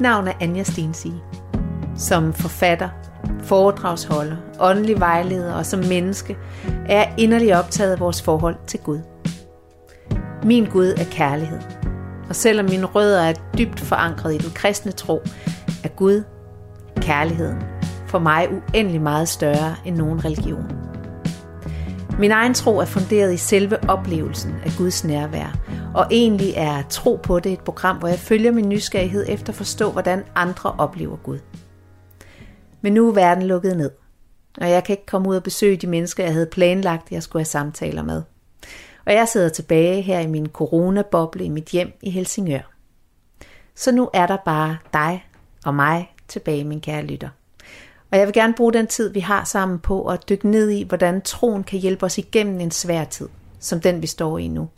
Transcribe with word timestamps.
Mit 0.00 0.02
navn 0.02 0.28
er 0.28 0.32
Anja 0.40 0.62
Stensige. 0.62 1.22
Som 1.96 2.32
forfatter, 2.32 2.88
foredragsholder, 3.42 4.36
åndelig 4.60 5.00
vejleder 5.00 5.54
og 5.54 5.66
som 5.66 5.80
menneske 5.80 6.36
er 6.88 6.96
jeg 6.96 7.14
inderlig 7.18 7.58
optaget 7.58 7.92
af 7.92 8.00
vores 8.00 8.22
forhold 8.22 8.56
til 8.66 8.80
Gud. 8.80 8.98
Min 10.44 10.64
Gud 10.64 10.86
er 10.86 11.04
kærlighed. 11.10 11.58
Og 12.28 12.36
selvom 12.36 12.66
mine 12.66 12.86
rødder 12.86 13.22
er 13.22 13.32
dybt 13.58 13.80
forankret 13.80 14.34
i 14.34 14.38
den 14.38 14.50
kristne 14.54 14.92
tro, 14.92 15.20
er 15.84 15.88
Gud, 15.88 16.22
kærligheden, 16.96 17.62
for 18.06 18.18
mig 18.18 18.48
uendelig 18.50 19.00
meget 19.00 19.28
større 19.28 19.74
end 19.84 19.96
nogen 19.96 20.24
religion. 20.24 20.89
Min 22.20 22.30
egen 22.30 22.54
tro 22.54 22.78
er 22.78 22.84
funderet 22.84 23.34
i 23.34 23.36
selve 23.36 23.90
oplevelsen 23.90 24.54
af 24.64 24.70
Guds 24.78 25.04
nærvær, 25.04 25.58
og 25.94 26.06
egentlig 26.10 26.52
er 26.56 26.82
Tro 26.90 27.20
på 27.22 27.40
det 27.40 27.52
et 27.52 27.60
program, 27.60 27.96
hvor 27.96 28.08
jeg 28.08 28.18
følger 28.18 28.52
min 28.52 28.68
nysgerrighed 28.68 29.24
efter 29.28 29.52
at 29.52 29.56
forstå, 29.56 29.90
hvordan 29.92 30.24
andre 30.34 30.72
oplever 30.78 31.16
Gud. 31.16 31.38
Men 32.80 32.94
nu 32.94 33.08
er 33.08 33.14
verden 33.14 33.46
lukket 33.46 33.76
ned, 33.76 33.90
og 34.60 34.70
jeg 34.70 34.84
kan 34.84 34.92
ikke 34.92 35.06
komme 35.06 35.28
ud 35.28 35.36
og 35.36 35.42
besøge 35.42 35.76
de 35.76 35.86
mennesker, 35.86 36.24
jeg 36.24 36.32
havde 36.32 36.46
planlagt, 36.46 37.12
jeg 37.12 37.22
skulle 37.22 37.40
have 37.40 37.44
samtaler 37.44 38.02
med. 38.02 38.22
Og 39.06 39.12
jeg 39.12 39.28
sidder 39.28 39.48
tilbage 39.48 40.02
her 40.02 40.20
i 40.20 40.26
min 40.26 40.46
coronaboble 40.46 41.44
i 41.44 41.48
mit 41.48 41.68
hjem 41.68 41.92
i 42.02 42.10
Helsingør. 42.10 42.72
Så 43.74 43.92
nu 43.92 44.10
er 44.14 44.26
der 44.26 44.38
bare 44.44 44.76
dig 44.92 45.24
og 45.66 45.74
mig 45.74 46.14
tilbage, 46.28 46.64
min 46.64 46.80
kære 46.80 47.02
lytter. 47.02 47.28
Og 48.12 48.18
jeg 48.18 48.26
vil 48.26 48.34
gerne 48.34 48.54
bruge 48.54 48.72
den 48.72 48.86
tid, 48.86 49.12
vi 49.12 49.20
har 49.20 49.44
sammen 49.44 49.78
på 49.78 50.06
at 50.06 50.28
dykke 50.28 50.50
ned 50.50 50.70
i, 50.70 50.82
hvordan 50.82 51.22
troen 51.22 51.64
kan 51.64 51.78
hjælpe 51.78 52.06
os 52.06 52.18
igennem 52.18 52.60
en 52.60 52.70
svær 52.70 53.04
tid, 53.04 53.28
som 53.60 53.80
den 53.80 54.02
vi 54.02 54.06
står 54.06 54.38
i 54.38 54.48
nu. 54.48 54.68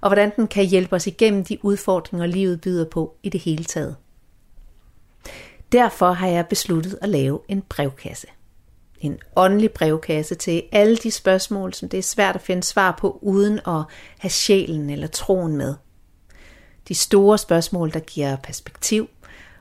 Og 0.00 0.08
hvordan 0.08 0.32
den 0.36 0.46
kan 0.46 0.64
hjælpe 0.64 0.96
os 0.96 1.06
igennem 1.06 1.44
de 1.44 1.64
udfordringer, 1.64 2.26
livet 2.26 2.60
byder 2.60 2.84
på 2.84 3.16
i 3.22 3.28
det 3.28 3.40
hele 3.40 3.64
taget. 3.64 3.96
Derfor 5.72 6.12
har 6.12 6.28
jeg 6.28 6.46
besluttet 6.46 6.98
at 7.02 7.08
lave 7.08 7.40
en 7.48 7.62
brevkasse. 7.62 8.26
En 9.00 9.18
åndelig 9.36 9.70
brevkasse 9.72 10.34
til 10.34 10.62
alle 10.72 10.96
de 10.96 11.10
spørgsmål, 11.10 11.74
som 11.74 11.88
det 11.88 11.98
er 11.98 12.02
svært 12.02 12.34
at 12.34 12.42
finde 12.42 12.62
svar 12.62 12.96
på, 13.00 13.18
uden 13.22 13.60
at 13.66 13.82
have 14.18 14.30
sjælen 14.30 14.90
eller 14.90 15.06
troen 15.06 15.56
med. 15.56 15.74
De 16.88 16.94
store 16.94 17.38
spørgsmål, 17.38 17.92
der 17.92 18.00
giver 18.00 18.36
perspektiv, 18.36 19.08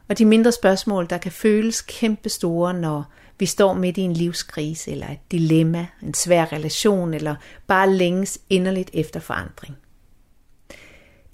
og 0.10 0.18
de 0.18 0.26
mindre 0.26 0.52
spørgsmål, 0.52 1.08
der 1.10 1.18
kan 1.18 1.32
føles 1.32 1.82
kæmpestore, 1.82 2.74
når 2.74 3.12
vi 3.40 3.46
står 3.46 3.74
midt 3.74 3.98
i 3.98 4.02
en 4.02 4.14
livskrise, 4.14 4.92
eller 4.92 5.08
et 5.08 5.32
dilemma, 5.32 5.88
en 6.04 6.14
svær 6.14 6.52
relation, 6.52 7.14
eller 7.14 7.36
bare 7.68 7.94
længes 7.94 8.40
inderligt 8.50 8.90
efter 8.94 9.20
forandring. 9.20 9.78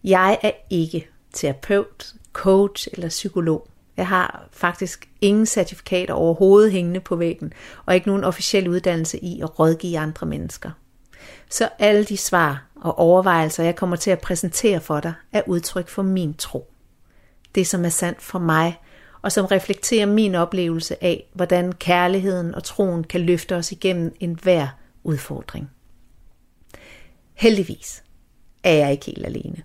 Jeg 0.03 0.39
er 0.41 0.51
ikke 0.69 1.07
terapeut, 1.33 2.13
coach 2.33 2.87
eller 2.93 3.09
psykolog. 3.09 3.67
Jeg 3.97 4.07
har 4.07 4.47
faktisk 4.51 5.09
ingen 5.21 5.45
certifikater 5.45 6.13
overhovedet 6.13 6.71
hængende 6.71 6.99
på 6.99 7.15
væggen, 7.15 7.53
og 7.85 7.95
ikke 7.95 8.07
nogen 8.07 8.23
officiel 8.23 8.67
uddannelse 8.67 9.19
i 9.19 9.41
at 9.41 9.59
rådgive 9.59 9.99
andre 9.99 10.27
mennesker. 10.27 10.71
Så 11.49 11.69
alle 11.79 12.03
de 12.03 12.17
svar 12.17 12.65
og 12.75 12.99
overvejelser, 12.99 13.63
jeg 13.63 13.75
kommer 13.75 13.95
til 13.95 14.11
at 14.11 14.21
præsentere 14.21 14.81
for 14.81 14.99
dig, 14.99 15.13
er 15.31 15.41
udtryk 15.47 15.89
for 15.89 16.01
min 16.01 16.33
tro 16.33 16.70
det, 17.55 17.67
som 17.67 17.85
er 17.85 17.89
sandt 17.89 18.21
for 18.21 18.39
mig, 18.39 18.79
og 19.21 19.31
som 19.31 19.45
reflekterer 19.45 20.05
min 20.05 20.35
oplevelse 20.35 21.03
af, 21.03 21.29
hvordan 21.33 21.71
kærligheden 21.71 22.55
og 22.55 22.63
troen 22.63 23.03
kan 23.03 23.21
løfte 23.21 23.55
os 23.55 23.71
igennem 23.71 24.15
enhver 24.19 24.67
udfordring. 25.03 25.69
Heldigvis 27.33 28.03
er 28.63 28.73
jeg 28.73 28.91
ikke 28.91 29.05
helt 29.05 29.25
alene, 29.25 29.63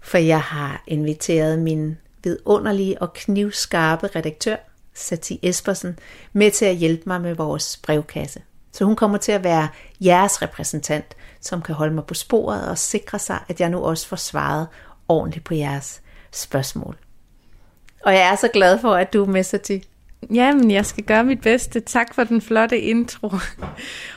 for 0.00 0.18
jeg 0.18 0.40
har 0.40 0.84
inviteret 0.86 1.58
min 1.58 1.96
vidunderlige 2.24 3.02
og 3.02 3.12
knivskarpe 3.12 4.06
redaktør, 4.06 4.56
Sati 4.94 5.38
Espersen, 5.42 5.98
med 6.32 6.50
til 6.50 6.64
at 6.64 6.76
hjælpe 6.76 7.02
mig 7.06 7.20
med 7.20 7.34
vores 7.34 7.76
brevkasse. 7.76 8.42
Så 8.72 8.84
hun 8.84 8.96
kommer 8.96 9.18
til 9.18 9.32
at 9.32 9.44
være 9.44 9.68
jeres 10.00 10.42
repræsentant, 10.42 11.16
som 11.40 11.62
kan 11.62 11.74
holde 11.74 11.94
mig 11.94 12.04
på 12.04 12.14
sporet 12.14 12.68
og 12.68 12.78
sikre 12.78 13.18
sig, 13.18 13.38
at 13.48 13.60
jeg 13.60 13.70
nu 13.70 13.84
også 13.84 14.08
får 14.08 14.16
svaret 14.16 14.68
ordentligt 15.08 15.44
på 15.44 15.54
jeres 15.54 16.02
spørgsmål. 16.32 16.96
Og 18.06 18.12
jeg 18.12 18.32
er 18.32 18.36
så 18.36 18.48
glad 18.48 18.78
for, 18.78 18.94
at 18.94 19.12
du 19.12 19.22
er 19.22 19.26
med, 19.26 19.42
Sati. 19.42 19.82
Jamen, 20.34 20.70
jeg 20.70 20.86
skal 20.86 21.04
gøre 21.04 21.24
mit 21.24 21.40
bedste. 21.40 21.80
Tak 21.80 22.14
for 22.14 22.24
den 22.24 22.40
flotte 22.40 22.80
intro. 22.80 23.30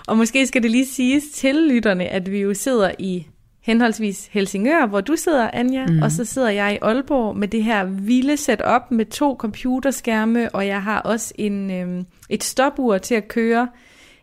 og 0.07 0.17
måske 0.17 0.47
skal 0.47 0.63
det 0.63 0.71
lige 0.71 0.85
siges 0.85 1.23
til 1.33 1.55
lytterne, 1.55 2.05
at 2.05 2.31
vi 2.31 2.39
jo 2.39 2.53
sidder 2.53 2.91
i 2.99 3.27
henholdsvis 3.61 4.29
Helsingør, 4.31 4.85
hvor 4.85 5.01
du 5.01 5.15
sidder, 5.15 5.49
Anja, 5.53 5.85
mm. 5.85 6.01
og 6.01 6.11
så 6.11 6.25
sidder 6.25 6.49
jeg 6.49 6.73
i 6.73 6.77
Aalborg 6.81 7.37
med 7.37 7.47
det 7.47 7.63
her 7.63 7.83
vilde 7.83 8.37
setup 8.37 8.81
med 8.91 9.05
to 9.05 9.35
computerskærme, 9.39 10.49
og 10.49 10.67
jeg 10.67 10.83
har 10.83 10.99
også 10.99 11.33
en, 11.37 11.71
øhm, 11.71 12.05
et 12.29 12.43
stopur 12.43 12.97
til 12.97 13.15
at 13.15 13.27
køre, 13.27 13.67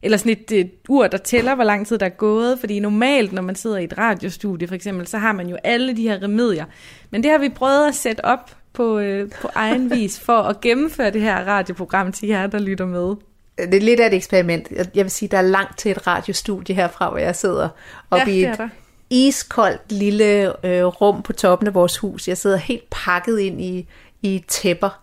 eller 0.02 0.18
sådan 0.18 0.32
et, 0.32 0.52
et 0.52 0.70
ur, 0.88 1.06
der 1.06 1.18
tæller, 1.18 1.54
hvor 1.54 1.64
lang 1.64 1.86
tid 1.86 1.98
der 1.98 2.06
er 2.06 2.10
gået, 2.10 2.58
fordi 2.58 2.80
normalt, 2.80 3.32
når 3.32 3.42
man 3.42 3.54
sidder 3.54 3.76
i 3.76 3.84
et 3.84 3.98
radiostudie 3.98 4.68
for 4.68 4.74
eksempel, 4.74 5.06
så 5.06 5.18
har 5.18 5.32
man 5.32 5.48
jo 5.48 5.56
alle 5.64 5.96
de 5.96 6.02
her 6.02 6.22
remedier. 6.22 6.64
Men 7.10 7.22
det 7.22 7.30
har 7.30 7.38
vi 7.38 7.48
prøvet 7.48 7.88
at 7.88 7.94
sætte 7.94 8.24
op 8.24 8.56
på, 8.76 8.98
øh, 8.98 9.30
på 9.30 9.48
egen 9.54 9.90
vis 9.96 10.20
for 10.20 10.38
at 10.38 10.60
gennemføre 10.60 11.10
det 11.10 11.20
her 11.20 11.36
radioprogram 11.36 12.12
til 12.12 12.28
jer, 12.28 12.46
der 12.46 12.58
lytter 12.58 12.86
med? 12.86 13.16
Det 13.58 13.74
er 13.74 13.80
lidt 13.80 14.00
af 14.00 14.06
et 14.06 14.14
eksperiment. 14.14 14.68
Jeg 14.94 15.04
vil 15.04 15.10
sige, 15.10 15.28
der 15.28 15.38
er 15.38 15.42
langt 15.42 15.78
til 15.78 15.90
et 15.90 16.06
radiostudie 16.06 16.74
herfra, 16.74 17.10
hvor 17.10 17.18
jeg 17.18 17.36
sidder 17.36 17.68
oppe 18.10 18.30
ja, 18.30 18.32
i 18.32 18.44
et 18.44 18.70
iskoldt 19.10 19.92
lille 19.92 20.66
øh, 20.66 20.84
rum 20.84 21.22
på 21.22 21.32
toppen 21.32 21.68
af 21.68 21.74
vores 21.74 21.98
hus. 21.98 22.28
Jeg 22.28 22.38
sidder 22.38 22.56
helt 22.56 22.84
pakket 22.90 23.38
ind 23.38 23.60
i, 23.60 23.88
i 24.22 24.44
tæpper. 24.48 25.02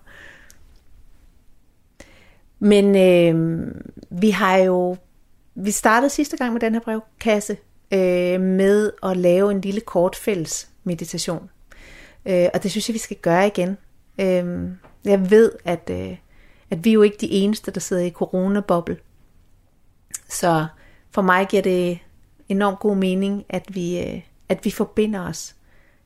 Men 2.59 2.95
øh, 2.95 3.67
vi 4.09 4.29
har 4.29 4.57
jo, 4.57 4.97
vi 5.55 5.71
startede 5.71 6.09
sidste 6.09 6.37
gang 6.37 6.53
med 6.53 6.61
den 6.61 6.73
her 6.73 6.81
brevkasse 6.81 7.57
øh, 7.93 8.41
med 8.41 8.91
at 9.03 9.17
lave 9.17 9.51
en 9.51 9.61
lille 9.61 9.81
kortfælles 9.81 10.67
meditation. 10.83 11.49
Øh, 12.25 12.47
og 12.53 12.63
det 12.63 12.71
synes 12.71 12.89
jeg, 12.89 12.93
vi 12.93 12.99
skal 12.99 13.17
gøre 13.17 13.47
igen. 13.47 13.77
Øh, 14.19 14.69
jeg 15.05 15.31
ved, 15.31 15.51
at, 15.65 15.89
øh, 15.91 16.17
at 16.71 16.85
vi 16.85 16.89
er 16.89 16.93
jo 16.93 17.01
ikke 17.01 17.17
de 17.21 17.31
eneste, 17.31 17.71
der 17.71 17.79
sidder 17.79 18.03
i 18.03 18.11
coronaboble. 18.11 18.97
Så 20.29 20.65
for 21.11 21.21
mig 21.21 21.47
giver 21.47 21.63
det 21.63 21.99
enormt 22.49 22.79
god 22.79 22.95
mening, 22.95 23.45
at 23.49 23.75
vi, 23.75 23.99
øh, 23.99 24.21
at 24.49 24.65
vi 24.65 24.71
forbinder 24.71 25.27
os. 25.27 25.55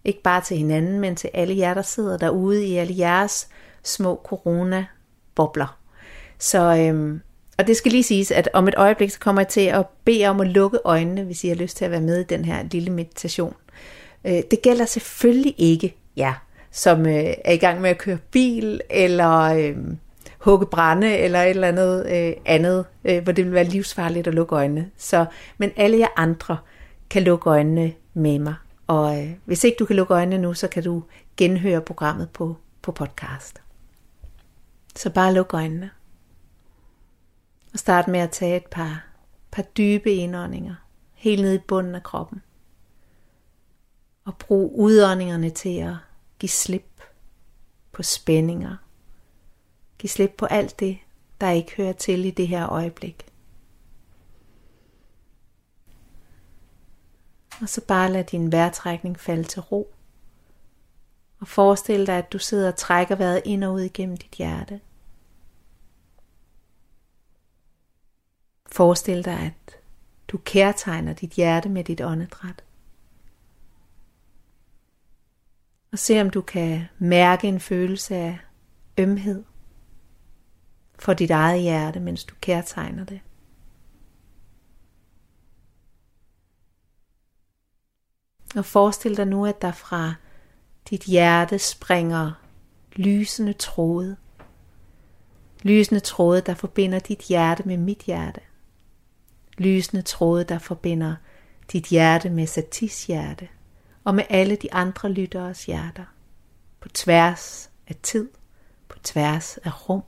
Ikke 0.03 0.21
bare 0.21 0.41
til 0.41 0.57
hinanden, 0.57 0.99
men 0.99 1.15
til 1.15 1.29
alle 1.33 1.57
jer, 1.57 1.73
der 1.73 1.81
sidder 1.81 2.17
derude 2.17 2.65
i 2.65 2.75
alle 2.75 2.97
jeres 2.97 3.47
små 3.83 4.21
corona-bobler. 4.23 5.79
Så, 6.39 6.77
øhm, 6.79 7.21
og 7.57 7.67
det 7.67 7.77
skal 7.77 7.91
lige 7.91 8.03
siges, 8.03 8.31
at 8.31 8.49
om 8.53 8.67
et 8.67 8.75
øjeblik, 8.77 9.11
så 9.11 9.19
kommer 9.19 9.41
jeg 9.41 9.47
til 9.47 9.61
at 9.61 9.85
bede 10.05 10.25
om 10.25 10.41
at 10.41 10.47
lukke 10.47 10.79
øjnene, 10.85 11.23
hvis 11.23 11.43
I 11.43 11.47
har 11.47 11.55
lyst 11.55 11.77
til 11.77 11.85
at 11.85 11.91
være 11.91 12.01
med 12.01 12.19
i 12.19 12.23
den 12.23 12.45
her 12.45 12.63
lille 12.63 12.91
meditation. 12.91 13.53
Øh, 14.25 14.41
det 14.51 14.61
gælder 14.61 14.85
selvfølgelig 14.85 15.55
ikke 15.57 15.95
ja, 16.17 16.33
som 16.71 17.05
øh, 17.05 17.33
er 17.45 17.51
i 17.51 17.57
gang 17.57 17.81
med 17.81 17.89
at 17.89 17.97
køre 17.97 18.17
bil, 18.31 18.81
eller 18.89 19.41
øh, 19.41 19.77
hugge 20.39 20.65
brænde, 20.65 21.17
eller 21.17 21.41
et 21.41 21.49
eller 21.49 21.67
andet 21.67 22.05
øh, 22.09 22.33
andet, 22.45 22.85
øh, 23.03 23.23
hvor 23.23 23.31
det 23.31 23.45
vil 23.45 23.53
være 23.53 23.63
livsfarligt 23.63 24.27
at 24.27 24.33
lukke 24.33 24.55
øjnene. 24.55 24.91
Så, 24.97 25.25
men 25.57 25.71
alle 25.75 25.97
jer 25.97 26.07
andre 26.15 26.57
kan 27.09 27.23
lukke 27.23 27.49
øjnene 27.49 27.93
med 28.13 28.39
mig. 28.39 28.55
Og 28.87 29.23
øh, 29.23 29.31
hvis 29.45 29.63
ikke 29.63 29.77
du 29.79 29.85
kan 29.85 29.95
lukke 29.95 30.13
øjnene 30.13 30.37
nu, 30.37 30.53
så 30.53 30.67
kan 30.67 30.83
du 30.83 31.03
genhøre 31.37 31.81
programmet 31.81 32.29
på, 32.29 32.57
på 32.81 32.91
podcast. 32.91 33.61
Så 34.95 35.09
bare 35.09 35.33
luk 35.33 35.53
øjnene. 35.53 35.89
Og 37.73 37.79
start 37.79 38.07
med 38.07 38.19
at 38.19 38.31
tage 38.31 38.57
et 38.57 38.65
par, 38.65 39.05
par 39.51 39.61
dybe 39.61 40.13
indåndinger, 40.13 40.75
helt 41.13 41.41
ned 41.41 41.53
i 41.53 41.63
bunden 41.67 41.95
af 41.95 42.03
kroppen. 42.03 42.41
Og 44.25 44.37
brug 44.37 44.79
udåndingerne 44.79 45.49
til 45.49 45.79
at 45.79 45.93
Giv 46.39 46.49
slip 46.49 47.01
på 47.91 48.03
spændinger. 48.03 48.77
Giv 49.97 50.09
slip 50.09 50.31
på 50.37 50.45
alt 50.45 50.79
det, 50.79 50.97
der 51.41 51.49
ikke 51.49 51.75
hører 51.77 51.93
til 51.93 52.25
i 52.25 52.31
det 52.31 52.47
her 52.47 52.69
øjeblik. 52.69 53.25
Og 57.61 57.69
så 57.69 57.81
bare 57.85 58.11
lad 58.11 58.23
din 58.23 58.51
vejrtrækning 58.51 59.19
falde 59.19 59.43
til 59.43 59.61
ro. 59.61 59.93
Og 61.39 61.47
forestil 61.47 62.07
dig, 62.07 62.17
at 62.17 62.33
du 62.33 62.39
sidder 62.39 62.67
og 62.67 62.75
trækker 62.75 63.15
vejret 63.15 63.41
ind 63.45 63.63
og 63.63 63.73
ud 63.73 63.81
igennem 63.81 64.17
dit 64.17 64.31
hjerte. 64.31 64.81
Forestil 68.71 69.25
dig, 69.25 69.39
at 69.39 69.79
du 70.27 70.37
kærtegner 70.37 71.13
dit 71.13 71.31
hjerte 71.31 71.69
med 71.69 71.83
dit 71.83 72.01
åndedræt. 72.01 72.63
Og 75.91 75.99
se 75.99 76.21
om 76.21 76.29
du 76.29 76.41
kan 76.41 76.85
mærke 76.99 77.47
en 77.47 77.59
følelse 77.59 78.15
af 78.15 78.39
ømhed 78.97 79.43
for 80.99 81.13
dit 81.13 81.31
eget 81.31 81.61
hjerte, 81.61 81.99
mens 81.99 82.23
du 82.23 82.35
kærtegner 82.41 83.05
det. 83.05 83.19
Og 88.55 88.65
forestil 88.65 89.17
dig 89.17 89.27
nu, 89.27 89.45
at 89.45 89.61
der 89.61 89.71
fra 89.71 90.13
dit 90.89 91.03
hjerte 91.03 91.59
springer 91.59 92.31
lysende 92.95 93.53
tråde. 93.53 94.17
Lysende 95.63 95.99
tråde, 95.99 96.41
der 96.41 96.53
forbinder 96.53 96.99
dit 96.99 97.19
hjerte 97.19 97.63
med 97.67 97.77
mit 97.77 97.99
hjerte. 97.99 98.41
Lysende 99.57 100.01
tråde, 100.01 100.43
der 100.43 100.59
forbinder 100.59 101.15
dit 101.71 101.85
hjerte 101.85 102.29
med 102.29 102.47
Satis 102.47 103.05
hjerte 103.05 103.47
og 104.07 104.15
med 104.15 104.23
alle 104.29 104.55
de 104.55 104.73
andre 104.73 105.11
lytteres 105.11 105.65
hjerter. 105.65 106.05
På 106.79 106.89
tværs 106.89 107.71
af 107.87 107.95
tid, 108.03 108.29
på 108.87 108.99
tværs 108.99 109.57
af 109.57 109.89
rum, 109.89 110.03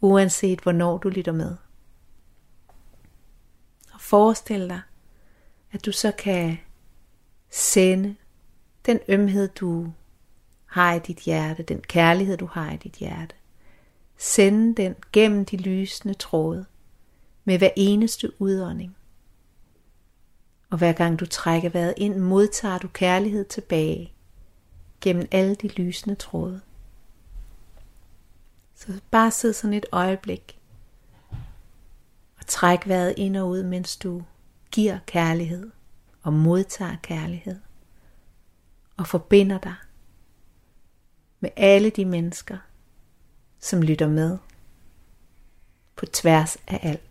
uanset 0.00 0.60
hvornår 0.60 0.98
du 0.98 1.08
lytter 1.08 1.32
med. 1.32 1.56
Og 3.92 4.00
forestil 4.00 4.68
dig, 4.68 4.80
at 5.72 5.86
du 5.86 5.92
så 5.92 6.12
kan 6.12 6.58
sende 7.50 8.16
den 8.86 9.00
ømhed, 9.08 9.48
du 9.48 9.92
har 10.66 10.94
i 10.94 10.98
dit 10.98 11.18
hjerte, 11.18 11.62
den 11.62 11.80
kærlighed, 11.80 12.36
du 12.36 12.46
har 12.46 12.72
i 12.72 12.76
dit 12.76 12.94
hjerte. 12.94 13.34
Sende 14.18 14.82
den 14.82 14.94
gennem 15.12 15.44
de 15.44 15.56
lysende 15.56 16.14
tråde 16.14 16.66
med 17.44 17.58
hver 17.58 17.70
eneste 17.76 18.40
udånding. 18.40 18.96
Og 20.70 20.78
hver 20.78 20.92
gang 20.92 21.20
du 21.20 21.26
trækker 21.26 21.68
vejret 21.68 21.94
ind, 21.96 22.16
modtager 22.16 22.78
du 22.78 22.88
kærlighed 22.88 23.44
tilbage 23.44 24.12
gennem 25.00 25.28
alle 25.30 25.54
de 25.54 25.68
lysende 25.68 26.14
tråde. 26.14 26.60
Så 28.74 29.00
bare 29.10 29.30
sid 29.30 29.52
sådan 29.52 29.74
et 29.74 29.86
øjeblik 29.92 30.60
og 32.38 32.46
træk 32.46 32.88
vejret 32.88 33.14
ind 33.16 33.36
og 33.36 33.48
ud, 33.48 33.62
mens 33.62 33.96
du 33.96 34.22
giver 34.70 34.98
kærlighed 35.06 35.70
og 36.22 36.32
modtager 36.32 36.96
kærlighed 37.02 37.60
og 38.96 39.06
forbinder 39.06 39.58
dig 39.58 39.74
med 41.40 41.50
alle 41.56 41.90
de 41.90 42.04
mennesker, 42.04 42.58
som 43.58 43.82
lytter 43.82 44.08
med 44.08 44.38
på 45.96 46.06
tværs 46.06 46.56
af 46.66 46.80
alt. 46.82 47.09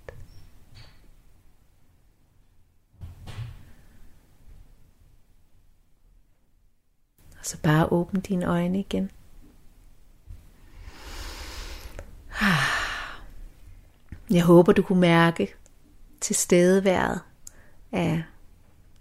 Så 7.50 7.58
bare 7.64 7.92
åbn 7.92 8.20
dine 8.20 8.46
øjne 8.46 8.80
igen. 8.80 9.12
Jeg 14.32 14.44
håber, 14.44 14.74
du 14.74 14.82
kunne 14.82 15.00
mærke 15.00 15.54
tilstedeværet 16.22 17.20
af, 17.92 18.24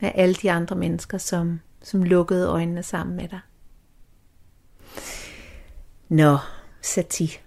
af 0.00 0.12
alle 0.14 0.34
de 0.34 0.50
andre 0.50 0.76
mennesker, 0.76 1.18
som, 1.18 1.60
som 1.82 2.02
lukkede 2.02 2.48
øjnene 2.48 2.82
sammen 2.82 3.16
med 3.16 3.28
dig. 3.28 3.40
Nå, 6.08 6.36
Sati. 6.82 7.38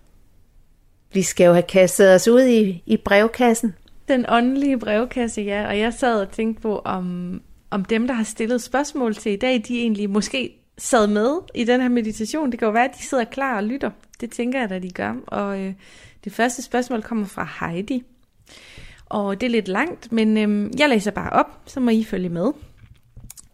Vi 1.13 1.21
skal 1.21 1.45
jo 1.45 1.53
have 1.53 1.63
kastet 1.63 2.15
os 2.15 2.27
ud 2.27 2.41
i, 2.41 2.83
i 2.85 2.97
brevkassen. 2.97 3.75
Den 4.07 4.25
åndelige 4.29 4.79
brevkasse, 4.79 5.41
ja. 5.41 5.67
Og 5.67 5.79
jeg 5.79 5.93
sad 5.93 6.21
og 6.21 6.31
tænkte 6.31 6.61
på, 6.61 6.79
om, 6.79 7.41
om 7.69 7.85
dem, 7.85 8.07
der 8.07 8.13
har 8.13 8.23
stillet 8.23 8.61
spørgsmål 8.61 9.15
til 9.15 9.31
i 9.31 9.35
dag, 9.35 9.63
de 9.67 9.79
egentlig 9.79 10.09
måske 10.09 10.60
sad 10.81 11.07
med 11.07 11.39
i 11.55 11.63
den 11.63 11.81
her 11.81 11.89
meditation. 11.89 12.51
Det 12.51 12.59
kan 12.59 12.65
jo 12.65 12.71
være, 12.71 12.89
at 12.89 12.97
de 12.97 13.03
sidder 13.03 13.23
klar 13.23 13.57
og 13.57 13.63
lytter. 13.63 13.91
Det 14.21 14.31
tænker 14.31 14.59
jeg, 14.59 14.71
at 14.71 14.83
de 14.83 14.91
gør. 14.91 15.15
Og 15.27 15.59
øh, 15.59 15.73
det 16.23 16.33
første 16.33 16.61
spørgsmål 16.61 17.01
kommer 17.01 17.25
fra 17.25 17.47
Heidi. 17.59 18.03
Og 19.05 19.41
det 19.41 19.47
er 19.47 19.51
lidt 19.51 19.67
langt, 19.67 20.11
men 20.11 20.37
øh, 20.37 20.79
jeg 20.79 20.89
læser 20.89 21.11
bare 21.11 21.29
op, 21.29 21.61
så 21.65 21.79
må 21.79 21.89
I 21.89 22.03
følge 22.03 22.29
med. 22.29 22.51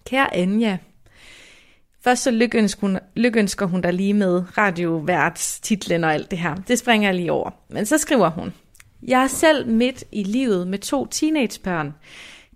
Kære 0.06 0.36
Anja, 0.36 0.78
Først 2.08 2.24
så 2.24 2.32
lykønsker 2.32 2.82
hun, 2.82 3.00
lykønsker 3.16 3.66
hun 3.66 3.84
der 3.84 3.92
lige 3.92 4.14
med 4.14 4.58
radioværts 4.58 5.60
titlen 5.60 6.04
og 6.04 6.14
alt 6.14 6.32
det 6.32 6.40
her. 6.40 6.56
Det 6.56 6.80
springer 6.80 7.08
jeg 7.08 7.16
lige 7.16 7.32
over. 7.32 7.50
Men 7.70 7.86
så 7.86 7.98
skriver 7.98 8.30
hun, 8.30 8.54
Jeg 9.04 9.24
er 9.24 9.28
selv 9.28 9.68
midt 9.68 10.04
i 10.12 10.24
livet 10.24 10.68
med 10.68 10.80
to 10.80 11.06
teenagebørn. 11.06 11.94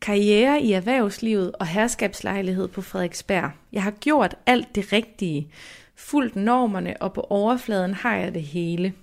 Karriere 0.02 0.62
i 0.62 0.72
erhvervslivet 0.72 1.52
og 1.52 1.68
herskabslejlighed 1.68 2.68
på 2.68 2.82
Frederiksberg. 2.82 3.52
Jeg 3.74 3.84
har 3.84 3.92
gjort 3.92 4.36
alt 4.46 4.76
det 4.76 4.94
rigtige. 4.94 5.52
Fuldt 5.96 6.36
normerne, 6.36 7.02
og 7.02 7.14
på 7.14 7.22
overfladen 7.30 7.94
har 7.94 8.16
jeg 8.16 8.34
det 8.34 8.44
hele. 8.44 8.94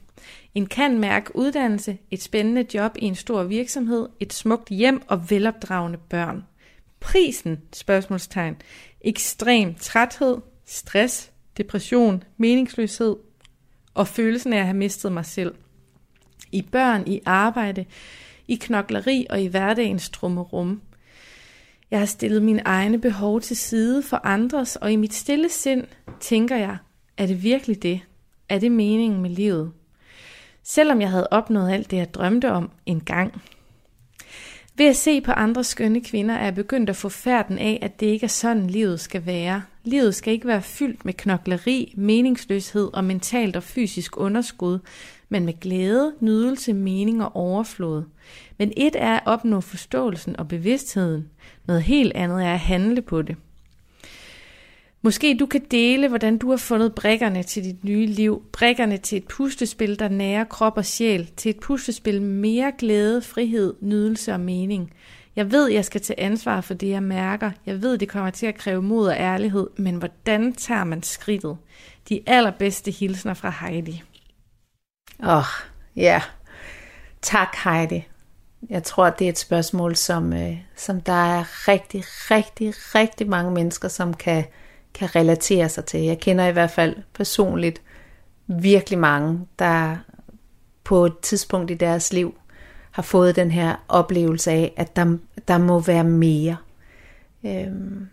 En 0.54 0.66
kan 0.66 0.98
mærke 0.98 1.36
uddannelse, 1.36 1.98
et 2.10 2.22
spændende 2.22 2.66
job 2.74 2.96
i 2.98 3.04
en 3.04 3.14
stor 3.14 3.42
virksomhed, 3.42 4.08
et 4.20 4.32
smukt 4.32 4.68
hjem 4.68 5.02
og 5.08 5.30
velopdragende 5.30 5.98
børn. 5.98 6.44
Prisen? 7.00 7.58
Spørgsmålstegn. 7.72 8.56
Ekstrem 9.00 9.74
træthed, 9.74 10.36
stress, 10.66 11.30
depression, 11.56 12.22
meningsløshed 12.36 13.16
og 13.94 14.08
følelsen 14.08 14.52
af 14.52 14.58
at 14.58 14.64
have 14.64 14.76
mistet 14.76 15.12
mig 15.12 15.26
selv. 15.26 15.54
I 16.52 16.62
børn, 16.62 17.02
i 17.06 17.20
arbejde, 17.26 17.84
i 18.48 18.54
knokleri 18.54 19.26
og 19.30 19.40
i 19.40 19.46
hverdagens 19.46 20.10
trummerum. 20.10 20.82
Jeg 21.90 21.98
har 21.98 22.06
stillet 22.06 22.42
mine 22.42 22.62
egne 22.64 22.98
behov 22.98 23.40
til 23.40 23.56
side 23.56 24.02
for 24.02 24.20
andres, 24.24 24.76
og 24.76 24.92
i 24.92 24.96
mit 24.96 25.14
stille 25.14 25.48
sind 25.48 25.84
tænker 26.20 26.56
jeg, 26.56 26.76
er 27.16 27.26
det 27.26 27.42
virkelig 27.42 27.82
det? 27.82 28.00
Er 28.48 28.58
det 28.58 28.72
meningen 28.72 29.22
med 29.22 29.30
livet? 29.30 29.72
Selvom 30.62 31.00
jeg 31.00 31.10
havde 31.10 31.28
opnået 31.30 31.72
alt 31.72 31.90
det, 31.90 31.96
jeg 31.96 32.14
drømte 32.14 32.52
om 32.52 32.70
en 32.86 33.00
gang, 33.00 33.42
ved 34.78 34.86
at 34.86 34.96
se 34.96 35.20
på 35.20 35.32
andre 35.32 35.64
skønne 35.64 36.00
kvinder 36.00 36.34
er 36.34 36.44
jeg 36.44 36.54
begyndt 36.54 36.90
at 36.90 36.96
få 36.96 37.08
færden 37.08 37.58
af, 37.58 37.78
at 37.82 38.00
det 38.00 38.06
ikke 38.06 38.24
er 38.24 38.28
sådan, 38.28 38.66
livet 38.66 39.00
skal 39.00 39.26
være. 39.26 39.62
Livet 39.84 40.14
skal 40.14 40.32
ikke 40.32 40.46
være 40.46 40.62
fyldt 40.62 41.04
med 41.04 41.14
knokleri, 41.14 41.94
meningsløshed 41.96 42.90
og 42.92 43.04
mentalt 43.04 43.56
og 43.56 43.62
fysisk 43.62 44.16
underskud, 44.16 44.78
men 45.28 45.44
med 45.44 45.60
glæde, 45.60 46.14
nydelse, 46.20 46.72
mening 46.72 47.24
og 47.24 47.36
overflod. 47.36 48.02
Men 48.58 48.72
et 48.76 48.96
er 48.96 49.14
at 49.14 49.22
opnå 49.26 49.60
forståelsen 49.60 50.36
og 50.36 50.48
bevidstheden. 50.48 51.28
Noget 51.66 51.82
helt 51.82 52.12
andet 52.14 52.44
er 52.44 52.52
at 52.52 52.58
handle 52.58 53.02
på 53.02 53.22
det. 53.22 53.36
Måske 55.02 55.36
du 55.40 55.46
kan 55.46 55.64
dele, 55.70 56.08
hvordan 56.08 56.38
du 56.38 56.50
har 56.50 56.56
fundet 56.56 56.94
brikkerne 56.94 57.42
til 57.42 57.64
dit 57.64 57.84
nye 57.84 58.06
liv. 58.06 58.42
Brikkerne 58.52 58.96
til 58.96 59.18
et 59.18 59.24
puslespil, 59.24 59.98
der 59.98 60.08
nærer 60.08 60.44
krop 60.44 60.76
og 60.76 60.84
sjæl. 60.84 61.30
Til 61.36 61.50
et 61.50 61.60
puslespil 61.60 62.22
med 62.22 62.30
mere 62.30 62.72
glæde, 62.78 63.22
frihed, 63.22 63.74
nydelse 63.80 64.32
og 64.32 64.40
mening. 64.40 64.92
Jeg 65.36 65.52
ved, 65.52 65.68
jeg 65.68 65.84
skal 65.84 66.00
tage 66.00 66.20
ansvar 66.20 66.60
for 66.60 66.74
det, 66.74 66.88
jeg 66.88 67.02
mærker. 67.02 67.50
Jeg 67.66 67.82
ved, 67.82 67.98
det 67.98 68.08
kommer 68.08 68.30
til 68.30 68.46
at 68.46 68.54
kræve 68.54 68.82
mod 68.82 69.06
og 69.06 69.16
ærlighed. 69.16 69.66
Men 69.76 69.94
hvordan 69.94 70.52
tager 70.52 70.84
man 70.84 71.02
skridtet? 71.02 71.56
De 72.08 72.20
allerbedste 72.26 72.90
hilsner 72.90 73.34
fra 73.34 73.54
Heidi. 73.60 74.02
Åh, 75.22 75.36
oh, 75.36 75.44
ja. 75.96 76.02
Yeah. 76.02 76.22
Tak, 77.22 77.56
Heidi. 77.64 78.08
Jeg 78.70 78.82
tror, 78.82 79.10
det 79.10 79.24
er 79.24 79.28
et 79.28 79.38
spørgsmål, 79.38 79.96
som, 79.96 80.32
øh, 80.32 80.56
som 80.76 81.00
der 81.00 81.38
er 81.38 81.68
rigtig, 81.68 82.04
rigtig, 82.06 82.74
rigtig 82.76 83.28
mange 83.28 83.50
mennesker, 83.50 83.88
som 83.88 84.14
kan 84.14 84.44
kan 84.98 85.16
relatere 85.16 85.68
sig 85.68 85.84
til. 85.84 86.00
Jeg 86.00 86.20
kender 86.20 86.46
i 86.46 86.52
hvert 86.52 86.70
fald 86.70 86.96
personligt 87.14 87.82
virkelig 88.46 88.98
mange, 88.98 89.46
der 89.58 89.96
på 90.84 91.06
et 91.06 91.18
tidspunkt 91.18 91.70
i 91.70 91.74
deres 91.74 92.12
liv 92.12 92.34
har 92.90 93.02
fået 93.02 93.36
den 93.36 93.50
her 93.50 93.84
oplevelse 93.88 94.50
af, 94.50 94.72
at 94.76 94.96
der, 94.96 95.18
der 95.48 95.58
må 95.58 95.80
være 95.80 96.04
mere. 96.04 96.56
Øhm, 97.44 98.08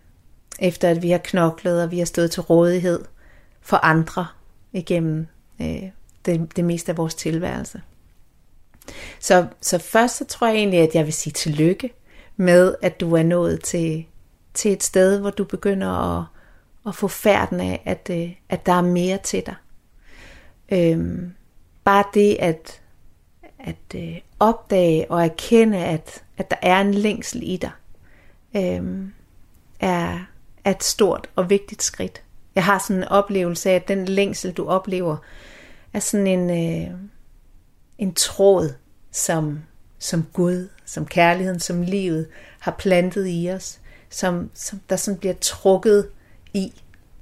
efter 0.58 0.90
at 0.90 1.02
vi 1.02 1.10
har 1.10 1.20
knoklet, 1.24 1.82
og 1.82 1.90
vi 1.90 1.98
har 1.98 2.06
stået 2.06 2.30
til 2.30 2.42
rådighed 2.42 3.04
for 3.60 3.76
andre 3.76 4.26
igennem 4.72 5.26
øh, 5.60 5.82
det, 6.26 6.56
det 6.56 6.64
meste 6.64 6.92
af 6.92 6.96
vores 6.96 7.14
tilværelse. 7.14 7.82
Så, 9.20 9.46
så 9.60 9.78
først 9.78 10.16
så 10.16 10.24
tror 10.24 10.46
jeg 10.46 10.56
egentlig, 10.56 10.80
at 10.80 10.94
jeg 10.94 11.04
vil 11.04 11.12
sige 11.12 11.32
tillykke 11.32 11.90
med, 12.36 12.74
at 12.82 13.00
du 13.00 13.14
er 13.14 13.22
nået 13.22 13.62
til, 13.62 14.06
til 14.54 14.72
et 14.72 14.82
sted, 14.82 15.20
hvor 15.20 15.30
du 15.30 15.44
begynder 15.44 16.18
at 16.18 16.24
at 16.86 16.94
få 16.94 17.08
færden 17.08 17.60
af, 17.60 17.82
at, 17.84 18.10
øh, 18.10 18.32
at 18.48 18.66
der 18.66 18.72
er 18.72 18.82
mere 18.82 19.18
til 19.18 19.46
dig. 19.46 19.54
Øhm, 20.72 21.32
bare 21.84 22.04
det 22.14 22.36
at, 22.40 22.80
at 23.58 23.76
øh, 23.94 24.18
opdage 24.40 25.10
og 25.10 25.24
erkende, 25.24 25.84
at, 25.84 26.24
at 26.38 26.50
der 26.50 26.56
er 26.62 26.80
en 26.80 26.94
længsel 26.94 27.42
i 27.42 27.56
dig, 27.56 27.70
øhm, 28.56 29.12
er, 29.80 30.18
er 30.64 30.70
et 30.70 30.84
stort 30.84 31.28
og 31.36 31.50
vigtigt 31.50 31.82
skridt. 31.82 32.22
Jeg 32.54 32.64
har 32.64 32.78
sådan 32.78 33.02
en 33.02 33.08
oplevelse 33.08 33.70
af, 33.70 33.74
at 33.74 33.88
den 33.88 34.04
længsel, 34.04 34.52
du 34.52 34.68
oplever, 34.68 35.16
er 35.92 36.00
sådan 36.00 36.26
en, 36.26 36.50
øh, 36.50 36.98
en 37.98 38.14
tråd, 38.14 38.74
som, 39.12 39.60
som 39.98 40.24
Gud, 40.32 40.68
som 40.84 41.06
kærligheden, 41.06 41.60
som 41.60 41.82
livet 41.82 42.28
har 42.58 42.76
plantet 42.78 43.26
i 43.28 43.50
os, 43.50 43.80
som, 44.10 44.50
som 44.54 44.80
der 44.90 44.96
sådan 44.96 45.20
bliver 45.20 45.34
trukket 45.40 46.08
i. 46.54 46.72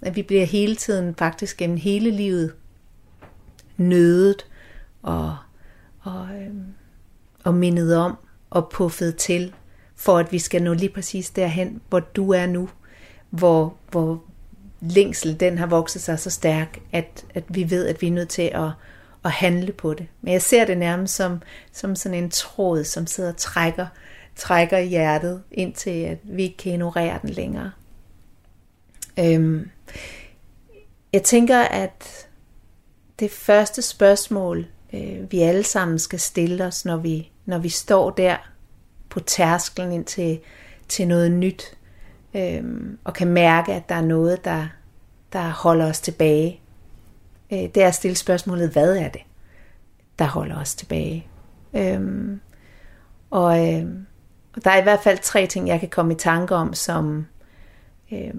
At 0.01 0.17
vi 0.17 0.23
bliver 0.23 0.45
hele 0.45 0.77
tiden, 0.77 1.15
faktisk 1.15 1.57
gennem 1.57 1.77
hele 1.77 2.11
livet, 2.11 2.55
nødet 3.77 4.47
og, 5.03 5.37
og, 6.01 6.29
øh, 6.35 6.55
og 7.45 7.55
mindet 7.55 7.97
om 7.97 8.17
og 8.51 8.69
puffet 8.71 9.17
til, 9.17 9.53
for 9.97 10.19
at 10.19 10.33
vi 10.33 10.39
skal 10.39 10.63
nå 10.63 10.73
lige 10.73 10.89
præcis 10.89 11.31
derhen, 11.31 11.81
hvor 11.89 12.01
du 12.01 12.33
er 12.33 12.47
nu, 12.47 12.69
hvor, 13.31 13.77
hvor 13.91 14.25
længsel, 14.91 15.41
den 15.41 15.59
har 15.59 15.67
vokset 15.67 16.03
sig 16.03 16.19
så 16.19 16.31
stærk, 16.31 16.79
at, 16.93 17.25
at 17.35 17.45
vi 17.49 17.71
ved, 17.71 17.87
at 17.87 18.03
vi 18.03 18.07
er 18.07 18.13
nødt 18.13 18.29
til 18.29 18.51
at, 18.55 18.71
at 19.25 19.31
handle 19.31 19.73
på 19.73 19.95
det. 19.95 20.07
Men 20.23 20.33
jeg 20.33 20.43
ser 20.43 20.65
det 20.65 20.79
nærmest 20.79 21.15
som, 21.15 21.43
som 21.73 21.97
sådan 21.97 22.25
en 22.25 22.31
tråd, 22.31 22.85
som 22.85 23.07
sidder 23.07 23.31
og 23.31 23.37
trækker, 23.37 23.87
trækker 24.37 24.79
i 24.79 24.87
hjertet, 24.87 25.43
indtil 25.53 25.91
at 25.91 26.19
vi 26.23 26.43
ikke 26.43 26.57
kan 26.57 26.73
ignorere 26.73 27.19
den 27.23 27.31
længere. 27.31 27.71
Øhm, 29.19 29.71
jeg 31.13 31.23
tænker, 31.23 31.59
at 31.59 32.29
det 33.19 33.31
første 33.31 33.83
spørgsmål, 33.83 34.67
øh, 34.93 35.33
vi 35.33 35.41
alle 35.41 35.63
sammen 35.63 35.99
skal 35.99 36.21
stille 36.21 36.65
os, 36.65 36.85
når 36.85 36.97
vi, 36.97 37.31
når 37.47 37.59
vi 37.59 37.69
står 37.69 38.11
der 38.11 38.37
på 39.09 39.21
tærsklen 39.21 39.93
ind 39.93 40.05
til, 40.05 40.41
til 40.89 41.09
noget 41.09 41.33
nyt, 41.33 41.77
øhm, 42.35 42.99
og 43.05 43.15
kan 43.15 43.29
mærke, 43.29 43.73
at 43.73 43.89
der 43.89 43.95
er 43.95 44.05
noget, 44.05 44.45
der, 44.45 44.67
der 45.33 45.49
holder 45.49 45.87
os 45.89 46.01
tilbage. 46.01 46.61
Øh, 47.53 47.59
det 47.59 47.77
er 47.77 47.89
at 47.89 47.95
stille 47.95 48.17
spørgsmålet, 48.17 48.71
hvad 48.71 48.97
er 48.97 49.09
det, 49.09 49.23
der 50.19 50.25
holder 50.25 50.61
os 50.61 50.75
tilbage? 50.75 51.27
Øhm, 51.75 52.41
og, 53.31 53.75
øh, 53.75 53.87
og 54.57 54.65
der 54.65 54.71
er 54.71 54.81
i 54.81 54.83
hvert 54.83 55.01
fald 55.01 55.19
tre 55.23 55.47
ting, 55.47 55.69
jeg 55.69 55.81
kan 55.81 55.89
komme 55.89 56.13
i 56.15 56.17
tanke 56.17 56.55
om, 56.55 56.75
som 56.75 57.27
øh, 58.13 58.35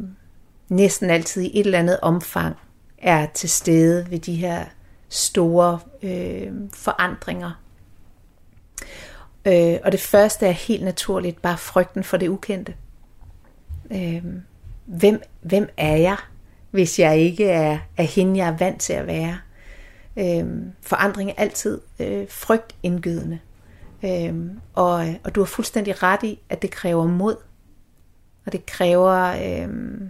næsten 0.69 1.09
altid 1.09 1.41
i 1.41 1.59
et 1.59 1.65
eller 1.65 1.79
andet 1.79 1.99
omfang 2.01 2.55
er 2.97 3.25
til 3.33 3.49
stede 3.49 4.07
ved 4.09 4.19
de 4.19 4.35
her 4.35 4.65
store 5.09 5.79
øh, 6.03 6.53
forandringer. 6.73 7.61
Øh, 9.45 9.77
og 9.83 9.91
det 9.91 9.99
første 9.99 10.47
er 10.47 10.51
helt 10.51 10.83
naturligt 10.83 11.41
bare 11.41 11.57
frygten 11.57 12.03
for 12.03 12.17
det 12.17 12.27
ukendte. 12.27 12.75
Øh, 13.91 14.23
hvem, 14.85 15.21
hvem 15.41 15.69
er 15.77 15.95
jeg, 15.95 16.17
hvis 16.71 16.99
jeg 16.99 17.17
ikke 17.17 17.49
er, 17.49 17.79
er 17.97 18.03
hende, 18.03 18.37
jeg 18.37 18.47
er 18.47 18.57
vant 18.57 18.81
til 18.81 18.93
at 18.93 19.07
være? 19.07 19.37
Øh, 20.17 20.47
forandring 20.81 21.29
er 21.29 21.33
altid 21.37 21.81
øh, 21.99 22.25
frygtindgydende. 22.29 23.39
Øh, 24.03 24.35
og, 24.73 25.05
og 25.23 25.35
du 25.35 25.39
har 25.41 25.45
fuldstændig 25.45 26.03
ret 26.03 26.23
i, 26.23 26.39
at 26.49 26.61
det 26.61 26.71
kræver 26.71 27.07
mod. 27.07 27.35
Og 28.45 28.51
det 28.51 28.65
kræver, 28.65 29.13
øh, 29.15 30.01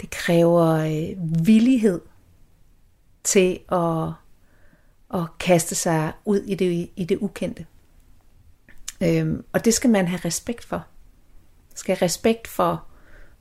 det 0.00 0.10
kræver 0.10 0.66
øh, 0.66 1.46
villighed 1.46 2.00
til 3.24 3.58
at, 3.72 4.08
at 5.14 5.38
kaste 5.40 5.74
sig 5.74 6.12
ud 6.24 6.40
i 6.40 6.54
det, 6.54 6.90
i 6.96 7.04
det 7.04 7.18
ukendte. 7.20 7.66
Øhm, 9.02 9.44
og 9.52 9.64
det 9.64 9.74
skal 9.74 9.90
man 9.90 10.08
have 10.08 10.20
respekt 10.24 10.64
for. 10.64 10.86
Skal 11.74 11.96
have 11.96 12.04
respekt 12.04 12.48
for, 12.48 12.84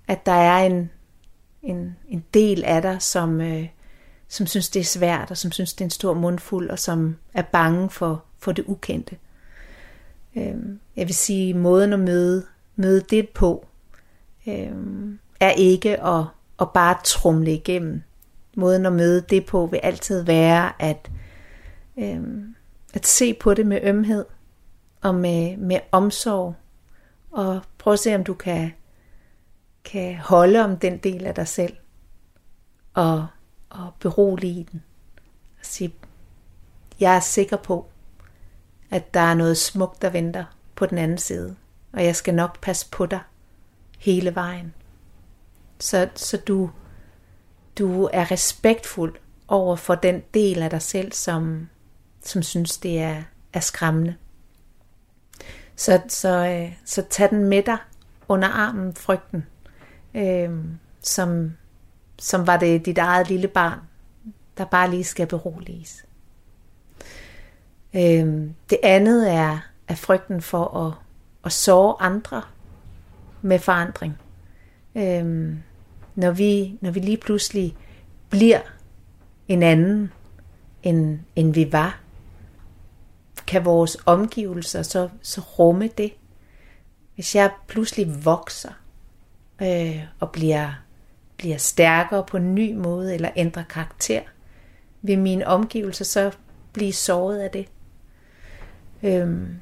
at 0.08 0.26
der 0.26 0.32
er 0.32 0.66
en, 0.66 0.92
en, 1.64 1.96
en 2.10 2.26
del 2.34 2.64
af 2.64 2.82
dig, 2.82 3.02
som, 3.02 3.42
øh, 3.42 3.68
som 4.28 4.48
synes, 4.48 4.70
det 4.70 4.80
er 4.80 4.84
svært, 4.84 5.32
og 5.32 5.38
som 5.38 5.52
synes, 5.52 5.74
det 5.74 5.82
er 5.82 5.86
en 5.86 5.92
stor 5.92 6.14
mundfuld, 6.14 6.70
og 6.70 6.80
som 6.80 7.16
er 7.34 7.42
bange 7.42 7.90
for, 7.90 8.24
for 8.40 8.52
det 8.52 8.66
ukendte. 8.68 9.18
Øh, 10.36 10.56
jeg 10.96 11.08
vil 11.08 11.16
sige, 11.16 11.54
måden 11.54 11.94
at 11.94 12.00
møde, 12.00 12.46
møde 12.76 13.02
det 13.10 13.30
på, 13.30 13.68
øh, 14.48 14.72
er 15.40 15.52
ikke 15.52 16.04
at, 16.04 16.24
at 16.62 16.70
bare 16.74 16.98
trumle 17.04 17.54
igennem 17.54 18.04
måden 18.56 18.86
at 18.86 18.94
møde 18.94 19.22
det 19.30 19.46
på 19.46 19.66
vil 19.66 19.80
altid 19.84 20.24
være 20.24 20.82
at, 20.82 21.12
øh, 21.98 22.22
at 22.94 23.08
se 23.08 23.34
på 23.34 23.54
det 23.54 23.66
med 23.66 23.80
ømhed 23.84 24.26
og 25.02 25.16
med, 25.16 25.58
med 25.58 25.80
omsorg. 25.92 26.56
Og 27.34 27.62
prøv 27.78 27.94
at 27.94 28.00
se, 28.00 28.16
om 28.16 28.24
du 28.24 28.34
kan, 28.34 28.74
kan 29.84 30.18
holde 30.18 30.64
om 30.64 30.78
den 30.78 30.98
del 30.98 31.26
af 31.26 31.36
dig 31.36 31.48
selv 31.48 31.78
og, 32.94 33.28
og 33.70 33.94
berolige 34.00 34.68
den. 34.72 34.84
Og 35.60 35.66
sige, 35.66 35.96
jeg 37.00 37.16
er 37.16 37.20
sikker 37.20 37.58
på, 37.58 37.90
at 38.92 39.14
der 39.14 39.20
er 39.20 39.34
noget 39.34 39.58
smukt, 39.58 40.02
der 40.02 40.10
venter 40.10 40.46
på 40.76 40.86
den 40.86 40.98
anden 40.98 41.18
side. 41.18 41.56
Og 41.94 42.06
jeg 42.06 42.16
skal 42.16 42.34
nok 42.34 42.62
passe 42.62 42.90
på 42.92 43.06
dig 43.06 43.20
hele 44.00 44.36
vejen. 44.36 44.74
Så, 45.80 46.10
så 46.16 46.38
du 46.38 46.70
du 47.78 48.10
er 48.14 48.32
respektfuld 48.32 49.16
over 49.48 49.76
for 49.76 49.96
den 49.96 50.22
del 50.34 50.62
af 50.62 50.70
dig 50.70 50.82
selv, 50.82 51.12
som, 51.12 51.70
som 52.26 52.44
synes, 52.44 52.78
det 52.78 53.00
er, 53.00 53.24
er 53.54 53.60
skræmmende. 53.60 54.16
Så, 55.76 56.02
så, 56.08 56.48
øh, 56.48 56.74
så 56.86 57.04
tag 57.10 57.30
den 57.30 57.44
med 57.44 57.64
dig 57.64 57.78
under 58.28 58.48
armen, 58.48 58.96
frygten, 58.96 59.46
øh, 60.16 60.50
som, 61.02 61.54
som 62.20 62.48
var 62.48 62.58
det 62.58 62.86
dit 62.86 62.98
eget 62.98 63.30
lille 63.30 63.48
barn, 63.48 63.80
der 64.58 64.66
bare 64.66 64.90
lige 64.90 65.04
skal 65.04 65.28
beroliges. 65.28 66.06
Øh, 67.96 68.50
det 68.70 68.78
andet 68.84 69.32
er, 69.34 69.60
er 69.88 69.96
frygten 69.96 70.42
for 70.42 70.78
at, 70.78 70.94
at 71.46 71.52
såre 71.52 71.96
andre 72.00 72.42
med 73.42 73.60
forandring. 73.60 74.18
Øh, 74.96 75.56
når 76.16 76.32
vi, 76.32 76.78
når 76.82 76.92
vi 76.92 77.00
lige 77.00 77.18
pludselig 77.18 77.76
bliver 78.30 78.60
en 79.48 79.64
anden, 79.64 80.12
end, 80.84 81.20
end 81.36 81.54
vi 81.54 81.72
var, 81.72 82.03
kan 83.54 83.66
vores 83.66 83.98
omgivelser 84.06 84.82
så, 84.82 85.10
så 85.22 85.42
rumme 85.42 85.90
det. 85.98 86.14
Hvis 87.16 87.36
jeg 87.36 87.52
pludselig 87.68 88.26
vokser 88.26 88.72
øh, 89.62 90.00
og 90.20 90.32
bliver, 90.32 90.72
bliver 91.38 91.58
stærkere 91.58 92.24
på 92.24 92.38
en 92.38 92.56
ny 92.56 92.74
måde 92.76 93.16
eller 93.16 93.30
ændrer 93.36 93.64
karakter, 93.64 94.22
vil 95.02 95.20
mine 95.20 95.48
omgivelser 95.48 96.06
så 96.06 96.32
blive 96.74 96.94
såret 96.94 97.40
af 97.40 97.50
det. 97.50 97.68
Øhm, 99.04 99.56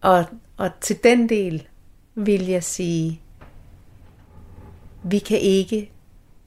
og, 0.00 0.24
og 0.56 0.70
til 0.80 0.98
den 1.04 1.28
del 1.28 1.68
vil 2.14 2.46
jeg 2.46 2.64
sige, 2.64 3.20
vi 5.02 5.18
kan 5.18 5.38
ikke 5.38 5.92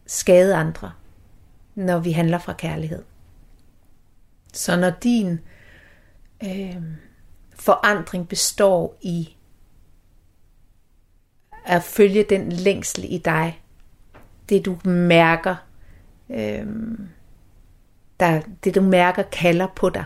skade 0.05 0.55
andre, 0.55 0.91
når 1.75 1.99
vi 1.99 2.11
handler 2.11 2.39
fra 2.39 2.53
kærlighed. 2.53 3.03
Så 4.53 4.75
når 4.75 4.89
din 4.89 5.39
øh, 6.43 6.83
forandring 7.55 8.27
består 8.27 8.97
i 9.01 9.35
at 11.65 11.83
følge 11.83 12.25
den 12.29 12.51
længsel 12.51 13.05
i 13.13 13.17
dig, 13.17 13.61
det 14.49 14.65
du 14.65 14.77
mærker, 14.89 15.55
øh, 16.29 16.67
der, 18.19 18.41
det 18.63 18.75
du 18.75 18.81
mærker 18.81 19.23
kalder 19.23 19.67
på 19.75 19.89
dig, 19.89 20.05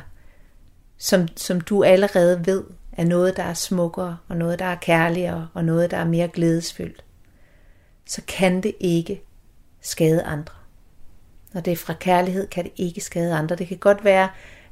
som, 0.97 1.27
som 1.27 1.61
du 1.61 1.83
allerede 1.83 2.45
ved 2.45 2.63
er 2.91 3.03
noget, 3.03 3.37
der 3.37 3.43
er 3.43 3.53
smukkere, 3.53 4.17
og 4.27 4.37
noget, 4.37 4.59
der 4.59 4.65
er 4.65 4.75
kærligere, 4.75 5.47
og 5.53 5.65
noget, 5.65 5.91
der 5.91 5.97
er 5.97 6.05
mere 6.05 6.27
glædesfyldt 6.27 7.03
så 8.05 8.21
kan 8.27 8.63
det 8.63 8.75
ikke 8.79 9.23
skade 9.81 10.23
andre. 10.23 10.53
Når 11.53 11.61
det 11.61 11.71
er 11.71 11.77
fra 11.77 11.93
kærlighed, 11.93 12.47
kan 12.47 12.63
det 12.63 12.73
ikke 12.75 13.01
skade 13.01 13.33
andre. 13.33 13.55
Det 13.55 13.67
kan 13.67 13.77
godt 13.77 14.03
være, 14.03 14.29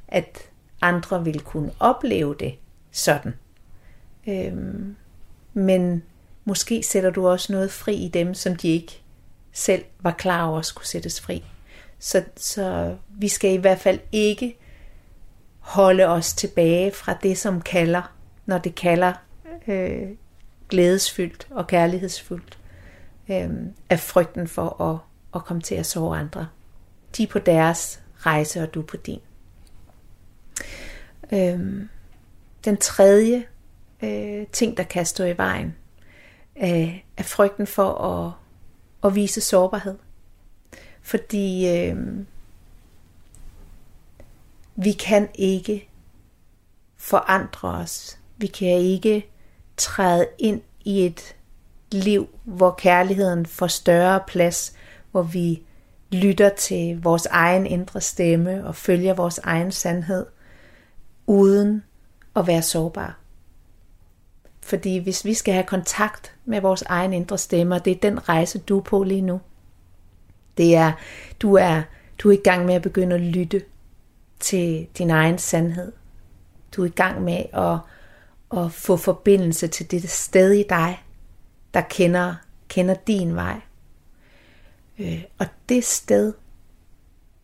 at 0.08 0.50
andre 0.82 1.24
vil 1.24 1.40
kunne 1.40 1.70
opleve 1.80 2.34
det 2.40 2.54
sådan. 2.90 3.34
Øhm, 4.28 4.96
men 5.54 6.02
måske 6.44 6.82
sætter 6.82 7.10
du 7.10 7.28
også 7.28 7.52
noget 7.52 7.70
fri 7.70 7.94
i 7.94 8.08
dem, 8.08 8.34
som 8.34 8.56
de 8.56 8.68
ikke 8.68 9.02
selv 9.52 9.84
var 10.00 10.10
klar 10.10 10.46
over 10.46 10.62
skulle 10.62 10.86
sættes 10.86 11.20
fri. 11.20 11.44
Så, 11.98 12.24
så 12.36 12.96
vi 13.08 13.28
skal 13.28 13.52
i 13.52 13.56
hvert 13.56 13.78
fald 13.78 13.98
ikke 14.12 14.56
holde 15.58 16.06
os 16.06 16.32
tilbage 16.32 16.92
fra 16.92 17.14
det, 17.22 17.38
som 17.38 17.60
kalder, 17.60 18.12
når 18.46 18.58
det 18.58 18.74
kalder 18.74 19.12
øh, 19.68 20.08
glædesfyldt 20.68 21.46
og 21.50 21.66
kærlighedsfuldt 21.66 22.58
øh, 23.30 23.50
af 23.90 24.00
frygten 24.00 24.48
for 24.48 24.82
at, 24.82 24.98
at 25.34 25.44
komme 25.44 25.62
til 25.62 25.74
at 25.74 25.86
sove 25.86 26.16
andre. 26.16 26.48
De 27.16 27.22
er 27.22 27.26
på 27.26 27.38
deres 27.38 28.00
rejse, 28.18 28.62
og 28.62 28.74
du 28.74 28.82
på 28.82 28.96
din. 28.96 29.20
Øhm, 31.32 31.88
den 32.64 32.76
tredje 32.76 33.44
øh, 34.02 34.46
ting, 34.46 34.76
der 34.76 34.82
kan 34.82 35.06
stå 35.06 35.24
i 35.24 35.36
vejen, 35.36 35.76
øh, 36.62 36.98
er 37.16 37.22
frygten 37.22 37.66
for 37.66 37.92
at, 37.92 38.32
at 39.04 39.14
vise 39.14 39.40
sårbarhed. 39.40 39.98
Fordi 41.02 41.78
øh, 41.78 41.96
vi 44.76 44.92
kan 44.92 45.28
ikke 45.34 45.88
forandre 46.96 47.68
os. 47.68 48.18
Vi 48.36 48.46
kan 48.46 48.68
ikke 48.68 49.26
træde 49.76 50.26
ind 50.38 50.60
i 50.84 51.06
et 51.06 51.36
liv, 51.92 52.28
hvor 52.44 52.70
kærligheden 52.70 53.46
får 53.46 53.66
større 53.66 54.20
plads, 54.26 54.76
hvor 55.10 55.22
vi 55.22 55.62
lytter 56.12 56.48
til 56.48 57.02
vores 57.02 57.26
egen 57.26 57.66
indre 57.66 58.00
stemme 58.00 58.66
og 58.66 58.76
følger 58.76 59.14
vores 59.14 59.38
egen 59.38 59.72
sandhed, 59.72 60.26
uden 61.32 61.82
at 62.36 62.46
være 62.46 62.62
sårbar. 62.62 63.18
Fordi 64.60 64.98
hvis 64.98 65.24
vi 65.24 65.34
skal 65.34 65.54
have 65.54 65.66
kontakt 65.66 66.34
med 66.44 66.60
vores 66.60 66.82
egen 66.82 67.12
indre 67.12 67.38
stemme, 67.38 67.74
og 67.74 67.84
det 67.84 67.90
er 67.90 68.00
den 68.00 68.28
rejse, 68.28 68.58
du 68.58 68.78
er 68.78 68.82
på 68.82 69.02
lige 69.02 69.20
nu, 69.20 69.40
Det 70.56 70.76
er, 70.76 70.92
du 71.40 71.54
er, 71.54 71.82
du 72.18 72.28
er 72.28 72.32
i 72.32 72.42
gang 72.44 72.66
med 72.66 72.74
at 72.74 72.82
begynde 72.82 73.14
at 73.14 73.20
lytte 73.20 73.62
til 74.40 74.88
din 74.98 75.10
egen 75.10 75.38
sandhed. 75.38 75.92
Du 76.76 76.82
er 76.82 76.86
i 76.86 76.90
gang 76.90 77.22
med 77.22 77.44
at, 77.52 77.78
at 78.58 78.72
få 78.72 78.96
forbindelse 78.96 79.66
til 79.66 79.90
det 79.90 80.10
sted 80.10 80.52
i 80.52 80.64
dig, 80.68 81.04
der 81.74 81.80
kender, 81.80 82.34
kender 82.68 82.94
din 82.94 83.34
vej. 83.34 83.60
Øh, 84.98 85.24
og 85.38 85.46
det 85.68 85.84
sted 85.84 86.32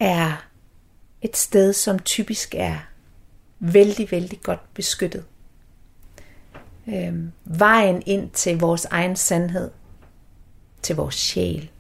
er 0.01 0.47
et 1.23 1.37
sted, 1.37 1.73
som 1.73 1.99
typisk 1.99 2.55
er 2.55 2.88
vældig, 3.61 4.11
vældig 4.11 4.41
godt 4.43 4.75
beskyttet. 4.75 5.25
Øh, 6.89 7.15
vejen 7.45 8.03
ind 8.07 8.31
til 8.31 8.59
vores 8.59 8.85
egen 8.85 9.17
sandhed, 9.17 9.71
til 10.83 10.97
vores 10.97 11.15
sjæl, 11.15 11.71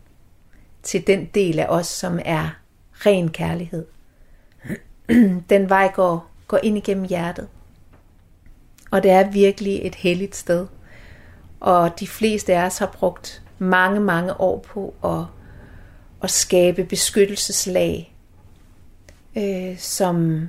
til 0.82 1.06
den 1.06 1.24
del 1.34 1.58
af 1.58 1.66
os, 1.68 1.86
som 1.86 2.18
er 2.24 2.50
ren 2.92 3.28
kærlighed. 3.28 3.86
Den 5.50 5.68
vej 5.68 5.92
går, 5.94 6.30
går 6.48 6.58
ind 6.62 6.76
igennem 6.76 7.04
hjertet. 7.04 7.48
Og 8.90 9.02
det 9.02 9.10
er 9.10 9.30
virkelig 9.30 9.80
et 9.86 9.94
helligt 9.94 10.36
sted. 10.36 10.66
Og 11.60 12.00
de 12.00 12.06
fleste 12.06 12.54
af 12.54 12.66
os 12.66 12.78
har 12.78 12.86
brugt 12.86 13.42
mange, 13.58 14.00
mange 14.00 14.40
år 14.40 14.58
på 14.58 14.94
at, 15.04 15.24
at 16.22 16.30
skabe 16.30 16.84
beskyttelseslag, 16.84 18.14
øh, 19.36 19.78
som 19.78 20.48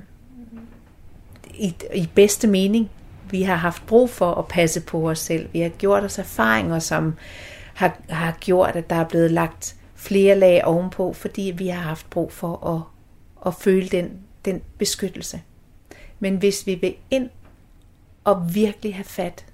i, 1.60 1.74
i 1.94 2.08
bedste 2.14 2.46
mening 2.46 2.90
vi 3.30 3.42
har 3.42 3.56
haft 3.56 3.86
brug 3.86 4.10
for 4.10 4.34
at 4.34 4.48
passe 4.48 4.80
på 4.80 5.10
os 5.10 5.18
selv. 5.18 5.48
Vi 5.52 5.60
har 5.60 5.68
gjort 5.68 6.04
os 6.04 6.18
erfaringer, 6.18 6.78
som 6.78 7.14
har, 7.74 8.00
har 8.08 8.36
gjort, 8.40 8.76
at 8.76 8.90
der 8.90 8.96
er 8.96 9.08
blevet 9.08 9.30
lagt 9.30 9.76
flere 9.94 10.38
lag 10.38 10.64
ovenpå, 10.64 11.12
fordi 11.12 11.52
vi 11.56 11.68
har 11.68 11.82
haft 11.82 12.10
brug 12.10 12.32
for 12.32 12.66
at, 12.66 12.82
at 13.46 13.54
føle 13.54 13.88
den, 13.88 14.20
den 14.44 14.62
beskyttelse. 14.78 15.42
Men 16.18 16.36
hvis 16.36 16.66
vi 16.66 16.74
vil 16.74 16.94
ind 17.10 17.30
og 18.24 18.54
virkelig 18.54 18.94
have 18.94 19.04
fat 19.04 19.46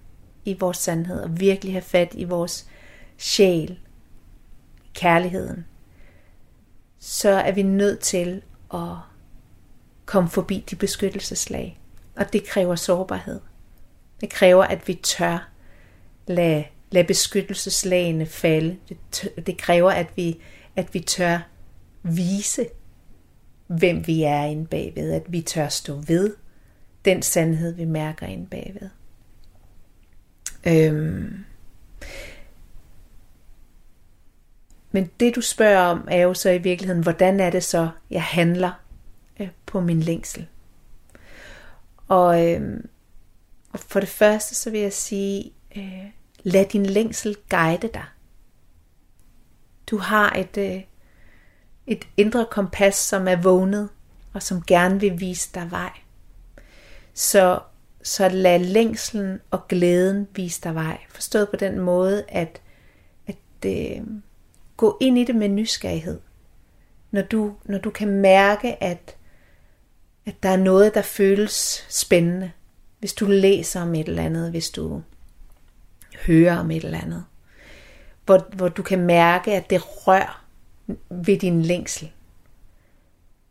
i 0.44 0.56
vores 0.60 0.76
sandhed, 0.76 1.20
og 1.20 1.40
virkelig 1.40 1.75
have 1.75 1.82
fat 1.82 2.12
i 2.14 2.25
vores 2.25 2.68
sjæl, 3.18 3.78
kærligheden, 4.94 5.66
så 6.98 7.30
er 7.30 7.52
vi 7.52 7.62
nødt 7.62 8.00
til 8.00 8.42
at 8.75 8.96
komme 10.06 10.28
forbi 10.30 10.64
de 10.70 10.76
beskyttelseslag. 10.76 11.80
Og 12.16 12.32
det 12.32 12.44
kræver 12.44 12.75
sårbarhed. 12.75 13.40
Det 14.20 14.30
kræver, 14.30 14.64
at 14.64 14.88
vi 14.88 14.94
tør 14.94 15.49
lade, 16.26 16.64
lade 16.90 17.06
beskyttelseslagene 17.06 18.26
falde. 18.26 18.76
Det, 18.88 19.46
det 19.46 19.58
kræver, 19.58 19.90
at 19.90 20.06
vi, 20.16 20.40
at 20.76 20.94
vi 20.94 21.00
tør 21.00 21.38
vise, 22.02 22.66
hvem 23.66 24.06
vi 24.06 24.23
er 24.23 24.44
inde 24.44 24.66
bagved. 24.66 25.12
At 25.12 25.23
vi 25.28 25.40
tør 25.40 25.68
stå 25.68 25.94
ved 26.06 26.35
den 27.04 27.23
sandhed, 27.23 27.75
vi 27.75 27.85
mærker 27.85 28.26
inde 28.26 28.46
bagved. 28.46 28.88
Øhm. 30.66 31.44
Men 34.92 35.11
det 35.20 35.35
du 35.35 35.40
spørger 35.40 35.80
om 35.80 36.08
er 36.10 36.23
jo 36.23 36.34
så 36.34 36.50
i 36.50 36.58
virkeligheden, 36.58 37.02
hvordan 37.02 37.40
er 37.40 37.50
det 37.50 37.64
så, 37.64 37.88
jeg 38.10 38.23
handler 38.23 38.73
øh, 39.40 39.49
på 39.67 39.80
min 39.80 40.00
længsel? 40.00 40.47
Og, 42.08 42.50
øh, 42.50 42.84
og 43.73 43.78
for 43.78 44.00
det 44.00 44.08
første 44.08 44.54
så 44.54 44.71
vil 44.71 44.80
jeg 44.80 44.92
sige, 44.92 45.52
øh, 45.76 46.06
lad 46.42 46.64
din 46.64 46.86
længsel 46.86 47.36
guide 47.50 47.88
dig. 47.95 48.04
Du 49.90 49.99
har 49.99 50.32
et, 50.32 50.56
øh, 50.56 50.82
et 51.86 52.08
indre 52.16 52.47
kompas, 52.50 52.95
som 52.95 53.28
er 53.28 53.36
vågnet, 53.36 53.88
og 54.32 54.42
som 54.42 54.62
gerne 54.62 55.00
vil 55.00 55.21
vise 55.21 55.50
dig 55.54 55.71
vej. 55.71 55.92
Så, 57.14 57.60
så 58.02 58.28
lad 58.28 58.58
længslen 58.58 59.40
og 59.50 59.69
glæden 59.69 60.28
vise 60.34 60.60
dig 60.60 60.75
vej. 60.75 60.99
Forstået 61.08 61.49
på 61.49 61.56
den 61.56 61.78
måde, 61.78 62.25
at, 62.28 62.60
at 63.26 63.36
øh, 63.66 64.02
gå 64.76 64.97
ind 65.00 65.19
i 65.19 65.25
det 65.25 65.34
med 65.34 65.49
nysgerrighed. 65.49 66.21
Når 67.10 67.23
du, 67.23 67.54
når 67.64 67.78
du 67.78 67.90
kan 67.90 68.08
mærke, 68.08 68.82
at 68.82 69.16
at 70.26 70.43
der 70.43 70.49
er 70.49 70.56
noget, 70.56 70.95
der 70.95 71.02
føles 71.02 71.86
spændende. 71.89 72.52
Hvis 72.99 73.12
du 73.12 73.26
læser 73.26 73.82
om 73.82 73.95
et 73.95 74.08
eller 74.08 74.23
andet, 74.23 74.50
hvis 74.50 74.71
du 74.71 75.02
hører 76.26 76.58
om 76.58 76.71
et 76.71 76.84
eller 76.84 77.00
andet. 77.00 77.25
Hvor, 78.25 78.47
hvor 78.54 78.69
du 78.69 78.82
kan 78.82 79.00
mærke, 79.00 79.54
at 79.54 79.71
det 79.71 80.06
rører 80.06 80.45
ved 81.10 81.39
din 81.39 81.62
længsel. 81.62 82.12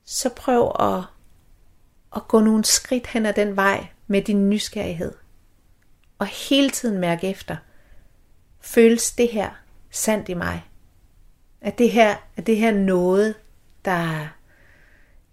Så 0.05 0.29
prøv 0.29 0.75
at, 0.79 1.03
at 2.15 2.27
gå 2.27 2.39
nogle 2.39 2.65
skridt 2.65 3.07
hen 3.07 3.25
ad 3.25 3.33
den 3.33 3.55
vej 3.55 3.87
med 4.07 4.21
din 4.21 4.49
nysgerrighed. 4.49 5.13
Og 6.19 6.27
hele 6.27 6.69
tiden 6.69 6.99
mærke 6.99 7.29
efter. 7.29 7.57
Føles 8.61 9.11
det 9.11 9.29
her 9.29 9.49
sandt 9.89 10.29
i 10.29 10.33
mig? 10.33 10.65
Er 11.61 11.71
det 11.71 11.91
her, 11.91 12.15
er 12.37 12.41
det 12.41 12.57
her 12.57 12.71
noget, 12.71 13.35
der 13.85 14.27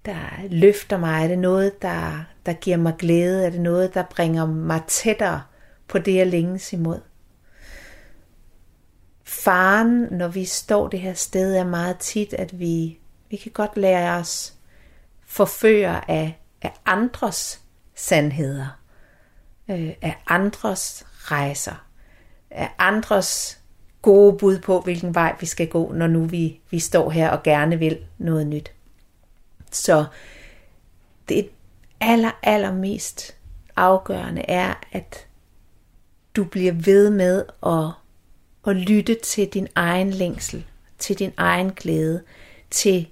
der 0.05 0.49
løfter 0.51 0.99
mig? 0.99 1.25
Er 1.25 1.29
det 1.29 1.39
noget, 1.39 1.83
der, 1.83 2.25
der 2.47 2.53
giver 2.53 2.77
mig 2.77 2.95
glæde? 2.99 3.47
Er 3.47 3.51
det 3.51 3.61
noget, 3.61 3.95
der 3.95 4.03
bringer 4.03 4.47
mig 4.47 4.83
tættere 4.87 5.43
på 5.89 5.99
det, 5.99 6.15
jeg 6.15 6.27
længes 6.27 6.73
imod? 6.73 7.01
Faren, 9.25 10.09
når 10.11 10.29
vi 10.29 10.45
står 10.45 10.89
det 10.89 11.01
her 11.01 11.15
sted, 11.15 11.55
er 11.55 11.65
meget 11.65 11.99
tit, 11.99 12.35
at 12.35 12.59
vi, 12.59 12.99
vi 13.31 13.37
kan 13.37 13.53
godt 13.53 13.77
lære 13.77 14.19
os 14.19 14.55
forføre 15.27 16.11
af, 16.11 16.41
af 16.63 16.73
andres 16.85 17.61
sandheder, 17.95 18.79
øh, 19.71 19.91
af 20.03 20.23
andres 20.27 21.07
rejser, 21.09 21.87
af 22.51 22.71
andres 22.79 23.61
gode 24.03 24.39
bud 24.39 24.59
på, 24.59 24.81
hvilken 24.81 25.15
vej 25.15 25.37
vi 25.41 25.47
skal 25.47 25.69
gå, 25.69 25.93
når 25.93 26.07
nu 26.07 26.25
vi, 26.25 26.61
vi 26.71 26.79
står 26.79 27.11
her 27.11 27.31
og 27.31 27.43
gerne 27.43 27.79
vil 27.79 27.99
noget 28.19 28.47
nyt. 28.47 28.73
Så 29.73 30.05
det 31.29 31.51
aller, 32.01 32.31
allermest 32.43 33.37
afgørende 33.77 34.43
er, 34.43 34.75
at 34.93 35.27
du 36.37 36.45
bliver 36.45 36.73
ved 36.73 37.11
med 37.11 37.45
at, 37.67 37.91
at 38.67 38.77
lytte 38.77 39.15
til 39.25 39.49
din 39.49 39.69
egen 39.75 40.11
længsel, 40.11 40.67
til 40.99 41.19
din 41.19 41.33
egen 41.37 41.71
glæde, 41.73 42.23
til 42.71 43.09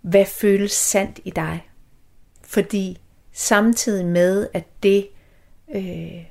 hvad 0.00 0.26
føles 0.26 0.72
sandt 0.72 1.20
i 1.24 1.30
dig. 1.30 1.68
Fordi 2.42 2.98
samtidig 3.32 4.06
med, 4.06 4.48
at 4.54 4.64
det 4.82 5.08
øh, 5.74 6.24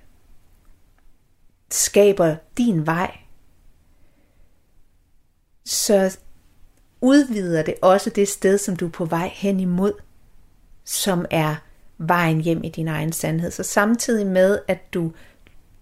skaber 1.72 2.36
din 2.58 2.86
vej, 2.86 3.18
så 5.66 6.18
udvider 7.02 7.62
det 7.62 7.76
også 7.82 8.10
det 8.10 8.28
sted, 8.28 8.58
som 8.58 8.76
du 8.76 8.86
er 8.86 8.92
på 8.92 9.06
vej 9.06 9.32
hen 9.34 9.60
imod, 9.60 9.94
som 10.86 11.26
er 11.32 11.56
vejen 11.98 12.42
hjem 12.42 12.64
i 12.64 12.70
din 12.70 12.88
egen 12.88 13.12
sandhed. 13.12 13.52
Så 13.52 13.64
samtidig 13.64 14.28
med, 14.28 14.60
at 14.68 14.94
du 14.94 15.12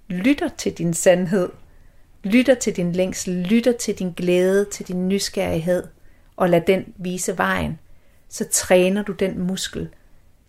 lytter 0.07 0.49
til 0.57 0.73
din 0.73 0.93
sandhed, 0.93 1.49
lytter 2.23 2.55
til 2.55 2.75
din 2.75 2.91
længsel, 2.91 3.33
lytter 3.33 3.71
til 3.71 3.99
din 3.99 4.11
glæde, 4.11 4.65
til 4.65 4.87
din 4.87 5.07
nysgerrighed, 5.07 5.83
og 6.35 6.49
lad 6.49 6.61
den 6.61 6.93
vise 6.97 7.37
vejen, 7.37 7.79
så 8.29 8.45
træner 8.51 9.03
du 9.03 9.11
den 9.11 9.39
muskel, 9.39 9.89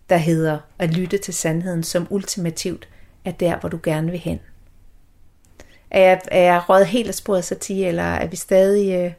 der 0.09 0.17
hedder 0.17 0.59
at 0.79 0.93
lytte 0.93 1.17
til 1.17 1.33
sandheden, 1.33 1.83
som 1.83 2.07
ultimativt 2.09 2.89
er 3.25 3.31
der, 3.31 3.59
hvor 3.59 3.69
du 3.69 3.79
gerne 3.83 4.11
vil 4.11 4.19
hen. 4.19 4.39
Er 5.91 6.01
jeg, 6.01 6.21
er 6.31 6.41
jeg 6.41 6.69
røget 6.69 6.87
helt 6.87 7.07
af 7.07 7.13
sporet 7.13 7.43
satire, 7.43 7.87
eller 7.87 8.03
er 8.03 8.27
vi 8.27 8.35
stadig... 8.35 9.05
Uh... 9.05 9.11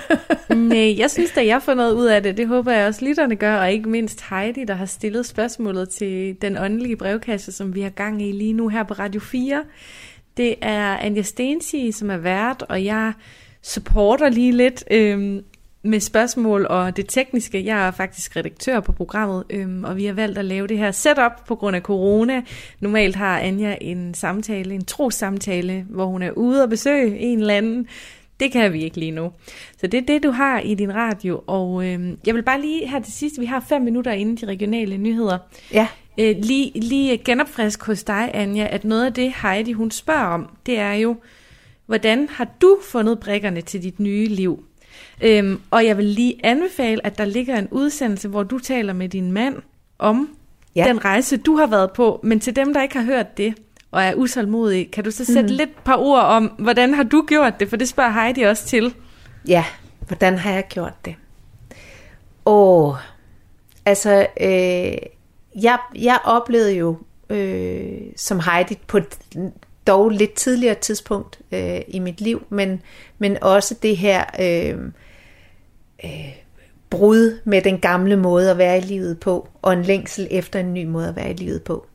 Nej, 0.56 0.98
jeg 0.98 1.10
synes 1.10 1.36
at 1.36 1.46
jeg 1.46 1.62
får 1.62 1.74
noget 1.74 1.92
ud 1.92 2.06
af 2.06 2.22
det. 2.22 2.36
Det 2.36 2.48
håber 2.48 2.72
jeg 2.72 2.86
også 2.86 3.04
lytterne 3.04 3.36
gør, 3.36 3.56
og 3.56 3.72
ikke 3.72 3.88
mindst 3.88 4.24
Heidi, 4.30 4.64
der 4.64 4.74
har 4.74 4.86
stillet 4.86 5.26
spørgsmålet 5.26 5.88
til 5.88 6.36
den 6.42 6.58
åndelige 6.58 6.96
brevkasse, 6.96 7.52
som 7.52 7.74
vi 7.74 7.80
har 7.80 7.90
gang 7.90 8.22
i 8.22 8.32
lige 8.32 8.52
nu 8.52 8.68
her 8.68 8.82
på 8.82 8.94
Radio 8.94 9.20
4. 9.20 9.64
Det 10.36 10.54
er 10.62 10.96
Anja 10.96 11.22
Stensi, 11.22 11.92
som 11.92 12.10
er 12.10 12.16
vært, 12.16 12.62
og 12.68 12.84
jeg 12.84 13.12
supporter 13.62 14.28
lige 14.28 14.52
lidt 14.52 14.84
øhm, 14.90 15.44
med 15.86 16.00
spørgsmål 16.00 16.66
og 16.70 16.96
det 16.96 17.08
tekniske. 17.08 17.64
Jeg 17.64 17.86
er 17.86 17.90
faktisk 17.90 18.36
redaktør 18.36 18.80
på 18.80 18.92
programmet, 18.92 19.44
øhm, 19.50 19.84
og 19.84 19.96
vi 19.96 20.04
har 20.04 20.12
valgt 20.12 20.38
at 20.38 20.44
lave 20.44 20.66
det 20.66 20.78
her 20.78 20.90
setup 20.90 21.46
på 21.48 21.54
grund 21.54 21.76
af 21.76 21.82
corona. 21.82 22.42
Normalt 22.80 23.16
har 23.16 23.38
Anja 23.40 23.76
en 23.80 24.14
samtale, 24.14 24.74
en 24.74 24.84
trossamtale, 24.84 25.86
hvor 25.90 26.06
hun 26.06 26.22
er 26.22 26.30
ude 26.30 26.62
og 26.62 26.68
besøge 26.68 27.18
en 27.18 27.38
eller 27.38 27.54
anden. 27.54 27.86
Det 28.40 28.52
kan 28.52 28.72
vi 28.72 28.84
ikke 28.84 28.98
lige 28.98 29.10
nu. 29.10 29.32
Så 29.80 29.86
det 29.86 29.98
er 29.98 30.06
det, 30.06 30.22
du 30.22 30.30
har 30.30 30.60
i 30.60 30.74
din 30.74 30.94
radio. 30.94 31.42
Og 31.46 31.86
øhm, 31.86 32.18
jeg 32.26 32.34
vil 32.34 32.42
bare 32.42 32.60
lige 32.60 32.88
her 32.88 33.00
til 33.00 33.12
sidst, 33.12 33.40
vi 33.40 33.46
har 33.46 33.64
fem 33.68 33.82
minutter 33.82 34.12
inden 34.12 34.36
de 34.36 34.46
regionale 34.46 34.96
nyheder. 34.96 35.38
Ja. 35.72 35.88
Øh, 36.18 36.36
lige, 36.38 36.80
lige 36.80 37.18
genopfrisk 37.18 37.84
hos 37.84 38.04
dig, 38.04 38.30
Anja, 38.34 38.68
at 38.70 38.84
noget 38.84 39.06
af 39.06 39.12
det 39.12 39.32
Heidi 39.42 39.72
hun 39.72 39.90
spørger 39.90 40.26
om, 40.26 40.48
det 40.66 40.78
er 40.78 40.92
jo, 40.92 41.16
hvordan 41.86 42.28
har 42.28 42.48
du 42.60 42.78
fundet 42.82 43.20
brækkerne 43.20 43.60
til 43.60 43.82
dit 43.82 44.00
nye 44.00 44.26
liv? 44.26 44.64
Øhm, 45.20 45.60
og 45.70 45.86
jeg 45.86 45.96
vil 45.96 46.04
lige 46.04 46.40
anbefale, 46.44 47.06
at 47.06 47.18
der 47.18 47.24
ligger 47.24 47.56
en 47.56 47.68
udsendelse, 47.70 48.28
hvor 48.28 48.42
du 48.42 48.58
taler 48.58 48.92
med 48.92 49.08
din 49.08 49.32
mand 49.32 49.56
om 49.98 50.36
ja. 50.76 50.84
den 50.88 51.04
rejse, 51.04 51.36
du 51.36 51.56
har 51.56 51.66
været 51.66 51.92
på. 51.92 52.20
Men 52.22 52.40
til 52.40 52.56
dem, 52.56 52.74
der 52.74 52.82
ikke 52.82 52.96
har 52.96 53.04
hørt 53.04 53.36
det, 53.36 53.54
og 53.90 54.02
er 54.02 54.14
usalmodige, 54.14 54.84
kan 54.84 55.04
du 55.04 55.10
så 55.10 55.24
sætte 55.24 55.42
mm. 55.50 55.56
lidt 55.56 55.84
par 55.84 55.96
ord 55.96 56.22
om, 56.22 56.44
hvordan 56.44 56.94
har 56.94 57.02
du 57.02 57.24
gjort 57.28 57.60
det? 57.60 57.68
For 57.68 57.76
det 57.76 57.88
spørger 57.88 58.10
Heidi 58.10 58.42
også 58.42 58.66
til. 58.66 58.94
Ja, 59.48 59.64
hvordan 60.06 60.38
har 60.38 60.52
jeg 60.52 60.64
gjort 60.68 61.04
det? 61.04 61.14
Åh, 62.46 62.94
altså, 63.84 64.26
øh, 64.40 64.96
jeg, 65.62 65.78
jeg 65.94 66.18
oplevede 66.24 66.76
jo 66.76 66.98
øh, 67.30 67.98
som 68.16 68.40
Heidi 68.40 68.78
på 68.86 69.00
dog 69.86 70.10
lidt 70.10 70.32
tidligere 70.32 70.74
tidspunkt 70.74 71.38
øh, 71.52 71.80
i 71.88 71.98
mit 71.98 72.20
liv, 72.20 72.42
men, 72.50 72.82
men 73.18 73.42
også 73.42 73.74
det 73.82 73.96
her 73.96 74.24
øh, 74.40 74.78
øh, 76.04 76.10
brud 76.90 77.38
med 77.44 77.62
den 77.62 77.78
gamle 77.78 78.16
måde 78.16 78.50
at 78.50 78.58
være 78.58 78.78
i 78.78 78.80
livet 78.80 79.20
på, 79.20 79.48
og 79.62 79.72
en 79.72 79.82
længsel 79.82 80.28
efter 80.30 80.60
en 80.60 80.74
ny 80.74 80.84
måde 80.84 81.08
at 81.08 81.16
være 81.16 81.30
i 81.30 81.34
livet 81.34 81.62
på. 81.62 81.86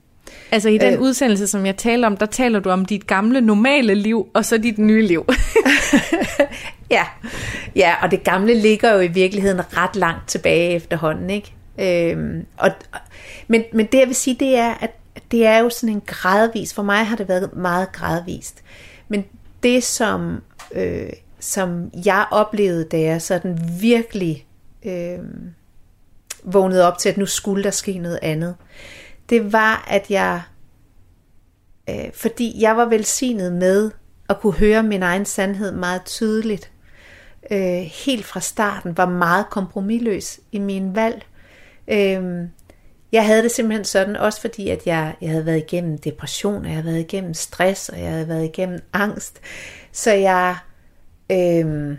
Altså 0.52 0.70
i 0.70 0.78
den 0.78 0.94
øh, 0.94 1.02
udsendelse, 1.02 1.48
som 1.48 1.66
jeg 1.66 1.78
taler 1.78 2.08
om, 2.08 2.18
der 2.18 2.26
taler 2.26 2.60
du 2.60 2.70
om 2.70 2.86
dit 2.86 3.08
gamle 3.08 3.42
normale 3.42 3.96
liv, 3.96 4.28
og 4.34 4.46
så 4.46 4.58
dit 4.58 4.78
nye 4.78 5.08
liv. 5.08 5.26
ja. 6.92 7.06
ja, 7.76 7.96
og 8.02 8.12
det 8.12 8.24
gamle 8.24 8.54
ligger 8.54 8.94
jo 8.94 9.00
i 9.00 9.08
virkeligheden 9.08 9.78
ret 9.78 9.96
langt 9.96 10.30
tilbage 10.30 10.76
efterhånden, 10.76 11.30
ikke? 11.30 11.54
Øhm, 11.80 12.46
og, 12.58 12.72
men, 13.48 13.64
men 13.74 13.86
det 13.86 14.00
jeg 14.00 14.08
vil 14.08 14.16
sige, 14.16 14.36
det 14.40 14.56
er, 14.56 14.74
at 14.82 14.92
det 15.32 15.46
er 15.46 15.60
jo 15.60 15.70
sådan 15.70 15.96
en 15.96 16.02
gradvis, 16.06 16.74
for 16.74 16.84
mig 16.84 17.06
har 17.06 17.16
det 17.16 17.28
været 17.28 17.56
meget 17.56 17.92
gradvist, 17.92 18.64
men 19.08 19.26
det 19.64 19.84
som, 19.84 20.44
øh, 20.72 21.10
som 21.40 21.92
jeg 22.06 22.26
oplevede, 22.32 22.84
da 22.84 23.00
jeg 23.00 23.22
sådan 23.22 23.60
virkelig 23.80 24.48
øh, 24.86 25.20
vågnede 26.44 26.88
op 26.88 26.98
til, 26.98 27.10
at 27.10 27.18
nu 27.18 27.26
skulle 27.26 27.64
der 27.64 27.72
ske 27.72 27.98
noget 27.98 28.20
andet, 28.22 28.56
det 29.30 29.54
var, 29.54 29.86
at 29.88 30.06
jeg, 30.10 30.42
øh, 31.90 32.14
fordi 32.14 32.62
jeg 32.62 32.78
var 32.78 32.86
velsignet 32.86 33.54
med 33.54 33.92
at 34.30 34.40
kunne 34.40 34.54
høre 34.54 34.84
min 34.84 35.04
egen 35.04 35.26
sandhed 35.26 35.72
meget 35.72 36.06
tydeligt, 36.06 36.72
øh, 37.52 37.82
helt 38.06 38.26
fra 38.26 38.40
starten, 38.40 38.98
var 38.98 39.06
meget 39.06 39.50
kompromilløs 39.50 40.40
i 40.52 40.60
min 40.60 40.96
valg. 40.96 41.26
Øh, 41.88 42.48
jeg 43.12 43.26
havde 43.26 43.44
det 43.44 43.52
simpelthen 43.52 43.86
sådan, 43.86 44.16
også 44.16 44.42
fordi 44.42 44.70
at 44.70 44.88
jeg, 44.88 45.16
jeg 45.22 45.30
havde 45.30 45.46
været 45.46 45.58
igennem 45.58 45.98
depression, 45.98 46.62
og 46.62 46.66
jeg 46.66 46.74
havde 46.74 46.86
været 46.86 47.00
igennem 47.00 47.34
stress, 47.34 47.90
og 47.90 48.00
jeg 48.00 48.12
havde 48.12 48.28
været 48.28 48.44
igennem 48.44 48.80
angst. 48.94 49.42
Så 49.92 50.12
jeg, 50.12 50.58
øh, 51.32 51.98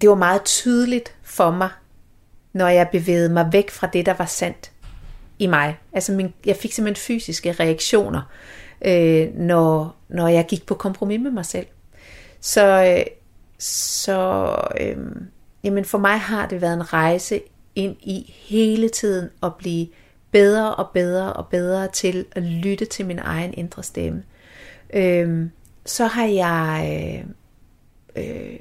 det 0.00 0.08
var 0.08 0.14
meget 0.14 0.44
tydeligt 0.44 1.14
for 1.22 1.50
mig, 1.50 1.68
når 2.52 2.68
jeg 2.68 2.88
bevægede 2.92 3.28
mig 3.28 3.48
væk 3.52 3.70
fra 3.70 3.86
det, 3.86 4.06
der 4.06 4.14
var 4.14 4.26
sandt 4.26 4.72
i 5.38 5.46
mig. 5.46 5.78
Altså 5.92 6.12
min, 6.12 6.34
jeg 6.46 6.56
fik 6.56 6.72
simpelthen 6.72 7.02
fysiske 7.02 7.52
reaktioner, 7.52 8.22
øh, 8.84 9.34
når, 9.34 9.96
når 10.08 10.28
jeg 10.28 10.46
gik 10.46 10.66
på 10.66 10.74
kompromis 10.74 11.20
med 11.20 11.30
mig 11.30 11.46
selv. 11.46 11.66
Så, 12.40 12.94
øh, 12.98 13.04
så 13.58 14.56
øh, 14.80 14.96
jamen 15.64 15.84
for 15.84 15.98
mig 15.98 16.20
har 16.20 16.46
det 16.46 16.60
været 16.60 16.74
en 16.74 16.92
rejse 16.92 17.40
ind 17.74 17.96
i 18.00 18.34
hele 18.48 18.88
tiden 18.88 19.30
at 19.42 19.54
blive 19.54 19.86
bedre 20.30 20.74
og 20.74 20.90
bedre 20.94 21.32
og 21.32 21.48
bedre 21.48 21.88
til 21.88 22.24
at 22.32 22.42
lytte 22.42 22.84
til 22.84 23.06
min 23.06 23.18
egen 23.18 23.54
indre 23.54 23.82
stemme. 23.82 24.22
Øhm, 24.94 25.50
så 25.86 26.06
har 26.06 26.26
jeg 26.26 27.24
øh, 28.16 28.24
øh, 28.24 28.60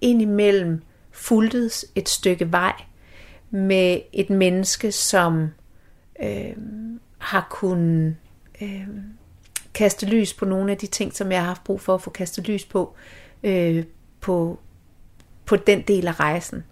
indimellem 0.00 0.82
fulgtes 1.10 1.86
et 1.94 2.08
stykke 2.08 2.52
vej 2.52 2.72
med 3.50 4.00
et 4.12 4.30
menneske, 4.30 4.92
som 4.92 5.48
øh, 6.22 6.56
har 7.18 7.46
kunnet 7.50 8.16
øh, 8.62 8.88
kaste 9.74 10.06
lys 10.06 10.34
på 10.34 10.44
nogle 10.44 10.72
af 10.72 10.78
de 10.78 10.86
ting, 10.86 11.14
som 11.14 11.32
jeg 11.32 11.40
har 11.40 11.46
haft 11.46 11.64
brug 11.64 11.80
for 11.80 11.94
at 11.94 12.02
få 12.02 12.10
kastet 12.10 12.48
lys 12.48 12.64
på, 12.64 12.94
øh, 13.42 13.84
på, 14.20 14.58
på 15.44 15.56
den 15.56 15.82
del 15.82 16.08
af 16.08 16.20
rejsen. 16.20 16.64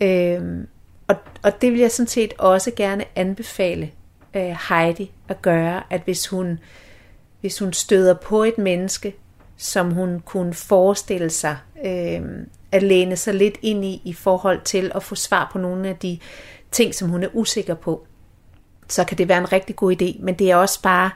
Øh, 0.00 0.64
og, 1.08 1.16
og 1.42 1.62
det 1.62 1.72
vil 1.72 1.80
jeg 1.80 1.90
sådan 1.90 2.08
set 2.08 2.32
også 2.38 2.70
gerne 2.76 3.04
anbefale 3.14 3.90
øh, 4.36 4.56
Heidi 4.68 5.12
at 5.28 5.42
gøre, 5.42 5.82
at 5.90 6.00
hvis 6.04 6.26
hun, 6.26 6.58
hvis 7.40 7.58
hun 7.58 7.72
støder 7.72 8.14
på 8.14 8.44
et 8.44 8.58
menneske, 8.58 9.14
som 9.56 9.90
hun 9.90 10.20
kunne 10.20 10.54
forestille 10.54 11.30
sig 11.30 11.56
øh, 11.84 12.22
at 12.72 12.82
læne 12.82 13.16
sig 13.16 13.34
lidt 13.34 13.58
ind 13.62 13.84
i, 13.84 14.02
i 14.04 14.12
forhold 14.12 14.60
til 14.64 14.92
at 14.94 15.02
få 15.02 15.14
svar 15.14 15.48
på 15.52 15.58
nogle 15.58 15.88
af 15.88 15.96
de 15.96 16.18
ting, 16.70 16.94
som 16.94 17.08
hun 17.08 17.22
er 17.22 17.28
usikker 17.32 17.74
på, 17.74 18.06
så 18.88 19.04
kan 19.04 19.18
det 19.18 19.28
være 19.28 19.38
en 19.38 19.52
rigtig 19.52 19.76
god 19.76 20.02
idé. 20.02 20.24
Men 20.24 20.34
det 20.34 20.50
er 20.50 20.56
også 20.56 20.82
bare, 20.82 21.10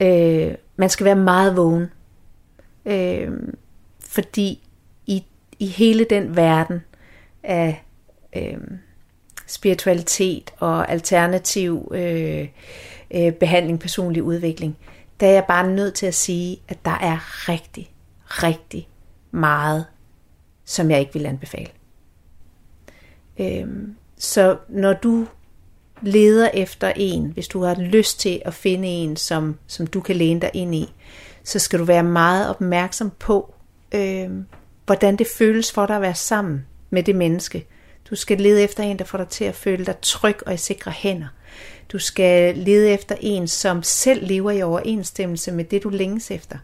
øh, 0.00 0.54
man 0.76 0.90
skal 0.90 1.04
være 1.04 1.16
meget 1.16 1.56
vågen. 1.56 1.86
Øh, 2.86 3.30
fordi 4.00 4.68
i, 5.06 5.24
i 5.58 5.66
hele 5.66 6.04
den 6.04 6.36
verden 6.36 6.80
af 7.42 7.84
øh, 8.36 8.58
spiritualitet 9.50 10.50
og 10.58 10.90
alternativ 10.90 11.92
øh, 11.94 12.48
øh, 13.10 13.32
behandling, 13.32 13.80
personlig 13.80 14.22
udvikling, 14.22 14.76
der 15.20 15.26
er 15.26 15.32
jeg 15.32 15.44
bare 15.48 15.70
nødt 15.70 15.94
til 15.94 16.06
at 16.06 16.14
sige, 16.14 16.62
at 16.68 16.84
der 16.84 16.98
er 17.00 17.48
rigtig, 17.48 17.92
rigtig 18.28 18.88
meget, 19.30 19.86
som 20.64 20.90
jeg 20.90 21.00
ikke 21.00 21.12
vil 21.12 21.26
anbefale. 21.26 21.68
Øh, 23.40 23.66
så 24.18 24.56
når 24.68 24.92
du 24.92 25.26
leder 26.02 26.50
efter 26.54 26.92
en, 26.96 27.30
hvis 27.30 27.48
du 27.48 27.62
har 27.62 27.74
lyst 27.74 28.20
til 28.20 28.42
at 28.44 28.54
finde 28.54 28.88
en, 28.88 29.16
som, 29.16 29.58
som 29.66 29.86
du 29.86 30.00
kan 30.00 30.16
læne 30.16 30.40
dig 30.40 30.50
ind 30.54 30.74
i, 30.74 30.92
så 31.44 31.58
skal 31.58 31.78
du 31.78 31.84
være 31.84 32.02
meget 32.02 32.50
opmærksom 32.50 33.10
på, 33.18 33.54
øh, 33.94 34.30
hvordan 34.86 35.16
det 35.16 35.26
føles 35.38 35.72
for 35.72 35.86
dig 35.86 35.96
at 35.96 36.02
være 36.02 36.14
sammen 36.14 36.66
med 36.90 37.02
det 37.02 37.16
menneske. 37.16 37.66
Du 38.10 38.16
skal 38.16 38.40
lede 38.40 38.62
efter 38.62 38.82
en, 38.82 38.98
der 38.98 39.04
får 39.04 39.18
dig 39.18 39.28
til 39.28 39.44
at 39.44 39.54
føle 39.54 39.86
dig 39.86 39.94
tryg 40.02 40.36
og 40.46 40.54
i 40.54 40.56
sikre 40.56 40.90
hænder. 40.90 41.28
Du 41.92 41.98
skal 41.98 42.56
lede 42.56 42.90
efter 42.90 43.16
en, 43.20 43.48
som 43.48 43.82
selv 43.82 44.26
lever 44.26 44.50
i 44.50 44.62
overensstemmelse 44.62 45.52
med 45.52 45.64
det, 45.64 45.82
du 45.82 45.88
længes 45.88 46.30
efter. 46.30 46.58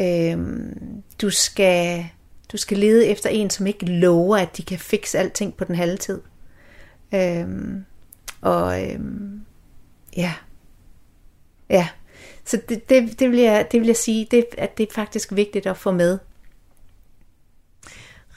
Øhm, 0.00 1.02
du, 1.22 1.30
skal, 1.30 2.06
du 2.52 2.56
skal 2.56 2.78
lede 2.78 3.06
efter 3.06 3.30
en, 3.30 3.50
som 3.50 3.66
ikke 3.66 3.86
lover, 3.86 4.36
at 4.36 4.56
de 4.56 4.62
kan 4.62 4.78
fikse 4.78 5.18
alting 5.18 5.54
på 5.56 5.64
den 5.64 5.74
halve 5.74 5.96
tid. 5.96 6.20
Øhm, 7.14 7.84
og 8.40 8.84
øhm, 8.84 9.40
ja, 10.16 10.34
ja. 11.70 11.88
Så 12.44 12.60
det, 12.68 12.88
det, 12.88 13.20
det, 13.20 13.30
vil 13.30 13.38
jeg, 13.38 13.68
det 13.72 13.80
vil 13.80 13.86
jeg 13.86 13.96
sige, 13.96 14.28
det, 14.30 14.44
at 14.58 14.78
det 14.78 14.88
er 14.88 14.94
faktisk 14.94 15.32
vigtigt 15.32 15.66
at 15.66 15.76
få 15.76 15.90
med. 15.90 16.18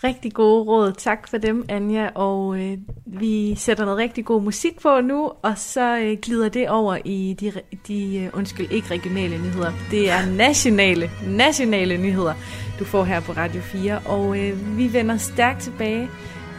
Rigtig 0.04 0.34
gode 0.34 0.64
råd. 0.64 0.92
Tak 0.92 1.28
for 1.28 1.38
dem, 1.38 1.66
Anja. 1.70 2.10
Og 2.16 2.60
øh, 2.60 2.78
vi 3.06 3.56
sætter 3.56 3.86
noget 3.86 3.98
rigtig 3.98 4.26
god 4.26 4.42
musik 4.42 4.82
på 4.82 5.02
nu, 5.02 5.32
og 5.42 5.58
så 5.58 5.98
øh, 5.98 6.18
glider 6.22 6.50
det 6.50 6.70
over 6.70 6.98
i 7.06 7.36
de, 7.40 7.52
de 7.88 8.18
øh, 8.18 8.30
undskyld, 8.34 8.72
ikke 8.72 8.92
regionale 8.92 9.38
nyheder. 9.38 9.72
Det 9.92 10.10
er 10.10 10.36
nationale, 10.38 11.10
nationale 11.28 11.98
nyheder, 11.98 12.34
du 12.80 12.86
får 12.86 13.04
her 13.04 13.20
på 13.20 13.32
Radio 13.32 13.62
4. 13.62 14.00
Og 14.06 14.40
øh, 14.40 14.78
vi 14.78 14.94
vender 14.94 15.18
stærkt 15.18 15.62
tilbage 15.62 16.10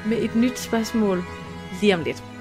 med 0.07 0.23
et 0.23 0.37
nyt 0.37 0.59
spørgsmål 0.59 1.23
lige 1.81 1.95
om 1.95 2.03
lidt. 2.05 2.34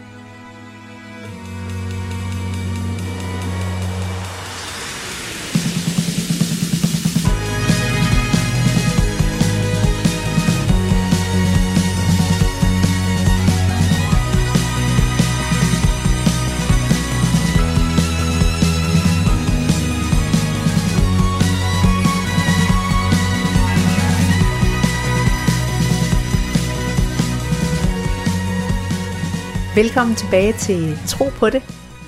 Velkommen 29.75 30.15
tilbage 30.15 30.53
til 30.53 30.97
Tro 31.07 31.25
på 31.29 31.49
det, 31.49 31.63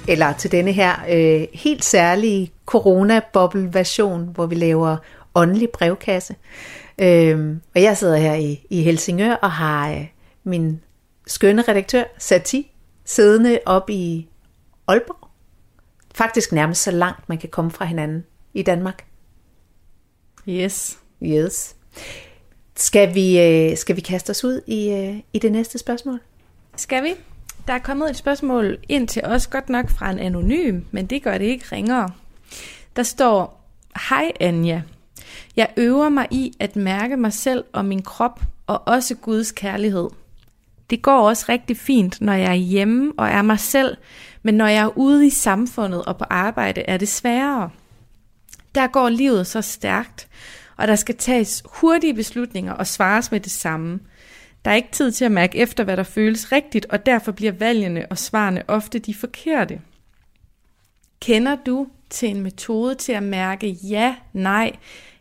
eller 0.08 0.34
til 0.34 0.52
denne 0.52 0.72
her 0.72 0.94
øh, 1.10 1.48
helt 1.54 1.86
særlige 1.86 2.52
corona-boble-version, 2.66 4.28
hvor 4.34 4.46
vi 4.46 4.56
laver 4.56 4.98
åndelig 5.36 5.70
brevkasse. 5.70 6.36
Øh, 7.02 7.58
og 7.76 7.82
jeg 7.82 7.98
sidder 7.98 8.18
her 8.18 8.34
i, 8.34 8.66
i 8.70 8.82
Helsingør 8.82 9.34
og 9.34 9.52
har 9.52 9.92
øh, 9.92 10.08
min 10.44 10.82
skønne 11.28 11.62
redaktør, 11.62 12.04
Sati, 12.18 12.72
siddende 13.06 13.60
op 13.66 13.90
i 13.90 14.28
Aalborg. 14.88 15.30
Faktisk 16.16 16.52
nærmest 16.52 16.84
så 16.84 16.92
langt, 16.92 17.30
man 17.30 17.38
kan 17.38 17.50
komme 17.50 17.72
fra 17.72 17.86
hinanden 17.86 18.26
i 18.54 18.62
Danmark. 18.62 19.06
Yes. 20.50 20.98
Yes. 21.24 21.76
Skal 22.76 23.16
vi, 23.16 23.40
øh, 23.42 23.78
skal 23.78 23.96
vi 23.96 24.02
kaste 24.02 24.30
os 24.30 24.44
ud 24.44 24.62
i, 24.68 24.90
øh, 24.90 25.20
i 25.34 25.40
det 25.40 25.52
næste 25.52 25.78
spørgsmål? 25.78 26.20
Skal 26.76 27.04
vi? 27.04 27.16
Der 27.68 27.74
er 27.74 27.80
kommet 27.80 28.10
et 28.10 28.16
spørgsmål 28.16 28.78
ind 28.90 29.08
til 29.08 29.22
os, 29.26 29.48
godt 29.48 29.70
nok 29.70 29.90
fra 29.90 30.12
en 30.12 30.20
anonym, 30.20 30.82
men 30.92 31.06
det 31.06 31.24
gør 31.24 31.38
det 31.38 31.46
ikke 31.46 31.66
ringere. 31.72 32.10
Der 32.96 33.04
står, 33.04 33.66
Hej 34.10 34.32
Anja, 34.40 34.82
jeg 35.56 35.70
øver 35.78 36.10
mig 36.10 36.28
i 36.32 36.54
at 36.60 36.76
mærke 36.76 37.18
mig 37.18 37.34
selv 37.34 37.64
og 37.74 37.86
min 37.86 38.02
krop, 38.02 38.42
og 38.68 38.88
også 38.88 39.16
Guds 39.16 39.52
kærlighed. 39.52 40.10
Det 40.90 41.02
går 41.02 41.28
også 41.28 41.46
rigtig 41.50 41.78
fint, 41.78 42.22
når 42.22 42.34
jeg 42.34 42.50
er 42.50 42.54
hjemme 42.54 43.14
og 43.18 43.28
er 43.28 43.42
mig 43.42 43.60
selv, 43.60 43.98
men 44.44 44.54
når 44.54 44.68
jeg 44.68 44.84
er 44.84 44.98
ude 44.98 45.28
i 45.28 45.30
samfundet 45.30 46.06
og 46.06 46.18
på 46.18 46.26
arbejde, 46.30 46.82
er 46.82 46.98
det 46.98 47.08
sværere. 47.08 47.70
Der 48.76 48.88
går 48.88 49.10
livet 49.10 49.48
så 49.48 49.62
stærkt, 49.62 50.28
og 50.78 50.88
der 50.88 50.96
skal 50.96 51.18
tages 51.18 51.64
hurtige 51.66 52.14
beslutninger 52.14 52.74
og 52.74 52.88
svares 52.88 53.32
med 53.32 53.40
det 53.40 53.52
samme. 53.52 54.00
Der 54.66 54.72
er 54.72 54.76
ikke 54.76 54.92
tid 54.92 55.12
til 55.12 55.26
at 55.26 55.32
mærke 55.32 55.58
efter, 55.58 55.84
hvad 55.84 55.98
der 55.98 56.04
føles 56.04 56.52
rigtigt, 56.52 56.86
og 56.90 57.06
derfor 57.06 57.32
bliver 57.32 57.52
valgene 57.52 58.06
og 58.10 58.18
svarene 58.18 58.64
ofte 58.68 59.00
de 59.00 59.14
forkerte. 59.14 59.82
Kender 61.20 61.58
du 61.66 61.88
til 62.10 62.30
en 62.30 62.42
metode 62.42 62.96
til 62.96 63.12
at 63.12 63.24
mærke 63.24 63.68
ja, 63.70 64.16
nej, 64.34 64.72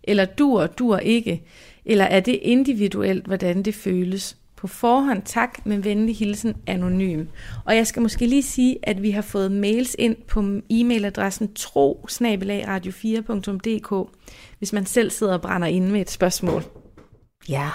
eller 0.03 0.25
du 0.25 0.59
og 0.59 0.79
du 0.79 0.93
og 0.93 1.03
ikke, 1.03 1.43
eller 1.85 2.05
er 2.05 2.21
det 2.21 2.39
individuelt, 2.43 3.27
hvordan 3.27 3.63
det 3.63 3.75
føles? 3.75 4.37
På 4.57 4.67
forhånd 4.67 5.23
tak 5.23 5.67
med 5.67 5.79
venlig 5.79 6.17
hilsen 6.17 6.57
anonym. 6.67 7.27
Og 7.65 7.77
jeg 7.77 7.87
skal 7.87 8.03
måske 8.03 8.27
lige 8.27 8.43
sige, 8.43 8.79
at 8.83 9.03
vi 9.03 9.11
har 9.11 9.23
fået 9.23 9.53
mails 9.53 9.97
ind 9.99 10.17
på 10.17 10.41
e-mailadressen 10.73 11.55
tro 11.55 12.07
4dk 12.11 14.09
hvis 14.59 14.73
man 14.73 14.87
selv 14.87 15.11
sidder 15.11 15.33
og 15.33 15.43
brænder 15.43 15.69
inde 15.69 15.93
med 15.93 16.01
et 16.01 16.11
spørgsmål. 16.11 16.65
Ja. 17.49 17.71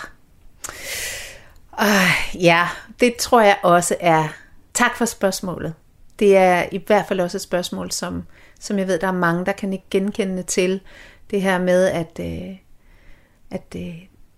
Øh, 1.81 2.43
ja, 2.43 2.67
det 2.99 3.15
tror 3.15 3.41
jeg 3.41 3.57
også 3.63 3.95
er. 3.99 4.27
Tak 4.73 4.97
for 4.97 5.05
spørgsmålet. 5.05 5.73
Det 6.19 6.37
er 6.37 6.65
i 6.71 6.81
hvert 6.87 7.05
fald 7.07 7.19
også 7.19 7.37
et 7.37 7.41
spørgsmål, 7.41 7.91
som, 7.91 8.23
som 8.59 8.79
jeg 8.79 8.87
ved, 8.87 8.99
der 8.99 9.07
er 9.07 9.11
mange, 9.11 9.45
der 9.45 9.51
kan 9.51 9.73
ikke 9.73 9.85
genkende 9.91 10.43
til. 10.43 10.81
Det 11.31 11.41
her 11.41 11.59
med, 11.59 11.85
at, 11.85 12.19
øh, 12.19 12.55
at 13.51 13.75
øh, 13.75 13.95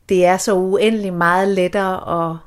det 0.10 0.26
er 0.26 0.38
så 0.38 0.54
uendelig 0.54 1.14
meget 1.14 1.48
lettere 1.48 2.30
at, 2.32 2.38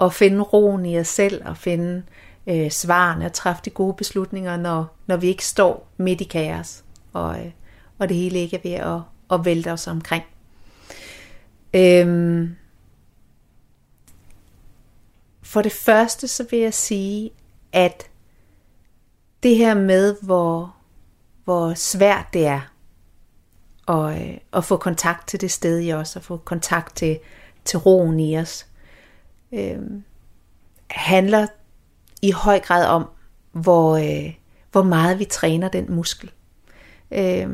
at 0.00 0.14
finde 0.14 0.40
roen 0.40 0.86
i 0.86 0.98
os 0.98 1.08
selv 1.08 1.42
og 1.46 1.56
finde 1.56 2.02
øh, 2.46 2.70
svarene 2.70 3.24
og 3.24 3.32
træffe 3.32 3.62
de 3.64 3.70
gode 3.70 3.94
beslutninger, 3.94 4.56
når, 4.56 4.96
når 5.06 5.16
vi 5.16 5.26
ikke 5.26 5.44
står 5.44 5.88
midt 5.96 6.20
i 6.20 6.24
kaos, 6.24 6.84
og, 7.12 7.38
øh, 7.38 7.50
og 7.98 8.08
det 8.08 8.16
hele 8.16 8.38
ikke 8.38 8.56
er 8.56 8.60
ved 8.62 8.72
at, 8.72 9.00
at 9.32 9.44
vælte 9.44 9.72
os 9.72 9.86
omkring. 9.86 10.24
Øhm, 11.74 12.56
for 15.52 15.62
det 15.62 15.72
første 15.72 16.28
så 16.28 16.46
vil 16.50 16.58
jeg 16.58 16.74
sige, 16.74 17.30
at 17.72 18.10
det 19.42 19.56
her 19.56 19.74
med, 19.74 20.16
hvor, 20.22 20.76
hvor 21.44 21.74
svært 21.74 22.26
det 22.32 22.46
er 22.46 22.60
at, 23.88 24.22
øh, 24.22 24.38
at 24.52 24.64
få 24.64 24.76
kontakt 24.76 25.28
til 25.28 25.40
det 25.40 25.50
sted 25.50 25.80
i 25.80 25.92
os, 25.92 26.16
og 26.16 26.22
få 26.22 26.36
kontakt 26.36 26.96
til, 26.96 27.18
til 27.64 27.78
roen 27.78 28.20
i 28.20 28.38
os, 28.38 28.66
øh, 29.52 29.78
handler 30.90 31.46
i 32.22 32.30
høj 32.30 32.60
grad 32.60 32.86
om, 32.86 33.08
hvor, 33.52 33.96
øh, 33.96 34.34
hvor 34.72 34.82
meget 34.82 35.18
vi 35.18 35.24
træner 35.24 35.68
den 35.68 35.94
muskel. 35.94 36.30
Øh, 37.10 37.48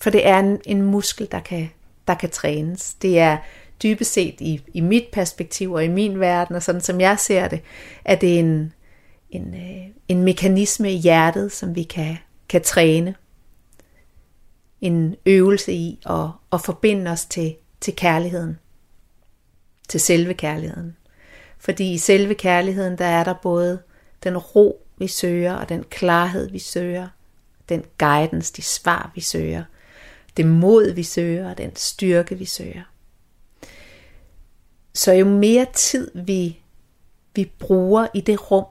for 0.00 0.10
det 0.10 0.26
er 0.26 0.38
en, 0.38 0.60
en 0.66 0.82
muskel, 0.82 1.28
der 1.30 1.40
kan, 1.40 1.70
der 2.06 2.14
kan 2.14 2.30
trænes. 2.30 2.94
Det 2.94 3.18
er 3.18 3.38
dybest 3.82 4.12
set 4.12 4.40
i, 4.40 4.60
i 4.74 4.80
mit 4.80 5.04
perspektiv 5.12 5.72
og 5.72 5.84
i 5.84 5.88
min 5.88 6.20
verden, 6.20 6.56
og 6.56 6.62
sådan 6.62 6.80
som 6.80 7.00
jeg 7.00 7.18
ser 7.18 7.48
det, 7.48 7.60
at 8.04 8.20
det 8.20 8.34
er 8.34 8.38
en, 8.38 8.72
en, 9.30 9.54
øh, 9.54 9.86
en 10.08 10.22
mekanisme 10.22 10.92
i 10.92 10.96
hjertet, 10.96 11.52
som 11.52 11.74
vi 11.74 11.82
kan, 11.82 12.16
kan 12.48 12.62
træne. 12.62 13.14
En 14.80 15.16
øvelse 15.26 15.72
i 15.72 15.98
at, 16.06 16.28
at 16.52 16.60
forbinde 16.60 17.10
os 17.10 17.24
til, 17.24 17.54
til 17.80 17.96
kærligheden. 17.96 18.58
Til 19.88 20.00
selve 20.00 20.34
kærligheden. 20.34 20.96
Fordi 21.58 21.92
i 21.92 21.98
selve 21.98 22.34
kærligheden, 22.34 22.98
der 22.98 23.04
er 23.04 23.24
der 23.24 23.34
både 23.42 23.82
den 24.24 24.38
ro, 24.38 24.86
vi 24.98 25.06
søger, 25.06 25.54
og 25.54 25.68
den 25.68 25.84
klarhed, 25.90 26.50
vi 26.50 26.58
søger, 26.58 27.08
den 27.68 27.84
guidance, 27.98 28.52
de 28.52 28.62
svar, 28.62 29.10
vi 29.14 29.20
søger, 29.20 29.64
det 30.36 30.46
mod, 30.46 30.90
vi 30.90 31.02
søger, 31.02 31.50
og 31.50 31.58
den 31.58 31.76
styrke, 31.76 32.38
vi 32.38 32.44
søger. 32.44 32.91
Så 34.94 35.12
jo 35.12 35.24
mere 35.24 35.66
tid 35.74 36.10
vi, 36.14 36.58
vi 37.34 37.52
bruger 37.58 38.06
i 38.14 38.20
det 38.20 38.50
rum, 38.50 38.64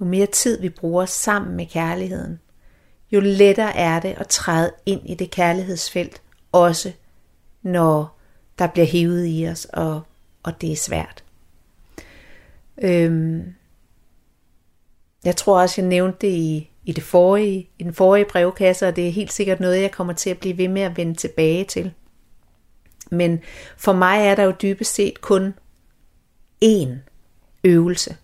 jo 0.00 0.04
mere 0.04 0.26
tid 0.26 0.60
vi 0.60 0.68
bruger 0.68 1.06
sammen 1.06 1.56
med 1.56 1.66
kærligheden, 1.66 2.40
jo 3.12 3.20
lettere 3.20 3.76
er 3.76 4.00
det 4.00 4.14
at 4.18 4.28
træde 4.28 4.72
ind 4.86 5.00
i 5.10 5.14
det 5.14 5.30
kærlighedsfelt, 5.30 6.22
også 6.52 6.92
når 7.62 8.18
der 8.58 8.66
bliver 8.66 8.86
hævet 8.86 9.26
i 9.26 9.48
os, 9.48 9.64
og, 9.64 10.00
og 10.42 10.60
det 10.60 10.72
er 10.72 10.76
svært. 10.76 11.24
Øhm, 12.82 13.54
jeg 15.24 15.36
tror 15.36 15.60
også, 15.60 15.80
jeg 15.80 15.88
nævnte 15.88 16.18
det 16.20 16.32
i, 16.32 16.70
i, 16.84 16.92
det 16.92 17.02
forrige, 17.02 17.70
i 17.78 17.82
den 17.82 17.94
forrige 17.94 18.24
brevkasse, 18.24 18.88
og 18.88 18.96
det 18.96 19.08
er 19.08 19.12
helt 19.12 19.32
sikkert 19.32 19.60
noget, 19.60 19.82
jeg 19.82 19.90
kommer 19.90 20.12
til 20.12 20.30
at 20.30 20.38
blive 20.38 20.58
ved 20.58 20.68
med 20.68 20.82
at 20.82 20.96
vende 20.96 21.14
tilbage 21.14 21.64
til. 21.64 21.92
Men 23.10 23.40
for 23.76 23.92
mig 23.92 24.26
er 24.26 24.34
der 24.34 24.42
jo 24.42 24.54
dybest 24.62 24.94
set 24.94 25.20
kun 25.20 25.54
én 26.64 26.88
øvelse, 27.64 28.16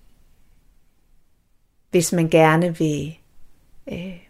hvis 1.90 2.12
man 2.12 2.28
gerne 2.28 2.78
vil 2.78 3.18
øh, 3.92 4.20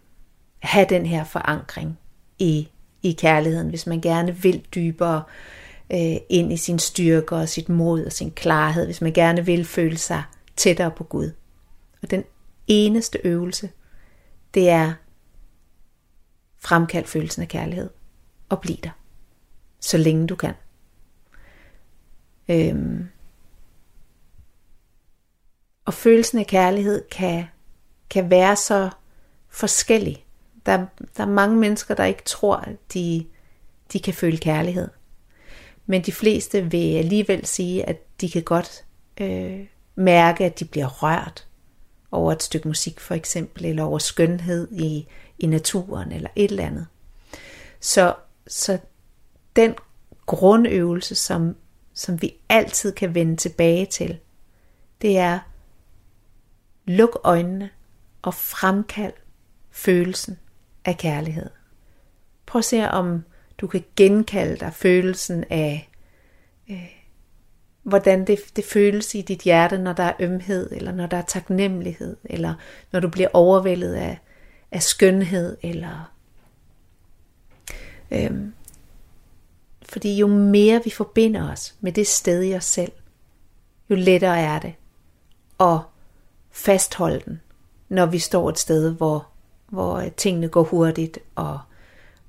have 0.59 0.85
den 0.89 1.05
her 1.05 1.23
forankring 1.23 1.99
i, 2.39 2.69
i 3.03 3.11
kærligheden, 3.11 3.69
hvis 3.69 3.87
man 3.87 4.01
gerne 4.01 4.35
vil 4.35 4.65
dybere 4.75 5.23
øh, 5.93 6.15
ind 6.29 6.53
i 6.53 6.57
sin 6.57 6.79
styrke 6.79 7.35
og 7.35 7.49
sit 7.49 7.69
mod 7.69 8.05
og 8.05 8.11
sin 8.11 8.31
klarhed, 8.31 8.85
hvis 8.85 9.01
man 9.01 9.13
gerne 9.13 9.45
vil 9.45 9.65
føle 9.65 9.97
sig 9.97 10.23
tættere 10.55 10.91
på 10.91 11.03
Gud. 11.03 11.31
Og 12.01 12.11
den 12.11 12.23
eneste 12.67 13.19
øvelse, 13.23 13.69
det 14.53 14.69
er 14.69 14.93
fremkald 16.59 17.05
følelsen 17.05 17.41
af 17.41 17.47
kærlighed 17.47 17.89
og 18.49 18.61
bliv 18.61 18.77
der, 18.83 18.96
så 19.87 19.97
længe 19.97 20.27
du 20.27 20.35
kan. 20.35 20.53
Øhm. 22.49 23.07
Og 25.85 25.93
følelsen 25.93 26.39
af 26.39 26.47
kærlighed 26.47 27.05
kan, 27.11 27.45
kan 28.09 28.29
være 28.29 28.55
så 28.55 28.89
forskellig. 29.49 30.25
Der, 30.65 30.85
der 31.17 31.23
er 31.23 31.27
mange 31.27 31.57
mennesker, 31.57 31.95
der 31.95 32.05
ikke 32.05 32.23
tror, 32.23 32.55
at 32.55 32.75
de, 32.93 33.25
de 33.93 33.99
kan 33.99 34.13
føle 34.13 34.37
kærlighed. 34.37 34.89
Men 35.85 36.01
de 36.01 36.11
fleste 36.11 36.71
vil 36.71 36.95
alligevel 36.95 37.45
sige, 37.45 37.89
at 37.89 38.21
de 38.21 38.29
kan 38.29 38.43
godt 38.43 38.85
øh, 39.21 39.67
mærke, 39.95 40.45
at 40.45 40.59
de 40.59 40.65
bliver 40.65 41.03
rørt 41.03 41.47
over 42.11 42.31
et 42.31 42.43
stykke 42.43 42.67
musik 42.67 42.99
for 42.99 43.15
eksempel, 43.15 43.65
eller 43.65 43.83
over 43.83 43.99
skønhed 43.99 44.67
i, 44.71 45.07
i 45.39 45.45
naturen, 45.45 46.11
eller 46.11 46.29
et 46.35 46.51
eller 46.51 46.65
andet. 46.65 46.87
Så, 47.79 48.15
så 48.47 48.79
den 49.57 49.75
grundøvelse, 50.25 51.15
som, 51.15 51.55
som 51.93 52.21
vi 52.21 52.33
altid 52.49 52.91
kan 52.91 53.15
vende 53.15 53.35
tilbage 53.35 53.85
til, 53.85 54.19
det 55.01 55.17
er 55.17 55.39
luk 56.85 57.19
øjnene 57.23 57.69
og 58.21 58.33
fremkald 58.33 59.13
følelsen 59.71 60.39
af 60.85 60.97
kærlighed. 60.97 61.49
Prøv 62.45 62.59
at 62.59 62.65
se 62.65 62.89
om 62.89 63.23
du 63.57 63.67
kan 63.67 63.83
genkalde 63.95 64.57
dig 64.57 64.73
følelsen 64.73 65.43
af, 65.49 65.89
øh, 66.69 66.97
hvordan 67.83 68.27
det, 68.27 68.39
det 68.55 68.65
føles 68.65 69.15
i 69.15 69.21
dit 69.21 69.41
hjerte, 69.41 69.77
når 69.77 69.93
der 69.93 70.03
er 70.03 70.13
ømhed, 70.19 70.71
eller 70.71 70.91
når 70.91 71.07
der 71.07 71.17
er 71.17 71.21
taknemmelighed, 71.21 72.17
eller 72.23 72.53
når 72.91 72.99
du 72.99 73.09
bliver 73.09 73.29
overvældet 73.33 73.93
af, 73.93 74.19
af 74.71 74.83
skønhed, 74.83 75.57
eller 75.61 76.13
øhm, 78.11 78.53
fordi 79.89 80.17
jo 80.17 80.27
mere 80.27 80.81
vi 80.83 80.89
forbinder 80.89 81.51
os 81.51 81.75
med 81.81 81.91
det 81.91 82.07
sted 82.07 82.43
i 82.43 82.55
os 82.55 82.65
selv, 82.65 82.91
jo 83.89 83.95
lettere 83.95 84.39
er 84.39 84.59
det 84.59 84.73
at 85.59 85.79
fastholde 86.51 87.21
den, 87.25 87.41
når 87.89 88.05
vi 88.05 88.19
står 88.19 88.49
et 88.49 88.59
sted, 88.59 88.93
hvor, 88.93 89.27
hvor 89.67 90.03
tingene 90.17 90.47
går 90.47 90.63
hurtigt, 90.63 91.19
og, 91.35 91.59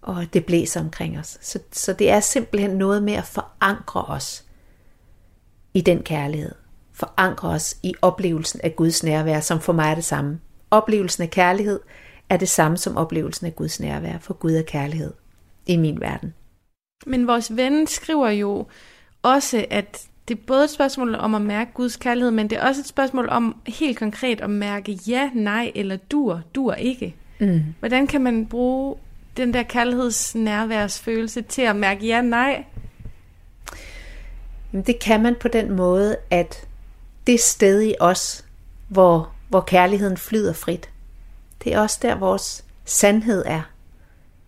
og 0.03 0.27
det 0.33 0.47
blæser 0.47 0.81
omkring 0.81 1.19
os. 1.19 1.39
Så, 1.41 1.59
så 1.73 1.93
det 1.93 2.11
er 2.11 2.21
simpelthen 2.21 2.71
noget 2.71 3.03
med 3.03 3.13
at 3.13 3.25
forankre 3.25 4.03
os 4.03 4.45
i 5.75 5.81
den 5.81 6.03
kærlighed. 6.03 6.55
Forankre 6.93 7.49
os 7.49 7.77
i 7.83 7.95
oplevelsen 8.03 8.61
af 8.65 8.77
Guds 8.77 9.03
nærvær, 9.03 9.41
som 9.41 9.61
for 9.61 9.73
mig 9.73 9.91
er 9.91 9.95
det 9.95 10.05
samme. 10.05 10.41
Oplevelsen 10.71 11.23
af 11.23 11.31
kærlighed 11.31 11.81
er 12.29 12.37
det 12.37 12.49
samme 12.49 12.77
som 12.77 12.97
oplevelsen 12.97 13.47
af 13.47 13.57
Guds 13.57 13.81
nærvær, 13.81 14.19
for 14.19 14.35
Gud 14.35 14.53
er 14.53 14.63
kærlighed 14.63 15.13
i 15.67 15.77
min 15.77 16.01
verden. 16.01 16.35
Men 17.07 17.27
vores 17.27 17.57
ven 17.57 17.87
skriver 17.87 18.29
jo 18.29 18.67
også, 19.23 19.67
at 19.71 20.07
det 20.29 20.39
er 20.39 20.43
både 20.47 20.65
et 20.65 20.71
spørgsmål 20.71 21.15
om 21.15 21.35
at 21.35 21.43
mærke 21.43 21.71
Guds 21.75 21.97
kærlighed, 21.97 22.31
men 22.31 22.51
det 22.51 22.59
er 22.59 22.67
også 22.69 22.81
et 22.81 22.87
spørgsmål 22.87 23.29
om 23.29 23.57
helt 23.67 23.99
konkret 23.99 24.41
at 24.41 24.51
mærke 24.51 24.93
ja, 25.09 25.31
nej 25.35 25.73
eller 25.75 25.97
dur, 25.97 26.43
dur 26.55 26.75
ikke. 26.75 27.15
Mm. 27.39 27.61
Hvordan 27.79 28.07
kan 28.07 28.21
man 28.21 28.47
bruge 28.47 28.97
den 29.37 29.55
der 29.55 29.63
kærlighedsnærværsfølelse 29.63 31.43
til 31.43 31.63
at 31.63 31.77
mærke 31.77 32.07
ja, 32.07 32.21
nej? 32.21 32.65
Det 34.73 34.99
kan 34.99 35.23
man 35.23 35.37
på 35.41 35.49
den 35.49 35.73
måde, 35.73 36.17
at 36.31 36.67
det 37.27 37.41
sted 37.41 37.83
i 37.83 37.95
os, 38.01 38.45
hvor, 38.89 39.33
hvor 39.49 39.61
kærligheden 39.61 40.17
flyder 40.17 40.53
frit, 40.53 40.91
det 41.65 41.75
er 41.75 41.81
også 41.81 41.99
der, 42.03 42.15
vores 42.15 42.65
sandhed 42.85 43.45
er. 43.47 43.63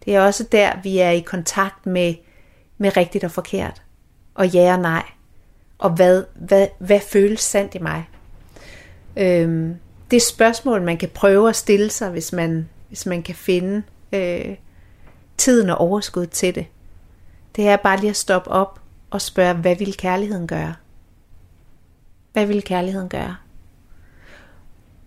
Det 0.04 0.14
er 0.14 0.20
også 0.20 0.44
der, 0.52 0.72
vi 0.82 0.98
er 0.98 1.10
i 1.10 1.20
kontakt 1.20 1.86
med, 1.86 2.14
med 2.80 2.96
rigtigt 2.96 3.24
og 3.24 3.30
forkert. 3.30 3.82
Og 4.34 4.48
ja 4.48 4.72
og 4.72 4.80
nej. 4.80 5.02
Og 5.78 5.90
hvad, 5.90 6.24
hvad, 6.34 6.68
hvad 6.78 7.00
føles 7.00 7.40
sandt 7.40 7.74
i 7.74 7.78
mig? 7.78 8.08
Øhm, 9.16 9.76
det 10.10 10.16
er 10.16 10.20
spørgsmål, 10.20 10.82
man 10.82 10.96
kan 10.96 11.08
prøve 11.08 11.48
at 11.48 11.56
stille 11.56 11.90
sig, 11.90 12.10
hvis 12.10 12.32
man, 12.32 12.68
hvis 12.88 13.06
man 13.06 13.22
kan 13.22 13.34
finde 13.34 13.82
øh, 14.12 14.56
tiden 15.36 15.70
og 15.70 15.78
overskud 15.78 16.26
til 16.26 16.54
det. 16.54 16.66
Det 17.56 17.68
er 17.68 17.76
bare 17.76 18.00
lige 18.00 18.10
at 18.10 18.16
stoppe 18.16 18.50
op 18.50 18.80
og 19.10 19.20
spørge, 19.20 19.54
hvad 19.54 19.76
vil 19.76 19.96
kærligheden 19.96 20.46
gøre? 20.46 20.74
Hvad 22.32 22.46
vil 22.46 22.62
kærligheden 22.62 23.08
gøre? 23.08 23.36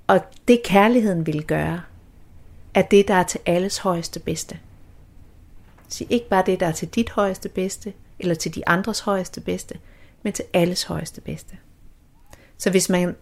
Og 0.07 0.19
det 0.47 0.62
kærligheden 0.63 1.25
vil 1.25 1.43
gøre, 1.43 1.81
er 2.73 2.81
det, 2.81 3.07
der 3.07 3.13
er 3.13 3.23
til 3.23 3.39
alles 3.45 3.77
højeste 3.77 4.19
bedste. 4.19 4.59
Sig 5.93 6.08
ikke 6.10 6.29
bare 6.29 6.43
det, 6.45 6.60
der 6.60 6.67
er 6.67 6.71
til 6.71 6.88
dit 6.88 7.10
højeste 7.10 7.49
bedste, 7.49 7.93
eller 8.19 8.36
til 8.36 8.56
de 8.56 8.69
andres 8.69 8.99
højeste 8.99 9.41
bedste, 9.41 9.79
men 10.23 10.34
til 10.34 10.45
alles 10.53 10.84
højeste 10.84 11.21
bedste. 11.21 11.58
Så 12.58 12.69
hvis 12.69 12.89
man, 12.89 13.15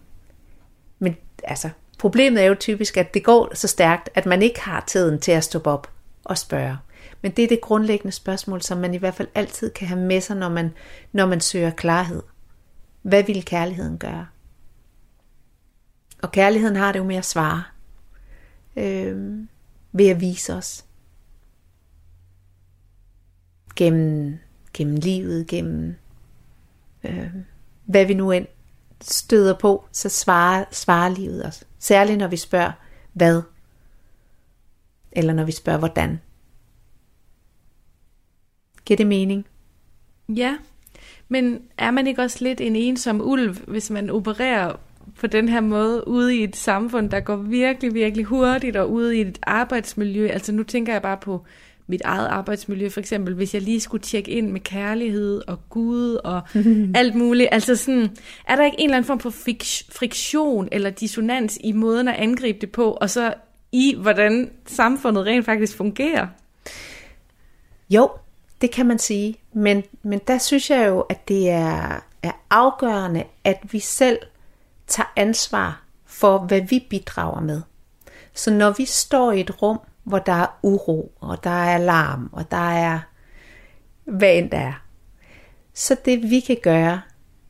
men 0.98 1.16
altså, 1.44 1.70
problemet 1.98 2.42
er 2.42 2.46
jo 2.46 2.54
typisk, 2.54 2.96
at 2.96 3.14
det 3.14 3.24
går 3.24 3.54
så 3.54 3.68
stærkt, 3.68 4.10
at 4.14 4.26
man 4.26 4.42
ikke 4.42 4.60
har 4.60 4.84
tiden 4.86 5.20
til 5.20 5.32
at 5.32 5.44
stoppe 5.44 5.70
op 5.70 5.90
og 6.24 6.38
spørge. 6.38 6.76
Men 7.22 7.32
det 7.32 7.44
er 7.44 7.48
det 7.48 7.60
grundlæggende 7.60 8.12
spørgsmål, 8.12 8.62
som 8.62 8.78
man 8.78 8.94
i 8.94 8.98
hvert 8.98 9.14
fald 9.14 9.28
altid 9.34 9.70
kan 9.70 9.88
have 9.88 10.00
med 10.00 10.20
sig, 10.20 10.36
når 10.36 10.48
man, 10.48 10.70
når 11.12 11.26
man 11.26 11.40
søger 11.40 11.70
klarhed. 11.70 12.22
Hvad 13.02 13.22
vil 13.22 13.44
kærligheden 13.44 13.98
gøre? 13.98 14.26
Og 16.22 16.32
kærligheden 16.32 16.76
har 16.76 16.92
det 16.92 16.98
jo 16.98 17.04
med 17.04 17.16
at 17.16 17.24
svare. 17.24 17.62
Øh, 18.76 19.38
ved 19.92 20.08
at 20.08 20.20
vise 20.20 20.54
os. 20.54 20.84
Gennem, 23.76 24.38
gennem 24.74 24.96
livet, 24.96 25.46
gennem 25.46 25.94
øh, 27.04 27.30
hvad 27.84 28.06
vi 28.06 28.14
nu 28.14 28.30
end 28.30 28.46
støder 29.00 29.54
på, 29.58 29.84
så 29.92 30.08
svarer, 30.08 30.64
svarer 30.70 31.08
livet 31.08 31.46
os. 31.46 31.64
Særligt 31.78 32.18
når 32.18 32.28
vi 32.28 32.36
spørger, 32.36 32.72
hvad? 33.12 33.42
Eller 35.12 35.32
når 35.32 35.44
vi 35.44 35.52
spørger, 35.52 35.78
hvordan? 35.78 36.20
Giver 38.84 38.96
det 38.96 39.06
mening? 39.06 39.46
Ja, 40.28 40.56
men 41.28 41.62
er 41.78 41.90
man 41.90 42.06
ikke 42.06 42.22
også 42.22 42.44
lidt 42.44 42.60
en 42.60 42.76
ensom 42.76 43.20
ulv, 43.20 43.56
hvis 43.66 43.90
man 43.90 44.10
opererer 44.10 44.76
på 45.20 45.26
den 45.26 45.48
her 45.48 45.60
måde 45.60 46.08
ude 46.08 46.36
i 46.36 46.44
et 46.44 46.56
samfund, 46.56 47.10
der 47.10 47.20
går 47.20 47.36
virkelig, 47.36 47.94
virkelig 47.94 48.24
hurtigt, 48.24 48.76
og 48.76 48.90
ude 48.90 49.16
i 49.16 49.20
et 49.20 49.38
arbejdsmiljø? 49.42 50.26
Altså 50.28 50.52
nu 50.52 50.62
tænker 50.62 50.92
jeg 50.92 51.02
bare 51.02 51.16
på 51.16 51.44
mit 51.92 52.02
eget 52.04 52.26
arbejdsmiljø, 52.26 52.88
for 52.88 53.00
eksempel, 53.00 53.34
hvis 53.34 53.54
jeg 53.54 53.62
lige 53.62 53.80
skulle 53.80 54.02
tjekke 54.02 54.30
ind 54.30 54.50
med 54.50 54.60
kærlighed 54.60 55.42
og 55.46 55.58
Gud 55.70 56.14
og 56.14 56.42
alt 57.00 57.14
muligt. 57.14 57.48
Altså 57.52 57.76
sådan, 57.76 58.16
er 58.48 58.56
der 58.56 58.64
ikke 58.64 58.80
en 58.80 58.84
eller 58.84 58.96
anden 58.96 59.06
form 59.06 59.20
for 59.20 59.30
friktion 59.92 60.68
eller 60.72 60.90
dissonans 60.90 61.58
i 61.64 61.72
måden 61.72 62.08
at 62.08 62.14
angribe 62.14 62.58
det 62.60 62.72
på, 62.72 62.92
og 62.92 63.10
så 63.10 63.34
i, 63.72 63.94
hvordan 63.98 64.50
samfundet 64.66 65.26
rent 65.26 65.44
faktisk 65.44 65.76
fungerer? 65.76 66.26
Jo, 67.90 68.10
det 68.60 68.70
kan 68.70 68.86
man 68.86 68.98
sige. 68.98 69.36
Men, 69.52 69.82
men 70.02 70.20
der 70.26 70.38
synes 70.38 70.70
jeg 70.70 70.88
jo, 70.88 71.00
at 71.00 71.28
det 71.28 71.50
er, 71.50 72.04
er 72.22 72.32
afgørende, 72.50 73.24
at 73.44 73.58
vi 73.70 73.78
selv 73.78 74.18
tager 74.86 75.12
ansvar 75.16 75.84
for, 76.06 76.38
hvad 76.38 76.60
vi 76.60 76.86
bidrager 76.90 77.40
med. 77.40 77.62
Så 78.34 78.50
når 78.50 78.70
vi 78.70 78.84
står 78.84 79.32
i 79.32 79.40
et 79.40 79.62
rum, 79.62 79.80
hvor 80.04 80.18
der 80.18 80.32
er 80.32 80.58
uro, 80.62 81.12
og 81.20 81.44
der 81.44 81.64
er 81.64 81.78
larm, 81.78 82.30
og 82.32 82.50
der 82.50 82.70
er 82.70 83.00
hvad 84.04 84.36
end 84.36 84.50
der 84.50 84.58
er, 84.58 84.82
så 85.74 85.96
det 86.04 86.30
vi 86.30 86.40
kan 86.40 86.58
gøre, 86.62 87.02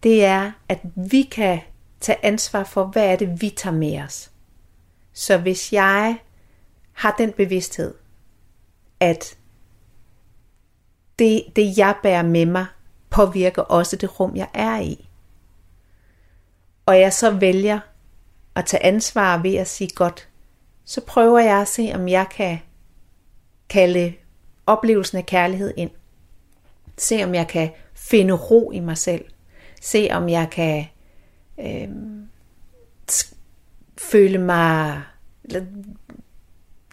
det 0.03 0.25
er, 0.25 0.53
at 0.69 0.81
vi 1.11 1.23
kan 1.23 1.61
tage 2.01 2.25
ansvar 2.25 2.65
for, 2.65 2.85
hvad 2.85 3.13
er 3.13 3.17
det, 3.17 3.43
vi 3.43 3.51
tager 3.51 3.77
med 3.77 4.03
os. 4.03 4.31
Så 5.13 5.39
hvis 5.39 5.73
jeg 5.73 6.19
har 6.93 7.15
den 7.19 7.33
bevidsthed, 7.33 7.95
at 9.01 9.39
det, 11.19 11.45
det 11.57 11.79
jeg 11.79 11.97
bærer 12.03 12.23
med 12.23 12.47
mig, 12.47 12.67
påvirker 13.11 13.63
også 13.63 13.97
det 13.97 14.21
rum, 14.21 14.37
jeg 14.37 14.49
er 14.55 14.79
i. 14.81 15.09
Og 16.87 17.01
jeg 17.01 17.13
så 17.13 17.31
vælger 17.31 17.81
at 18.55 18.67
tage 18.67 18.85
ansvar 18.85 19.39
ved 19.39 19.55
at 19.55 19.69
sige, 19.69 19.91
godt, 19.95 20.29
så 20.85 21.01
prøver 21.01 21.39
jeg 21.39 21.61
at 21.61 21.69
se, 21.69 21.93
om 21.95 22.09
jeg 22.09 22.27
kan 22.37 22.59
kalde 23.69 24.13
oplevelsen 24.67 25.19
af 25.19 25.27
kærlighed 25.27 25.75
ind. 25.77 25.91
Se, 26.99 27.25
om 27.25 27.35
jeg 27.35 27.49
kan 27.49 27.71
finde 27.95 28.35
ro 28.35 28.71
i 28.71 28.81
mig 28.81 28.99
selv. 28.99 29.25
Se, 29.83 30.09
om 30.11 30.29
jeg 30.29 30.49
kan 30.51 30.85
øh, 31.61 31.89
føle 33.99 34.39
mig, 34.39 35.03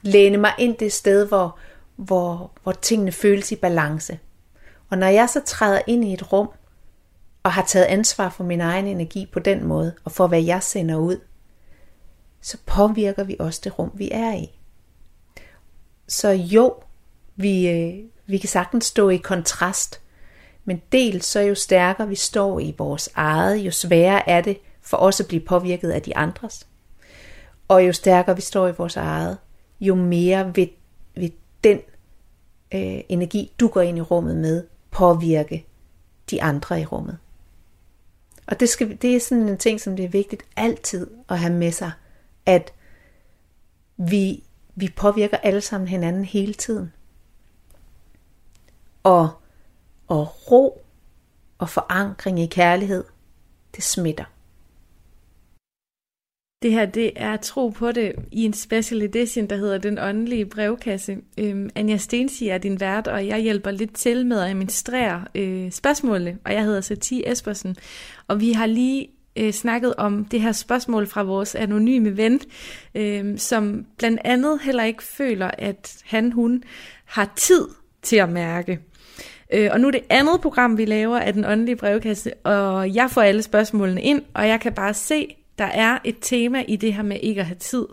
læne 0.02 0.38
mig 0.38 0.52
ind 0.58 0.78
det 0.78 0.94
sted, 0.94 1.28
hvor, 1.28 1.58
hvor, 1.96 2.52
hvor 2.64 2.72
tingene 2.72 3.12
føles 3.12 3.52
i 3.52 3.56
balance. 3.56 4.20
Og 4.90 4.98
når 4.98 5.08
jeg 5.08 5.30
så 5.30 5.42
træder 5.46 5.82
ind 5.88 6.06
i 6.06 6.14
et 6.14 6.34
rum, 6.34 6.50
og 7.44 7.54
har 7.54 7.64
taget 7.64 7.86
ansvar 7.86 8.30
for 8.30 8.44
min 8.44 8.62
egen 8.62 8.88
energi 8.88 9.26
på 9.34 9.40
den 9.40 9.66
måde, 9.66 9.96
og 10.04 10.12
for 10.12 10.28
hvad 10.28 10.42
jeg 10.42 10.64
sender 10.64 10.96
ud, 10.96 11.20
så 12.42 12.58
påvirker 12.66 13.24
vi 13.24 13.36
også 13.40 13.62
det 13.64 13.80
rum, 13.80 13.92
vi 13.94 14.10
er 14.12 14.34
i. 14.34 14.60
Så 16.08 16.30
jo, 16.30 16.74
vi, 17.36 17.70
øh, 17.70 18.04
vi 18.26 18.38
kan 18.38 18.50
sagtens 18.50 18.86
stå 18.86 19.10
i 19.10 19.18
kontrast, 19.18 20.02
men 20.66 20.82
dels 20.92 21.26
så 21.26 21.40
jo 21.40 21.56
stærkere 21.56 22.08
vi 22.08 22.16
står 22.16 22.60
i 22.60 22.76
vores 22.78 23.10
eget, 23.16 23.58
jo 23.58 23.72
sværere 23.72 24.30
er 24.30 24.42
det 24.42 24.58
for 24.82 24.98
os 24.98 25.20
at 25.20 25.28
blive 25.28 25.42
påvirket 25.42 25.92
af 25.92 26.02
de 26.02 26.18
andres. 26.18 26.68
Og 27.68 27.88
jo 27.88 27.94
stærkere 27.94 28.36
vi 28.36 28.42
står 28.42 28.68
i 28.68 28.74
vores 28.78 28.96
eget, 28.96 29.38
jo 29.80 29.96
mere 29.96 30.56
vil, 30.56 30.70
vil 31.16 31.34
den 31.64 31.78
øh, 32.74 33.02
energi, 33.10 33.52
du 33.60 33.68
går 33.68 33.82
ind 33.82 33.98
i 33.98 34.02
rummet 34.02 34.38
med, 34.38 34.64
påvirke 34.92 35.66
de 36.30 36.44
andre 36.44 36.82
i 36.82 36.86
rummet. 36.86 37.18
Og 38.48 38.60
det, 38.60 38.70
skal, 38.70 38.98
det 39.02 39.16
er 39.16 39.20
sådan 39.20 39.50
en 39.50 39.58
ting, 39.58 39.82
som 39.82 39.96
det 39.96 40.06
er 40.06 40.10
vigtigt 40.10 40.44
altid 40.56 41.08
at 41.30 41.40
have 41.40 41.54
med 41.54 41.72
sig, 41.72 41.92
at 42.50 42.74
vi, 43.98 44.44
vi 44.76 44.90
påvirker 44.96 45.38
alle 45.38 45.62
sammen 45.62 45.88
hinanden 45.88 46.26
hele 46.26 46.54
tiden. 46.54 46.92
Og, 49.04 49.30
og 50.08 50.52
ro 50.52 50.82
og 51.58 51.70
forankring 51.70 52.40
i 52.40 52.46
kærlighed, 52.46 53.04
det 53.76 53.84
smitter. 53.84 54.26
Det 56.62 56.72
her, 56.72 56.86
det 56.86 57.12
er 57.16 57.38
tro 57.38 57.70
på 57.70 57.92
det 57.92 58.16
i 58.32 58.46
en 58.46 58.54
special 58.54 59.02
edition, 59.02 59.48
der 59.48 59.56
hedder 59.56 59.78
Den 59.78 60.00
Åndelige 60.00 60.46
Brevkasse. 60.46 61.18
Øhm, 61.38 61.70
Anja 61.76 61.98
Stensi 61.98 62.48
er 62.48 62.58
din 62.58 62.80
vært, 62.80 63.08
og 63.08 63.28
jeg 63.28 63.40
hjælper 63.40 63.72
lidt 63.72 63.96
til 63.96 64.26
med 64.26 64.40
at 64.40 64.50
administrere 64.50 65.26
øh, 65.36 65.72
spørgsmålene, 65.72 66.38
og 66.46 66.54
jeg 66.54 66.64
hedder 66.64 66.82
Satie 66.82 67.32
Espersen. 67.32 67.76
Og 68.28 68.40
vi 68.40 68.52
har 68.52 68.66
lige 68.66 69.10
øh, 69.36 69.54
snakket 69.54 69.96
om 69.96 70.26
det 70.26 70.42
her 70.42 70.52
spørgsmål 70.52 71.08
fra 71.08 71.24
vores 71.24 71.56
anonyme 71.56 72.18
ven, 72.18 72.40
øh, 72.96 73.38
som 73.38 73.86
blandt 73.98 74.22
andet 74.24 74.60
heller 74.64 74.84
ikke 74.84 75.04
føler, 75.04 75.52
at 75.58 75.98
han, 76.06 76.32
hun 76.32 76.64
har 77.06 77.34
tid 77.36 77.68
til 78.02 78.16
at 78.16 78.30
mærke. 78.30 78.80
Øh, 79.54 79.70
og 79.72 79.80
nu 79.80 79.88
er 79.88 79.92
det 79.92 80.04
andet 80.10 80.42
program, 80.42 80.78
vi 80.78 80.86
laver 80.86 81.20
af 81.20 81.34
den 81.34 81.46
åndelige 81.46 81.76
brevkasse, 81.76 82.34
og 82.34 82.96
jeg 82.96 83.10
får 83.12 83.22
alle 83.22 83.42
spørgsmålene 83.42 84.02
ind, 84.02 84.22
og 84.34 84.48
jeg 84.48 84.60
kan 84.60 84.74
bare 84.74 84.94
se, 84.94 85.36
der 85.58 85.66
er 85.66 85.98
et 86.04 86.16
tema 86.22 86.64
i 86.68 86.76
det 86.76 86.94
her 86.94 87.04
med 87.04 87.18
ikke 87.22 87.42
at 87.42 87.48
have 87.48 87.58
tid. 87.60 87.86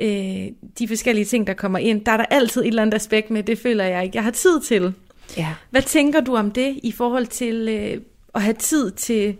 Øh, 0.00 0.46
de 0.78 0.88
forskellige 0.88 1.24
ting, 1.24 1.46
der 1.46 1.54
kommer 1.54 1.78
ind, 1.78 2.04
der 2.04 2.12
er 2.12 2.16
der 2.16 2.24
altid 2.24 2.60
et 2.62 2.66
eller 2.66 2.82
andet 2.82 2.94
aspekt 2.94 3.30
med, 3.30 3.42
det 3.42 3.58
føler 3.58 3.84
jeg 3.84 4.04
ikke, 4.04 4.16
jeg 4.16 4.24
har 4.24 4.30
tid 4.30 4.60
til. 4.60 4.94
Ja. 5.36 5.54
Hvad 5.70 5.82
tænker 5.82 6.20
du 6.20 6.36
om 6.36 6.50
det 6.50 6.80
i 6.82 6.92
forhold 6.92 7.26
til 7.26 7.68
øh, 7.68 8.00
at 8.34 8.42
have 8.42 8.54
tid 8.54 8.90
til 8.90 9.36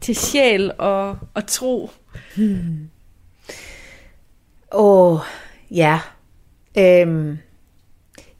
til 0.00 0.16
sjæl 0.16 0.72
og, 0.78 1.18
og 1.34 1.46
tro? 1.46 1.90
Hmm. 2.36 2.90
Åh, 4.72 5.12
oh, 5.12 5.20
ja. 5.70 6.00
Øhm, 6.78 7.38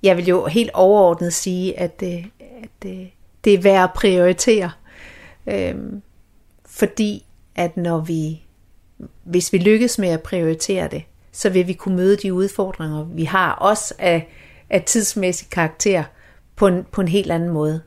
jeg 0.03 0.17
vil 0.17 0.27
jo 0.27 0.47
helt 0.47 0.71
overordnet 0.75 1.33
sige, 1.33 1.79
at, 1.79 2.01
det, 2.01 2.27
at 2.63 2.69
det, 2.83 3.11
det 3.45 3.55
er 3.55 3.63
værd 3.63 3.85
at 3.85 3.93
prioritere. 3.93 4.71
Øhm, 5.47 6.03
fordi 6.67 7.25
at 7.55 7.77
når 7.77 7.99
vi, 7.99 8.43
hvis 9.25 9.53
vi 9.53 9.59
lykkes 9.59 9.99
med 9.99 10.09
at 10.09 10.23
prioritere 10.23 10.89
det, 10.89 11.03
så 11.33 11.51
vil 11.51 11.67
vi 11.67 11.73
kunne 11.73 11.97
møde 11.97 12.17
de 12.17 12.35
udfordringer, 12.35 13.05
vi 13.05 13.25
har, 13.25 13.53
også 13.53 13.95
af, 13.99 14.29
af 14.71 14.83
tidsmæssig 14.83 15.51
karakter, 15.51 16.05
på 16.57 16.67
en, 16.67 16.87
på 16.93 17.01
en 17.01 17.09
helt 17.09 17.33
anden 17.33 17.49
måde. 17.49 17.83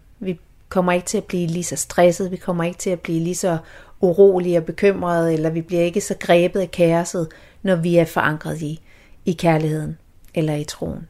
Kommer 0.73 0.91
ikke 0.91 1.05
til 1.05 1.17
at 1.17 1.23
blive 1.23 1.47
lige 1.47 1.63
så 1.63 1.75
stresset, 1.75 2.31
vi 2.31 2.37
kommer 2.37 2.63
ikke 2.63 2.77
til 2.77 2.89
at 2.89 2.99
blive 2.99 3.19
lige 3.19 3.35
så 3.35 3.57
urolige 4.01 4.57
og 4.57 4.65
bekymrede, 4.65 5.33
eller 5.33 5.49
vi 5.49 5.61
bliver 5.61 5.81
ikke 5.81 6.01
så 6.01 6.15
grebet 6.19 6.59
af 6.59 6.71
kaoset, 6.71 7.27
når 7.63 7.75
vi 7.75 7.97
er 7.97 8.05
forankret 8.05 8.61
i, 8.61 8.81
i 9.25 9.33
kærligheden 9.33 9.97
eller 10.33 10.55
i 10.55 10.63
troen. 10.63 11.07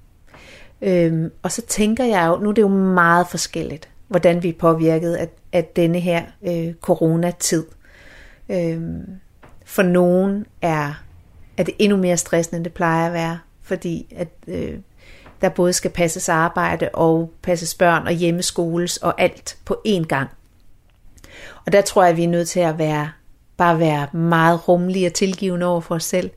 Øhm, 0.82 1.32
og 1.42 1.52
så 1.52 1.62
tænker 1.62 2.04
jeg 2.04 2.28
jo, 2.28 2.44
nu 2.44 2.50
er 2.50 2.54
det 2.54 2.62
jo 2.62 2.68
meget 2.68 3.28
forskelligt, 3.28 3.90
hvordan 4.08 4.44
vi 4.44 4.50
er 4.50 4.54
påvirket 4.60 5.14
af, 5.14 5.30
af 5.54 5.64
denne 5.76 6.00
her 6.00 6.24
øh, 6.48 6.74
coronatid. 6.82 7.66
Øhm, 8.50 9.06
for 9.66 9.84
nogen 9.84 10.46
er, 10.62 11.04
er 11.58 11.64
det 11.64 11.74
endnu 11.80 11.98
mere 11.98 12.18
stressende, 12.18 12.58
end 12.58 12.66
det 12.66 12.74
plejer 12.74 13.08
at 13.08 13.14
være, 13.14 13.40
fordi 13.62 14.14
at 14.16 14.30
øh, 14.48 14.78
der 15.44 15.50
både 15.50 15.74
skal 15.74 15.92
passes 15.92 16.30
arbejde 16.30 16.90
og 16.94 17.32
passes 17.42 17.76
børn 17.76 18.08
og 18.08 18.14
hjemmeskoles 18.14 18.98
og 18.98 19.22
alt 19.22 19.58
på 19.66 19.82
én 19.88 20.04
gang. 20.04 20.30
Og 21.66 21.72
der 21.72 21.82
tror 21.82 22.04
jeg, 22.04 22.12
at 22.12 22.18
vi 22.18 22.24
er 22.24 22.28
nødt 22.28 22.50
til 22.50 22.60
at 22.60 22.78
være, 22.78 23.12
bare 23.58 23.80
være 23.80 24.08
meget 24.14 24.68
rummelige 24.68 25.08
og 25.08 25.14
tilgivende 25.14 25.66
over 25.66 25.82
for 25.82 25.96
os 25.96 26.04
selv. 26.04 26.30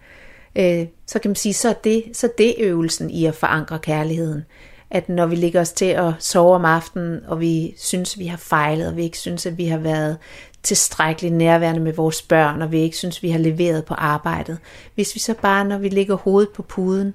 Øh, 0.57 0.86
så 1.07 1.18
kan 1.18 1.28
man 1.28 1.36
sige, 1.36 1.54
så 1.54 1.68
er, 1.68 1.72
det, 1.72 2.04
så 2.12 2.26
er 2.26 2.30
det 2.38 2.54
øvelsen 2.59 3.11
i 3.11 3.26
at 3.26 3.34
forankre 3.34 3.78
kærligheden. 3.78 4.44
At 4.90 5.09
når 5.09 5.26
vi 5.26 5.36
ligger 5.36 5.61
os 5.61 5.72
til 5.72 5.84
at 5.84 6.12
sove 6.18 6.54
om 6.54 6.64
aftenen, 6.64 7.20
og 7.26 7.40
vi 7.40 7.74
synes, 7.78 8.14
at 8.14 8.18
vi 8.18 8.26
har 8.26 8.36
fejlet, 8.36 8.88
og 8.88 8.96
vi 8.96 9.02
ikke 9.02 9.18
synes, 9.18 9.46
at 9.46 9.59
vi 9.59 9.66
har 9.66 9.78
været 9.78 10.16
tilstrækkeligt 10.62 11.34
nærværende 11.34 11.80
med 11.80 11.92
vores 11.92 12.22
børn, 12.22 12.62
og 12.62 12.72
vi 12.72 12.80
ikke 12.80 12.96
synes, 12.96 13.18
at 13.18 13.22
vi 13.22 13.30
har 13.30 13.38
leveret 13.38 13.84
på 13.84 13.94
arbejdet. 13.94 14.59
Hvis 14.94 15.14
vi 15.14 15.20
så 15.20 15.34
bare, 15.42 15.64
når 15.64 15.78
vi 15.78 15.88
ligger 15.88 16.14
hovedet 16.16 16.48
på 16.54 16.62
puden, 16.62 17.14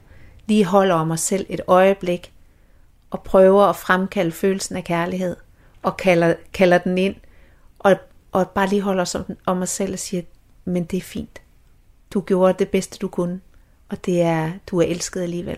lige 0.52 0.66
holder 0.66 0.96
om 0.96 1.12
os 1.12 1.20
selv 1.20 1.46
et 1.50 1.62
øjeblik, 1.68 2.34
og 3.10 3.24
prøver 3.24 3.64
at 3.64 3.76
fremkalde 3.76 4.32
følelsen 4.32 4.76
af 4.76 4.84
kærlighed, 4.84 5.36
og 5.82 5.98
kalder, 5.98 6.36
kalder 6.54 6.78
den 6.78 6.98
ind, 6.98 7.16
og, 7.80 7.96
og 8.32 8.50
bare 8.50 8.68
lige 8.68 8.82
holder 8.82 9.02
os 9.02 9.16
om, 9.16 9.26
om 9.46 9.62
os 9.62 9.70
selv 9.70 9.94
og 9.94 10.00
siger, 10.00 10.24
men 10.66 10.84
det 10.84 10.98
er 10.98 11.02
fint. 11.02 11.42
Du 12.14 12.22
gjorde 12.22 12.56
det 12.60 12.70
bedste, 12.70 12.98
du 12.98 13.08
kunne, 13.08 13.42
og 13.90 14.06
det 14.06 14.22
er, 14.22 14.52
du 14.68 14.80
er 14.80 14.86
elsket 14.86 15.22
alligevel. 15.22 15.58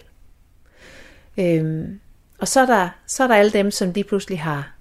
Øhm, 1.38 2.00
og 2.39 2.48
så 2.48 2.62
er, 2.62 2.66
der, 2.66 2.89
så 3.08 3.24
er 3.24 3.28
der 3.28 3.36
alle 3.36 3.52
dem, 3.52 3.72
som 3.72 3.91
lige 3.91 4.04
pludselig 4.04 4.41
har 4.41 4.74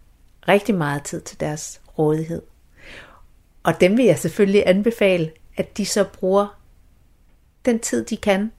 rigtig 0.49 0.75
meget 0.75 1.03
tid 1.03 1.21
til 1.21 1.41
deres 1.41 1.81
rådighed. 1.99 2.43
Og 3.63 3.81
dem 3.81 3.97
vil 3.97 4.05
jeg 4.05 4.19
selvfølgelig 4.19 4.63
anbefale, 4.67 5.33
at 5.57 5.77
de 5.77 5.87
så 5.87 6.05
bruger 6.05 6.61
den 7.65 7.81
tid, 7.81 8.05
de 8.05 8.17
kan, 8.17 8.53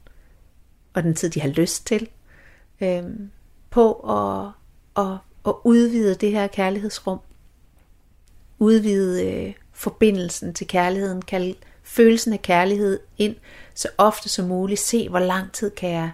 og 0.94 1.04
den 1.04 1.16
tid, 1.16 1.30
de 1.30 1.42
har 1.42 1.50
lyst 1.50 1.88
til, 1.88 2.10
øh, 2.82 3.04
på 3.70 3.94
at, 3.94 4.52
at, 5.06 5.18
at 5.48 5.54
udvide 5.64 6.16
det 6.16 6.32
her 6.32 6.48
kærlighedsrum. 6.48 7.20
Udvide 8.60 9.32
øh, 9.32 9.54
forbindelsen 9.74 10.54
til 10.54 10.68
kærligheden, 10.68 11.22
kalde 11.22 11.56
følelsen 11.84 12.34
af 12.34 12.42
kærlighed 12.42 13.00
ind 13.18 13.36
så 13.74 13.88
ofte 13.98 14.30
som 14.30 14.48
muligt. 14.48 14.80
Se, 14.80 15.10
hvor 15.10 15.20
lang 15.20 15.52
tid 15.52 15.70
kan 15.70 15.90
jeg, 15.90 16.12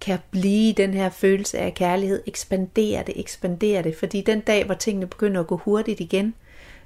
kan 0.00 0.12
jeg 0.12 0.20
blive 0.30 0.72
den 0.72 0.94
her 0.94 1.10
følelse 1.10 1.58
af 1.58 1.74
kærlighed. 1.74 2.22
Ekspandere 2.26 3.04
det, 3.06 3.20
ekspandere 3.20 3.82
det. 3.82 3.96
Fordi 3.96 4.20
den 4.20 4.40
dag, 4.40 4.64
hvor 4.64 4.74
tingene 4.74 5.06
begynder 5.06 5.40
at 5.40 5.46
gå 5.46 5.56
hurtigt 5.56 6.00
igen, 6.00 6.34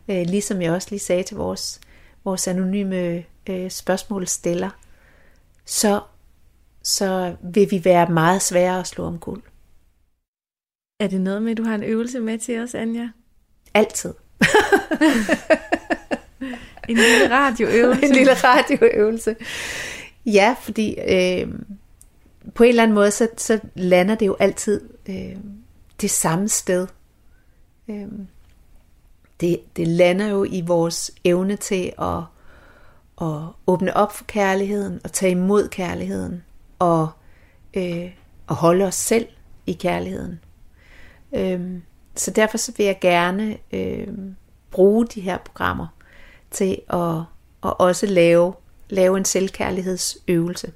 øh, 0.09 0.27
ligesom 0.27 0.63
jeg 0.63 0.73
også 0.73 0.89
lige 0.91 1.01
sagde 1.01 1.23
til 1.23 1.37
vores, 1.37 1.81
vores 2.25 2.49
anonyme 2.49 3.25
øh, 3.49 3.71
spørgsmålsstiller, 3.71 4.71
så, 5.65 6.01
så 6.83 7.37
vil 7.43 7.71
vi 7.71 7.85
være 7.85 8.11
meget 8.11 8.43
svære 8.43 8.81
at 8.81 8.87
slå 8.87 9.05
om 9.05 9.19
kul. 9.19 9.43
Er 11.01 11.07
det 11.07 11.21
noget 11.21 11.43
med, 11.43 11.51
at 11.51 11.57
du 11.59 11.65
har 11.65 11.75
en 11.75 11.83
øvelse 11.83 12.21
med 12.21 12.39
til 12.39 12.61
os, 12.61 12.75
Anja? 12.75 13.09
Altid. 13.75 14.15
en 16.89 16.97
lille 16.97 17.31
radioøvelse. 17.31 18.07
en 18.07 18.13
lille 18.13 18.33
radioøvelse. 18.33 19.37
Ja, 20.27 20.55
fordi 20.63 20.97
øh, 21.09 21.49
på 22.55 22.63
en 22.63 22.69
eller 22.69 22.83
anden 22.83 22.95
måde, 22.95 23.11
så, 23.11 23.29
så 23.37 23.61
lander 23.75 24.15
det 24.15 24.27
jo 24.27 24.37
altid 24.41 24.81
øh, 25.09 25.37
det 26.01 26.11
samme 26.11 26.49
sted. 26.49 26.87
Øh, 27.89 28.09
det, 29.41 29.61
det 29.77 29.89
lander 29.89 30.27
jo 30.27 30.45
i 30.45 30.61
vores 30.61 31.11
evne 31.25 31.57
til 31.57 31.93
at, 31.99 32.23
at 33.21 33.43
åbne 33.67 33.97
op 33.97 34.13
for 34.13 34.25
kærligheden, 34.25 35.01
og 35.05 35.13
tage 35.13 35.33
imod 35.33 35.69
kærligheden, 35.69 36.45
og 36.81 37.09
øh, 37.75 38.11
at 38.49 38.57
holde 38.57 38.85
os 38.85 38.95
selv 38.95 39.27
i 39.67 39.73
kærligheden. 39.73 40.41
Øhm, 41.35 41.83
så 42.17 42.31
derfor 42.31 42.59
så 42.59 42.73
vil 42.77 42.87
jeg 42.87 42.99
gerne 43.01 43.59
øh, 43.73 44.09
bruge 44.71 45.07
de 45.07 45.21
her 45.21 45.39
programmer 45.39 45.87
til 46.51 46.81
at, 46.89 47.19
at 47.65 47.81
også 47.81 48.07
lave, 48.07 48.55
lave 48.89 49.17
en 49.17 49.25
selvkærlighedsøvelse. 49.25 50.73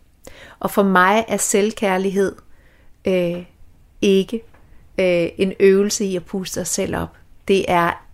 Og 0.60 0.70
for 0.70 0.82
mig 0.82 1.24
er 1.28 1.36
selvkærlighed 1.36 2.36
øh, 3.04 3.44
ikke 4.02 4.42
øh, 4.98 5.28
en 5.36 5.52
øvelse 5.60 6.04
i 6.04 6.16
at 6.16 6.24
puste 6.24 6.60
os 6.60 6.68
selv 6.68 6.96
op. 6.96 7.16
Det 7.48 7.64
er 7.68 8.06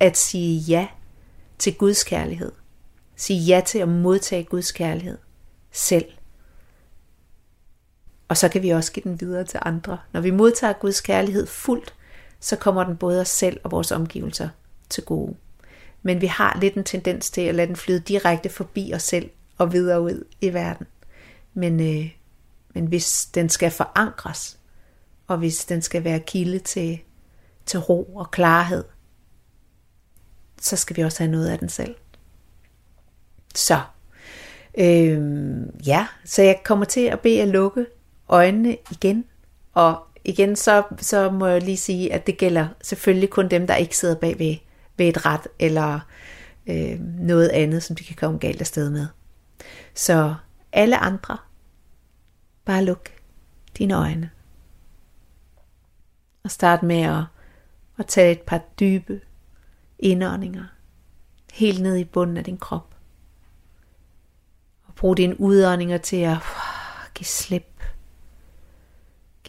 at 0.00 0.16
sige 0.16 0.58
ja 0.58 0.88
til 1.58 1.74
Guds 1.74 2.04
kærlighed. 2.04 2.52
Sige 3.16 3.40
ja 3.40 3.60
til 3.66 3.78
at 3.78 3.88
modtage 3.88 4.44
Guds 4.44 4.72
kærlighed 4.72 5.18
selv. 5.72 6.04
Og 8.30 8.36
så 8.36 8.48
kan 8.48 8.62
vi 8.62 8.70
også 8.70 8.92
give 8.92 9.04
den 9.04 9.20
videre 9.20 9.44
til 9.44 9.60
andre. 9.62 9.98
Når 10.12 10.20
vi 10.20 10.30
modtager 10.30 10.72
Guds 10.72 11.00
kærlighed 11.00 11.46
fuldt, 11.46 11.94
så 12.40 12.56
kommer 12.56 12.84
den 12.84 12.96
både 12.96 13.20
os 13.20 13.28
selv 13.28 13.60
og 13.64 13.70
vores 13.70 13.92
omgivelser 13.92 14.48
til 14.88 15.04
gode. 15.04 15.36
Men 16.02 16.20
vi 16.20 16.26
har 16.26 16.58
lidt 16.60 16.74
en 16.74 16.84
tendens 16.84 17.30
til 17.30 17.40
at 17.40 17.54
lade 17.54 17.66
den 17.66 17.76
flyde 17.76 18.00
direkte 18.00 18.48
forbi 18.48 18.92
os 18.94 19.02
selv 19.02 19.30
og 19.58 19.72
videre 19.72 20.00
ud 20.00 20.24
i 20.40 20.54
verden. 20.54 20.86
Men, 21.54 21.80
øh, 21.80 22.10
men 22.74 22.86
hvis 22.86 23.26
den 23.34 23.48
skal 23.48 23.70
forankres, 23.70 24.58
og 25.26 25.38
hvis 25.38 25.64
den 25.64 25.82
skal 25.82 26.04
være 26.04 26.20
kilde 26.20 26.58
til, 26.58 27.00
til 27.66 27.80
ro 27.80 28.04
og 28.04 28.30
klarhed, 28.30 28.84
så 30.60 30.76
skal 30.76 30.96
vi 30.96 31.02
også 31.02 31.18
have 31.18 31.30
noget 31.30 31.48
af 31.48 31.58
den 31.58 31.68
selv. 31.68 31.94
Så, 33.54 33.80
øh, 34.78 35.20
ja, 35.86 36.06
så 36.24 36.42
jeg 36.42 36.60
kommer 36.64 36.84
til 36.84 37.00
at 37.00 37.20
bede 37.20 37.42
at 37.42 37.48
lukke 37.48 37.86
øjnene 38.30 38.76
igen, 38.90 39.24
og 39.72 40.06
igen 40.24 40.56
så, 40.56 40.82
så 40.98 41.30
må 41.30 41.46
jeg 41.46 41.62
lige 41.62 41.76
sige, 41.76 42.12
at 42.12 42.26
det 42.26 42.38
gælder 42.38 42.68
selvfølgelig 42.82 43.30
kun 43.30 43.48
dem, 43.48 43.66
der 43.66 43.74
ikke 43.74 43.96
sidder 43.96 44.14
bag 44.14 44.38
ved, 44.38 44.56
ved 44.96 45.08
et 45.08 45.26
ret, 45.26 45.46
eller 45.58 46.00
øh, 46.66 47.00
noget 47.00 47.48
andet, 47.48 47.82
som 47.82 47.96
de 47.96 48.04
kan 48.04 48.16
komme 48.16 48.38
galt 48.38 48.60
afsted 48.60 48.90
med. 48.90 49.06
Så 49.94 50.34
alle 50.72 50.96
andre, 50.96 51.38
bare 52.64 52.84
luk 52.84 53.08
dine 53.78 53.94
øjne. 53.94 54.30
Og 56.44 56.50
start 56.50 56.82
med 56.82 57.00
at, 57.00 57.24
at 57.98 58.06
tage 58.06 58.32
et 58.32 58.40
par 58.40 58.58
dybe 58.80 59.20
indåndinger 59.98 60.64
helt 61.52 61.82
ned 61.82 61.96
i 61.96 62.04
bunden 62.04 62.36
af 62.36 62.44
din 62.44 62.58
krop. 62.58 62.94
Og 64.86 64.94
brug 64.94 65.16
dine 65.16 65.40
udåndinger 65.40 65.98
til 65.98 66.16
at 66.16 66.38
give 67.14 67.26
slip. 67.26 67.69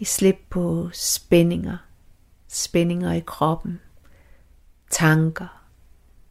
Giv 0.02 0.06
slip 0.06 0.38
på 0.50 0.90
spændinger. 0.94 1.78
Spændinger 2.48 3.12
i 3.12 3.20
kroppen. 3.20 3.80
Tanker. 4.90 5.68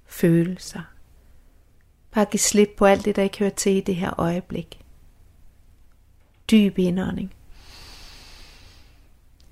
Følelser. 0.05 0.83
Bare 2.11 2.25
giv 2.25 2.39
slip 2.39 2.68
på 2.77 2.85
alt 2.85 3.05
det, 3.05 3.16
der 3.16 3.23
ikke 3.23 3.39
hører 3.39 3.51
til 3.51 3.77
i 3.77 3.81
det 3.81 3.97
her 3.97 4.21
øjeblik. 4.21 4.85
Dyb 6.51 6.79
indånding. 6.79 7.35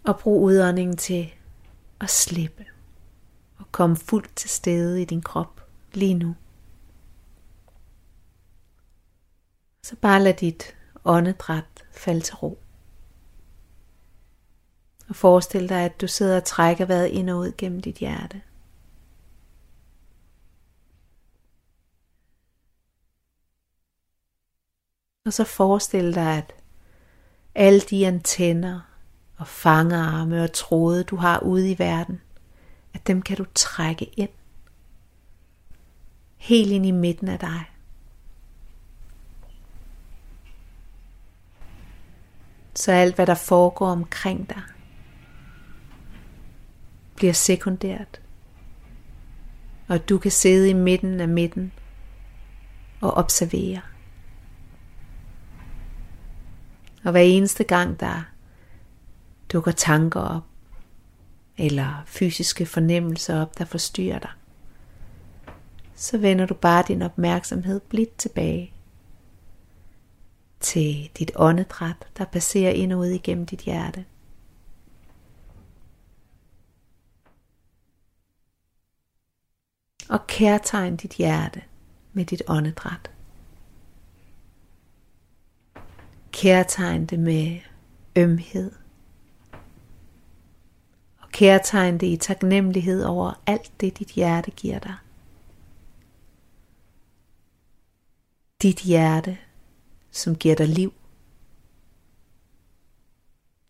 Og 0.04 0.18
brug 0.18 0.42
udåndingen 0.42 0.96
til 0.96 1.34
at 2.00 2.10
slippe 2.10 2.64
og 3.58 3.72
komme 3.72 3.96
fuldt 3.96 4.36
til 4.36 4.50
stede 4.50 5.02
i 5.02 5.04
din 5.04 5.22
krop 5.22 5.66
lige 5.92 6.14
nu. 6.14 6.34
Så 9.82 9.96
bare 9.96 10.22
lad 10.22 10.34
dit 10.34 10.76
åndedræt 11.04 11.84
falde 11.92 12.20
til 12.20 12.34
ro. 12.34 12.58
Og 15.08 15.16
forestil 15.16 15.68
dig, 15.68 15.84
at 15.84 16.00
du 16.00 16.06
sidder 16.06 16.36
og 16.36 16.44
trækker 16.44 16.84
vejret 16.84 17.06
ind 17.06 17.30
og 17.30 17.38
ud 17.38 17.52
gennem 17.58 17.80
dit 17.80 17.96
hjerte. 17.96 18.42
Og 25.26 25.32
så 25.32 25.44
forestil 25.44 26.14
dig, 26.14 26.36
at 26.38 26.54
alle 27.54 27.80
de 27.80 28.06
antenner 28.06 28.80
og 29.36 29.46
fangerarme 29.46 30.42
og 30.44 30.52
tråde, 30.52 31.04
du 31.04 31.16
har 31.16 31.40
ude 31.40 31.70
i 31.70 31.78
verden, 31.78 32.20
at 32.94 33.06
dem 33.06 33.22
kan 33.22 33.36
du 33.36 33.44
trække 33.54 34.04
ind. 34.04 34.30
Helt 36.36 36.72
ind 36.72 36.86
i 36.86 36.90
midten 36.90 37.28
af 37.28 37.38
dig. 37.38 37.64
Så 42.74 42.92
alt 42.92 43.14
hvad 43.14 43.26
der 43.26 43.34
foregår 43.34 43.88
omkring 43.88 44.48
dig, 44.48 44.62
bliver 47.18 47.32
sekundært. 47.32 48.20
Og 49.88 50.08
du 50.08 50.18
kan 50.18 50.30
sidde 50.30 50.70
i 50.70 50.72
midten 50.72 51.20
af 51.20 51.28
midten 51.28 51.72
og 53.00 53.10
observere. 53.10 53.80
Og 57.04 57.10
hver 57.10 57.20
eneste 57.20 57.64
gang 57.64 58.00
der 58.00 58.22
dukker 59.52 59.72
tanker 59.72 60.20
op, 60.20 60.44
eller 61.56 62.02
fysiske 62.06 62.66
fornemmelser 62.66 63.42
op, 63.42 63.58
der 63.58 63.64
forstyrrer 63.64 64.18
dig, 64.18 64.30
så 65.94 66.18
vender 66.18 66.46
du 66.46 66.54
bare 66.54 66.84
din 66.88 67.02
opmærksomhed 67.02 67.80
blidt 67.80 68.16
tilbage 68.16 68.72
til 70.60 71.10
dit 71.18 71.30
åndedræt, 71.36 71.96
der 72.18 72.24
passerer 72.24 72.72
ind 72.72 72.92
og 72.92 72.98
ud 72.98 73.06
igennem 73.06 73.46
dit 73.46 73.60
hjerte. 73.60 74.04
Og 80.08 80.26
kærtegn 80.26 80.96
dit 80.96 81.12
hjerte 81.12 81.62
med 82.12 82.24
dit 82.24 82.42
åndedræt. 82.48 83.10
Kærtegn 86.32 87.06
det 87.06 87.18
med 87.18 87.60
ømhed. 88.16 88.72
Og 91.18 91.28
kærtegn 91.28 91.98
det 91.98 92.06
i 92.06 92.16
taknemmelighed 92.16 93.04
over 93.04 93.42
alt 93.46 93.72
det, 93.80 93.98
dit 93.98 94.08
hjerte 94.08 94.50
giver 94.50 94.78
dig. 94.78 94.94
Dit 98.62 98.78
hjerte, 98.78 99.38
som 100.10 100.36
giver 100.36 100.54
dig 100.54 100.68
liv. 100.68 100.92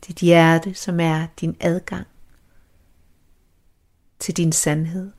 Dit 0.06 0.16
hjerte, 0.18 0.74
som 0.74 1.00
er 1.00 1.26
din 1.40 1.56
adgang 1.60 2.06
til 4.18 4.36
din 4.36 4.52
sandhed, 4.52 5.12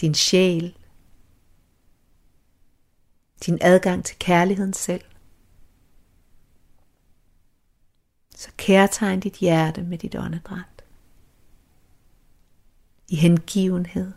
din 0.00 0.14
sjæl, 0.14 0.76
din 3.46 3.58
adgang 3.60 4.04
til 4.04 4.16
kærligheden 4.18 4.72
selv. 4.72 5.04
Så 8.36 8.50
kærtegn 8.56 9.20
dit 9.20 9.34
hjerte 9.34 9.82
med 9.82 9.98
dit 9.98 10.14
åndedræt. 10.14 10.84
I 13.08 13.16
hengivenhed 13.16 14.12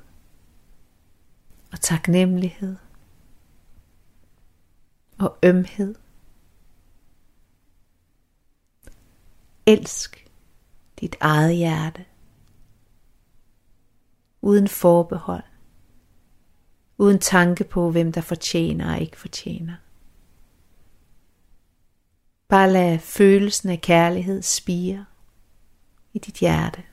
og 1.72 1.82
taknemmelighed 1.82 2.76
og 5.20 5.38
ømhed. 5.44 5.96
Elsk 9.66 10.30
dit 11.00 11.16
eget 11.20 11.56
hjerte 11.56 12.06
uden 14.42 14.68
forbehold, 14.68 15.44
uden 17.00 17.20
tanke 17.20 17.64
på, 17.64 17.92
hvem 17.92 18.12
der 18.12 18.22
fortjener 18.22 18.94
og 18.94 19.02
ikke 19.02 19.18
fortjener. 19.18 19.76
Bare 22.48 22.72
lad 22.72 23.00
følelsen 23.00 23.70
af 23.70 23.82
kærlighed 23.82 24.42
spire 24.42 25.06
i 26.14 26.20
dit 26.20 26.36
hjerte. 26.36 26.84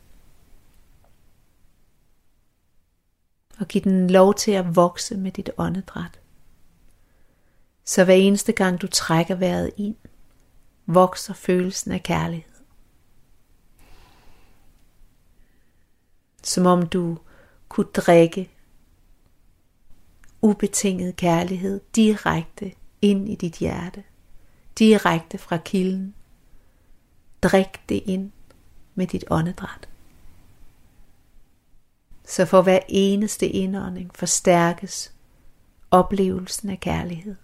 Og 3.59 3.69
giv 3.69 3.83
den 3.83 4.11
lov 4.11 4.35
til 4.35 4.51
at 4.51 4.77
vokse 4.77 5.17
med 5.17 5.33
dit 5.33 5.51
åndedræt. 5.57 6.21
Så 7.85 8.05
hver 8.05 8.15
eneste 8.15 8.53
gang 8.53 8.83
du 8.83 8.87
trækker 8.87 9.35
vejret 9.35 9.71
ind, 9.77 9.97
vokser 10.87 11.35
følelsen 11.35 11.93
af 11.93 12.03
kærlighed. 12.03 12.55
Som 16.43 16.67
om 16.67 16.87
du 16.87 17.19
kunne 17.69 17.87
drikke 17.97 18.56
ubetinget 20.47 21.17
kærlighed 21.17 21.81
direkte 21.97 22.73
ind 23.03 23.29
i 23.29 23.35
dit 23.35 23.55
hjerte, 23.55 24.05
direkte 24.79 25.39
fra 25.39 25.57
kilden. 25.57 26.15
Drik 27.43 27.81
det 27.89 28.03
ind 28.07 28.31
med 28.95 29.07
dit 29.07 29.25
åndedræt. 29.31 29.89
Så 32.29 32.45
for 32.45 32.63
hver 32.63 32.79
eneste 32.89 33.49
indånding 33.49 34.11
forstærkes 34.15 35.13
oplevelsen 35.91 36.71
af 36.71 36.81
kærlighed. 36.81 37.37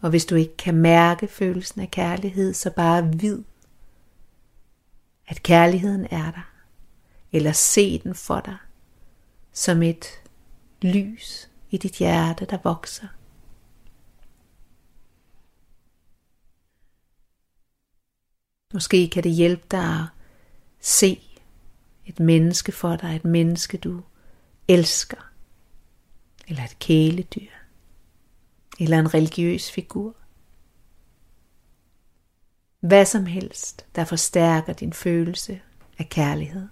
Og 0.00 0.10
hvis 0.10 0.24
du 0.24 0.34
ikke 0.34 0.56
kan 0.56 0.74
mærke 0.74 1.28
følelsen 1.28 1.80
af 1.80 1.90
kærlighed, 1.90 2.54
så 2.54 2.70
bare 2.70 3.14
vid, 3.16 3.42
at 5.28 5.42
kærligheden 5.42 6.06
er 6.10 6.30
der. 6.30 6.50
Eller 7.32 7.52
se 7.52 7.98
den 7.98 8.14
for 8.14 8.40
dig 8.40 8.56
som 9.52 9.82
et 9.82 10.19
lys 10.82 11.50
i 11.70 11.76
dit 11.76 11.96
hjerte, 11.96 12.44
der 12.44 12.58
vokser. 12.64 13.08
Måske 18.74 19.10
kan 19.10 19.22
det 19.22 19.32
hjælpe 19.32 19.66
dig 19.70 20.00
at 20.00 20.06
se 20.80 21.20
et 22.06 22.20
menneske 22.20 22.72
for 22.72 22.96
dig, 22.96 23.16
et 23.16 23.24
menneske 23.24 23.78
du 23.78 24.02
elsker, 24.68 25.32
eller 26.48 26.64
et 26.64 26.78
kæledyr, 26.78 27.50
eller 28.80 28.98
en 28.98 29.14
religiøs 29.14 29.70
figur. 29.72 30.14
Hvad 32.80 33.06
som 33.06 33.26
helst, 33.26 33.86
der 33.94 34.04
forstærker 34.04 34.72
din 34.72 34.92
følelse 34.92 35.60
af 35.98 36.08
kærlighed. 36.08 36.68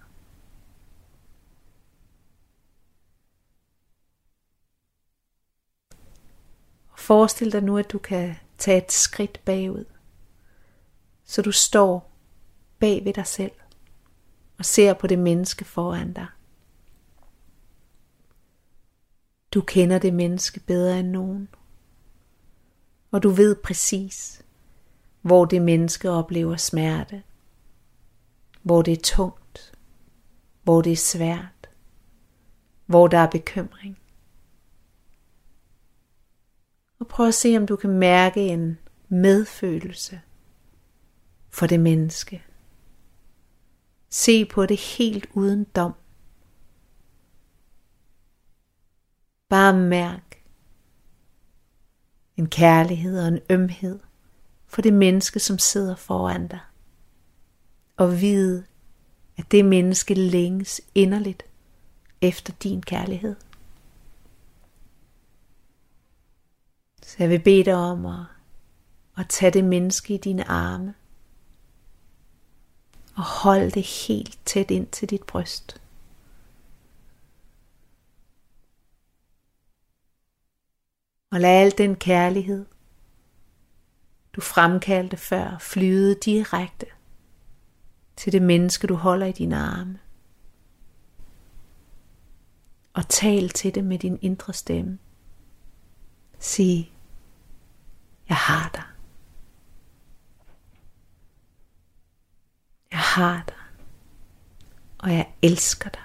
Forestil 7.09 7.53
dig 7.53 7.63
nu, 7.63 7.79
at 7.79 7.93
du 7.93 7.99
kan 7.99 8.37
tage 8.59 8.85
et 8.85 8.93
skridt 8.93 9.41
bagud, 9.45 9.85
så 11.25 11.43
du 11.43 11.53
står 11.53 12.13
bag 12.79 13.05
ved 13.05 13.13
dig 13.13 13.27
selv 13.27 13.53
og 14.59 14.65
ser 14.65 14.95
på 14.95 15.07
det 15.07 15.19
menneske 15.19 15.65
foran 15.65 16.13
dig. 16.13 16.27
Du 19.55 19.61
kender 19.61 19.99
det 19.99 20.15
menneske 20.15 20.61
bedre 20.61 21.01
end 21.01 21.09
nogen, 21.09 21.49
og 23.11 23.23
du 23.23 23.31
ved 23.31 23.57
præcis, 23.57 24.43
hvor 25.23 25.45
det 25.45 25.63
menneske 25.63 26.11
oplever 26.11 26.57
smerte, 26.57 27.23
hvor 28.63 28.83
det 28.83 28.93
er 28.93 29.03
tungt, 29.03 29.79
hvor 30.63 30.83
det 30.83 30.93
er 30.93 30.97
svært, 30.97 31.69
hvor 32.87 33.09
der 33.09 33.19
er 33.19 33.31
bekymring. 33.31 33.99
Og 36.99 37.07
prøv 37.07 37.29
at 37.29 37.35
se, 37.35 37.57
om 37.57 37.67
du 37.67 37.77
kan 37.77 37.91
mærke 37.91 38.41
en 38.41 38.79
medfølelse 39.09 40.21
for 41.49 41.67
det 41.67 41.81
menneske. 41.81 42.43
Se 44.11 44.45
på 44.45 44.67
det 44.67 44.81
helt 44.81 45.27
uden 45.35 45.65
dom. 45.65 45.95
Bare 49.49 49.77
mærk 49.77 50.29
en 52.37 52.49
kærlighed 52.49 53.21
og 53.21 53.29
en 53.29 53.41
ømhed 53.51 53.99
for 54.67 54.83
det 54.83 54.93
menneske, 54.93 55.41
som 55.41 55.59
sidder 55.59 55.97
foran 55.97 56.49
dig. 56.49 56.61
Og 57.97 58.21
vide, 58.21 58.65
at 59.37 59.51
det 59.51 59.65
menneske 59.65 60.15
længes 60.15 60.81
inderligt 60.95 61.43
efter 62.21 62.53
din 62.53 62.83
kærlighed. 62.83 63.37
Så 67.09 67.17
jeg 67.19 67.31
vil 67.31 67.43
bede 67.43 67.65
dig 67.65 67.75
om 67.75 68.07
at, 68.07 68.27
at 69.17 69.29
tage 69.29 69.53
det 69.53 69.65
menneske 69.65 70.15
i 70.15 70.17
dine 70.17 70.49
arme 70.49 70.95
og 73.17 73.25
hold 73.25 73.73
det 73.73 73.83
helt 73.83 74.39
tæt 74.47 74.71
ind 74.71 74.87
til 74.87 75.11
dit 75.11 75.23
bryst. 75.23 75.83
Og 81.31 81.41
lad 81.41 81.51
al 81.51 81.79
den 81.79 81.97
kærlighed, 81.97 82.67
du 84.33 84.41
fremkaldte 84.41 85.17
før, 85.17 85.59
flyde 85.61 86.15
direkte 86.25 86.87
til 88.17 88.33
det 88.33 88.43
menneske, 88.43 88.87
du 88.87 88.95
holder 88.95 89.27
i 89.27 89.33
dine 89.33 89.57
arme. 89.57 89.99
Og 92.93 93.09
tal 93.09 93.49
til 93.49 93.75
det 93.75 93.85
med 93.85 93.99
din 93.99 94.19
indre 94.23 94.53
stemme. 94.53 94.99
Sig, 96.39 96.93
jeg 98.29 98.37
har 98.37 98.69
dig. 98.75 98.85
Jeg 102.91 102.99
har 102.99 103.45
dig. 103.47 103.55
og 104.99 105.13
jeg 105.13 105.33
elsker 105.43 105.91
dig. 105.91 106.03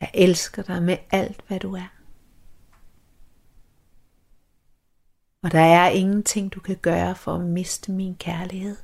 Jeg 0.00 0.10
elsker 0.14 0.62
dig 0.62 0.82
med 0.82 0.98
alt, 1.10 1.44
hvad 1.48 1.60
du 1.60 1.74
er. 1.74 1.88
Og 5.42 5.52
der 5.52 5.60
er 5.60 5.88
ingenting, 5.88 6.52
du 6.52 6.60
kan 6.60 6.76
gøre 6.76 7.14
for 7.14 7.34
at 7.34 7.40
miste 7.40 7.92
min 7.92 8.16
kærlighed. 8.16 8.76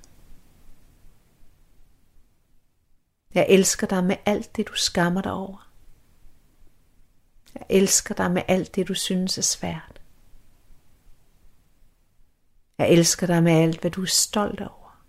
Jeg 3.35 3.47
elsker 3.49 3.87
dig 3.87 4.05
med 4.05 4.17
alt 4.27 4.57
det, 4.57 4.69
du 4.69 4.75
skammer 4.75 5.23
dig 5.23 5.33
over. 5.33 5.66
Jeg 7.57 7.67
elsker 7.71 8.15
dig 8.15 8.31
med 8.31 8.43
alt 8.49 8.75
det, 8.75 8.89
du 8.89 8.95
synes 8.95 9.39
er 9.39 9.43
svært. 9.43 10.01
Jeg 12.79 12.91
elsker 12.91 13.27
dig 13.27 13.43
med 13.43 13.53
alt, 13.53 13.81
hvad 13.81 13.91
du 13.91 14.03
er 14.03 14.07
stolt 14.07 14.61
over. 14.61 15.03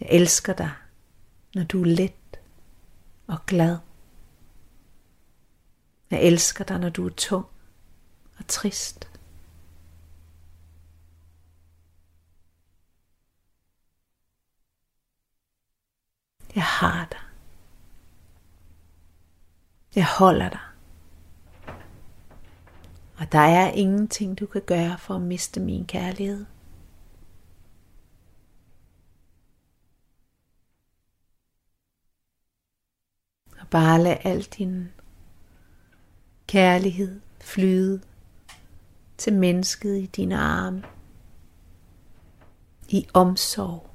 Jeg 0.00 0.08
elsker 0.10 0.52
dig, 0.52 0.72
når 1.54 1.64
du 1.64 1.80
er 1.80 1.86
let 1.86 2.40
og 3.26 3.38
glad. 3.46 3.78
Jeg 6.10 6.22
elsker 6.22 6.64
dig, 6.64 6.78
når 6.78 6.88
du 6.90 7.06
er 7.06 7.12
tung 7.16 7.46
og 8.38 8.46
trist. 8.48 9.10
Jeg 16.54 16.64
har 16.64 17.08
dig. 17.10 17.25
Jeg 19.96 20.06
holder 20.18 20.48
dig. 20.48 20.60
Og 23.18 23.32
der 23.32 23.38
er 23.38 23.70
ingenting, 23.70 24.38
du 24.38 24.46
kan 24.46 24.62
gøre 24.66 24.98
for 24.98 25.14
at 25.14 25.22
miste 25.22 25.60
min 25.60 25.86
kærlighed. 25.86 26.46
Og 33.60 33.68
bare 33.70 34.02
lad 34.02 34.16
al 34.24 34.42
din 34.42 34.92
kærlighed 36.46 37.20
flyde 37.40 38.02
til 39.16 39.32
mennesket 39.32 39.98
i 39.98 40.06
dine 40.06 40.38
arme. 40.38 40.84
I 42.88 43.08
omsorg. 43.14 43.90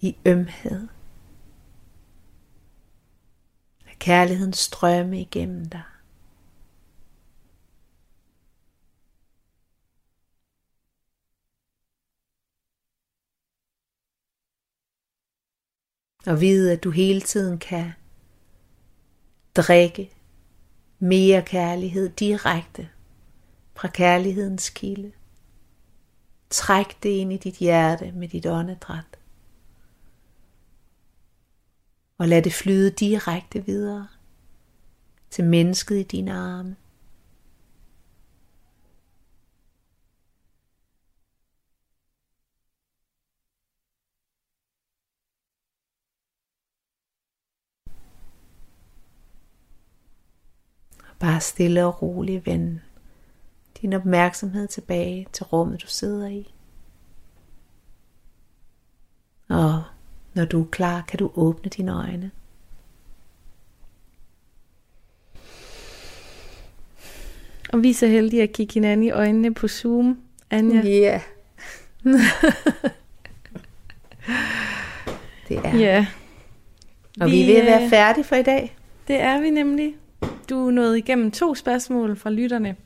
I 0.00 0.16
ømhed. 0.26 0.88
Lad 3.84 3.93
kærligheden 4.04 4.52
strømme 4.52 5.20
igennem 5.20 5.64
dig. 5.64 5.82
Og 16.26 16.40
vide, 16.40 16.72
at 16.72 16.84
du 16.84 16.90
hele 16.90 17.20
tiden 17.20 17.58
kan 17.58 17.92
drikke 19.54 20.12
mere 20.98 21.42
kærlighed 21.42 22.08
direkte 22.08 22.90
fra 23.76 23.88
kærlighedens 23.88 24.70
kilde. 24.70 25.12
Træk 26.50 27.02
det 27.02 27.08
ind 27.08 27.32
i 27.32 27.36
dit 27.36 27.56
hjerte 27.56 28.12
med 28.12 28.28
dit 28.28 28.46
åndedræt. 28.46 29.23
Og 32.18 32.28
lad 32.28 32.42
det 32.42 32.52
flyde 32.52 32.90
direkte 32.90 33.66
videre 33.66 34.08
til 35.30 35.44
mennesket 35.44 35.96
i 35.96 36.02
dine 36.02 36.32
arme. 36.32 36.76
Bare 51.20 51.40
stille 51.40 51.86
og 51.86 52.02
roligt 52.02 52.46
vend 52.46 52.80
din 53.80 53.92
opmærksomhed 53.92 54.68
tilbage 54.68 55.26
til 55.32 55.44
rummet, 55.44 55.82
du 55.82 55.86
sidder 55.86 56.28
i. 56.28 56.54
Og 59.48 59.84
når 60.34 60.44
du 60.44 60.60
er 60.60 60.66
klar, 60.70 61.04
kan 61.08 61.18
du 61.18 61.30
åbne 61.34 61.70
dine 61.70 61.92
øjne. 61.92 62.30
Og 67.72 67.82
vi 67.82 67.90
er 67.90 67.94
så 67.94 68.06
heldige 68.06 68.42
at 68.42 68.52
kigge 68.52 68.74
hinanden 68.74 69.06
i 69.06 69.10
øjnene 69.10 69.54
på 69.54 69.68
Zoom, 69.68 70.18
Anja. 70.50 70.82
Ja. 70.82 71.20
det 75.48 75.60
er. 75.64 75.76
Ja. 75.76 76.06
Og 77.20 77.30
vi 77.30 77.42
er 77.42 77.46
ved 77.46 77.56
at 77.56 77.66
være 77.66 77.90
færdige 77.90 78.24
for 78.24 78.36
i 78.36 78.42
dag. 78.42 78.76
Det 79.08 79.20
er 79.20 79.40
vi 79.40 79.50
nemlig. 79.50 79.94
Du 80.50 80.66
er 80.66 80.70
nået 80.70 80.96
igennem 80.96 81.30
to 81.30 81.54
spørgsmål 81.54 82.16
fra 82.16 82.30
lytterne. 82.30 82.76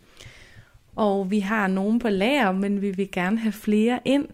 Og 0.99 1.31
vi 1.31 1.39
har 1.39 1.67
nogen 1.67 1.99
på 1.99 2.09
lager, 2.09 2.53
men 2.53 2.83
vi 2.83 2.91
vil 2.91 3.11
gerne 3.11 3.39
have 3.39 3.53
flere 3.53 4.01
ind. 4.05 4.27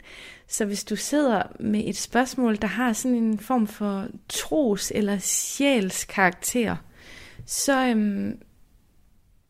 Så 0.48 0.64
hvis 0.64 0.84
du 0.84 0.96
sidder 0.96 1.42
med 1.60 1.82
et 1.86 1.96
spørgsmål, 1.96 2.56
der 2.56 2.66
har 2.66 2.92
sådan 2.92 3.16
en 3.16 3.38
form 3.38 3.66
for 3.66 4.06
tros- 4.28 4.92
eller 4.94 5.18
sjælskarakter, 5.18 6.76
så, 7.46 7.86
øhm, 7.86 8.38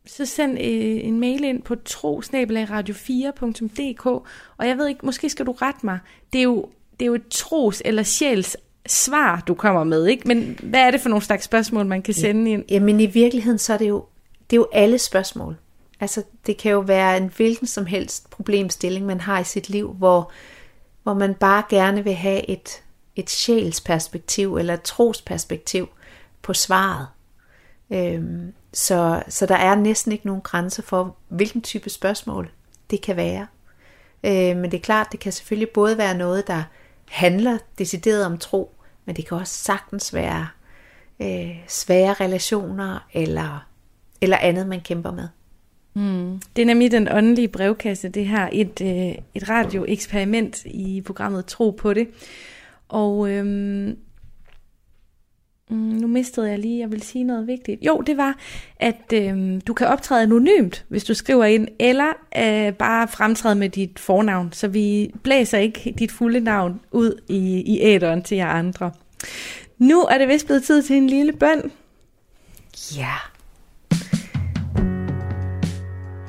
så 0.07 0.27
send 0.27 0.59
øh, 0.59 1.05
en 1.05 1.21
mail 1.21 1.45
ind 1.45 1.62
på 1.62 1.77
trosnabelagradio4.dk, 1.89 4.07
og 4.57 4.69
jeg 4.69 4.79
ved 4.79 4.89
ikke, 4.89 5.07
måske 5.07 5.31
skal 5.31 5.47
du 5.47 5.53
rette 5.53 5.87
mig. 5.87 5.99
Det 6.33 6.39
er 6.39 6.43
jo, 6.43 6.69
det 6.93 7.03
er 7.03 7.07
jo 7.07 7.15
et 7.15 7.35
tros- 7.35 7.83
eller 7.85 8.03
sjæls 8.03 8.57
svar, 8.87 9.43
du 9.49 9.55
kommer 9.55 9.85
med, 9.85 10.07
ikke? 10.07 10.29
Men 10.29 10.59
hvad 10.62 10.81
er 10.81 10.91
det 10.91 11.01
for 11.01 11.09
nogle 11.09 11.25
slags 11.25 11.45
spørgsmål, 11.45 11.87
man 11.87 12.03
kan 12.03 12.15
sende 12.15 12.51
ind? 12.51 12.65
Jamen 12.71 13.01
i 13.01 13.07
virkeligheden, 13.07 13.59
så 13.59 13.73
er 13.73 13.79
det 13.79 13.89
jo, 13.89 14.05
det 14.51 14.57
er 14.57 14.61
jo 14.61 14.69
alle 14.73 14.99
spørgsmål. 14.99 15.57
Altså 16.05 16.23
det 16.47 16.57
kan 16.57 16.73
jo 16.73 16.81
være 16.81 17.17
en 17.17 17.33
hvilken 17.37 17.67
som 17.67 17.87
helst 17.87 18.31
problemstilling, 18.31 19.07
man 19.07 19.21
har 19.21 19.39
i 19.39 19.45
sit 19.45 19.69
liv, 19.69 19.93
hvor, 19.93 20.31
hvor 21.03 21.15
man 21.15 21.35
bare 21.35 21.63
gerne 21.69 22.05
vil 22.05 22.15
have 22.15 22.51
et, 22.51 22.83
et 23.17 23.31
sjælsperspektiv 23.31 24.57
eller 24.57 24.75
et 24.75 24.83
trosperspektiv 24.83 25.89
på 26.43 26.55
svaret. 26.55 27.07
Øhm, 27.91 28.53
så, 28.73 29.23
så 29.29 29.47
der 29.47 29.57
er 29.57 29.75
næsten 29.75 30.13
ikke 30.13 30.27
nogen 30.27 30.43
grænser 30.43 30.83
for, 30.83 31.17
hvilken 31.29 31.63
type 31.63 31.91
spørgsmål 31.91 32.51
det 32.91 33.03
kan 33.03 33.17
være. 33.17 33.47
Øh, 34.25 34.57
men 34.57 34.65
det 34.65 34.75
er 34.75 34.83
klart, 34.83 35.13
det 35.13 35.21
kan 35.21 35.33
selvfølgelig 35.33 35.69
både 35.69 35.99
være 35.99 36.19
noget, 36.19 36.47
der 36.47 36.63
handler 37.09 37.59
decideret 37.79 38.27
om 38.27 38.39
tro, 38.39 38.75
men 39.05 39.17
det 39.17 39.29
kan 39.29 39.39
også 39.39 39.55
sagtens 39.55 40.15
være 40.15 40.49
øh, 41.21 41.57
svære 41.69 42.13
relationer 42.13 42.99
eller, 43.13 43.67
eller 44.21 44.37
andet, 44.37 44.67
man 44.67 44.81
kæmper 44.81 45.11
med. 45.11 45.29
Mm. 45.95 46.40
Det 46.57 46.62
er 46.62 46.66
nemlig 46.66 46.90
den 46.90 47.09
åndelige 47.12 47.49
brevkasse, 47.49 48.09
det 48.09 48.26
her 48.26 48.49
et, 48.53 48.80
øh, 48.80 49.14
et 49.34 49.49
radioeksperiment 49.49 50.64
i 50.64 51.03
programmet 51.07 51.47
Tro 51.47 51.70
på 51.70 51.95
det. 51.95 52.09
Og 52.88 53.30
øhm, 53.30 53.97
mm, 55.70 55.76
nu 55.76 56.07
mistede 56.07 56.51
jeg 56.51 56.59
lige, 56.59 56.80
jeg 56.80 56.92
vil 56.92 57.03
sige 57.03 57.24
noget 57.24 57.47
vigtigt. 57.47 57.82
Jo, 57.82 58.01
det 58.01 58.16
var, 58.16 58.38
at 58.76 59.12
øhm, 59.12 59.61
du 59.61 59.74
kan 59.74 59.86
optræde 59.86 60.22
anonymt, 60.22 60.84
hvis 60.88 61.05
du 61.05 61.14
skriver 61.14 61.45
ind, 61.45 61.68
eller 61.78 62.12
øh, 62.38 62.72
bare 62.72 63.09
fremtræde 63.09 63.55
med 63.55 63.68
dit 63.68 63.99
fornavn, 63.99 64.53
så 64.53 64.68
vi 64.68 65.11
blæser 65.22 65.59
ikke 65.59 65.95
dit 65.99 66.12
fulde 66.12 66.40
navn 66.40 66.80
ud 66.92 67.20
i, 67.28 67.62
i 67.66 67.80
æderen 67.80 68.22
til 68.22 68.36
jer 68.36 68.49
andre. 68.49 68.90
Nu 69.78 70.01
er 70.01 70.18
det 70.18 70.28
vist 70.28 70.47
blevet 70.47 70.64
tid 70.64 70.82
til 70.82 70.97
en 70.97 71.07
lille 71.07 71.32
bøn. 71.32 71.72
Ja. 72.97 73.34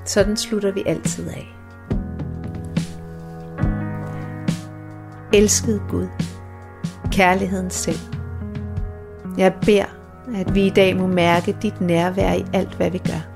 Sådan 0.06 0.38
slutter 0.38 0.72
vi 0.72 0.84
altid 0.86 1.28
af. 1.28 1.56
Elskede 5.34 5.82
Gud, 5.90 6.08
kærligheden 7.12 7.70
selv. 7.70 8.00
Jeg 9.38 9.54
beder, 9.66 9.86
at 10.36 10.56
vi 10.56 10.66
i 10.66 10.70
dag 10.70 10.98
må 10.98 11.08
mærke 11.08 11.58
dit 11.62 11.82
nærvær 11.82 12.34
i 12.34 12.46
alt, 12.54 12.76
hvad 12.76 12.92
vi 12.92 12.98
gør. 12.98 13.28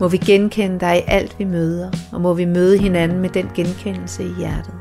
Må 0.00 0.08
vi 0.08 0.16
genkende 0.16 0.80
dig 0.80 0.98
i 0.98 1.02
alt, 1.06 1.38
vi 1.38 1.44
møder, 1.44 1.90
og 2.12 2.20
må 2.20 2.34
vi 2.34 2.44
møde 2.44 2.78
hinanden 2.78 3.20
med 3.20 3.28
den 3.28 3.50
genkendelse 3.54 4.24
i 4.24 4.34
hjertet. 4.38 4.74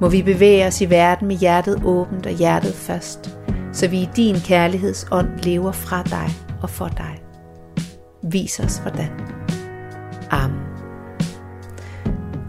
Må 0.00 0.08
vi 0.08 0.22
bevæge 0.22 0.66
os 0.66 0.80
i 0.80 0.90
verden 0.90 1.28
med 1.28 1.36
hjertet 1.36 1.82
åbent 1.84 2.26
og 2.26 2.32
hjertet 2.32 2.74
først, 2.74 3.38
så 3.72 3.88
vi 3.88 3.96
i 3.96 4.08
din 4.16 4.36
kærlighedsånd 4.36 5.28
lever 5.42 5.72
fra 5.72 6.02
dig 6.02 6.28
og 6.62 6.70
for 6.70 6.88
dig. 6.88 7.23
Vis 8.26 8.60
os 8.60 8.78
hvordan. 8.78 9.10
Amen. 10.30 10.60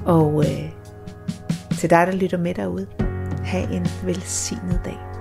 Og 0.06 0.44
øh, 0.46 0.72
til 1.72 1.90
dig, 1.90 2.08
der 2.08 2.12
lytter 2.12 2.38
med 2.38 2.54
derude, 2.54 2.88
have 3.44 3.74
en 3.74 3.88
velsignet 4.04 4.82
dag. 4.86 5.15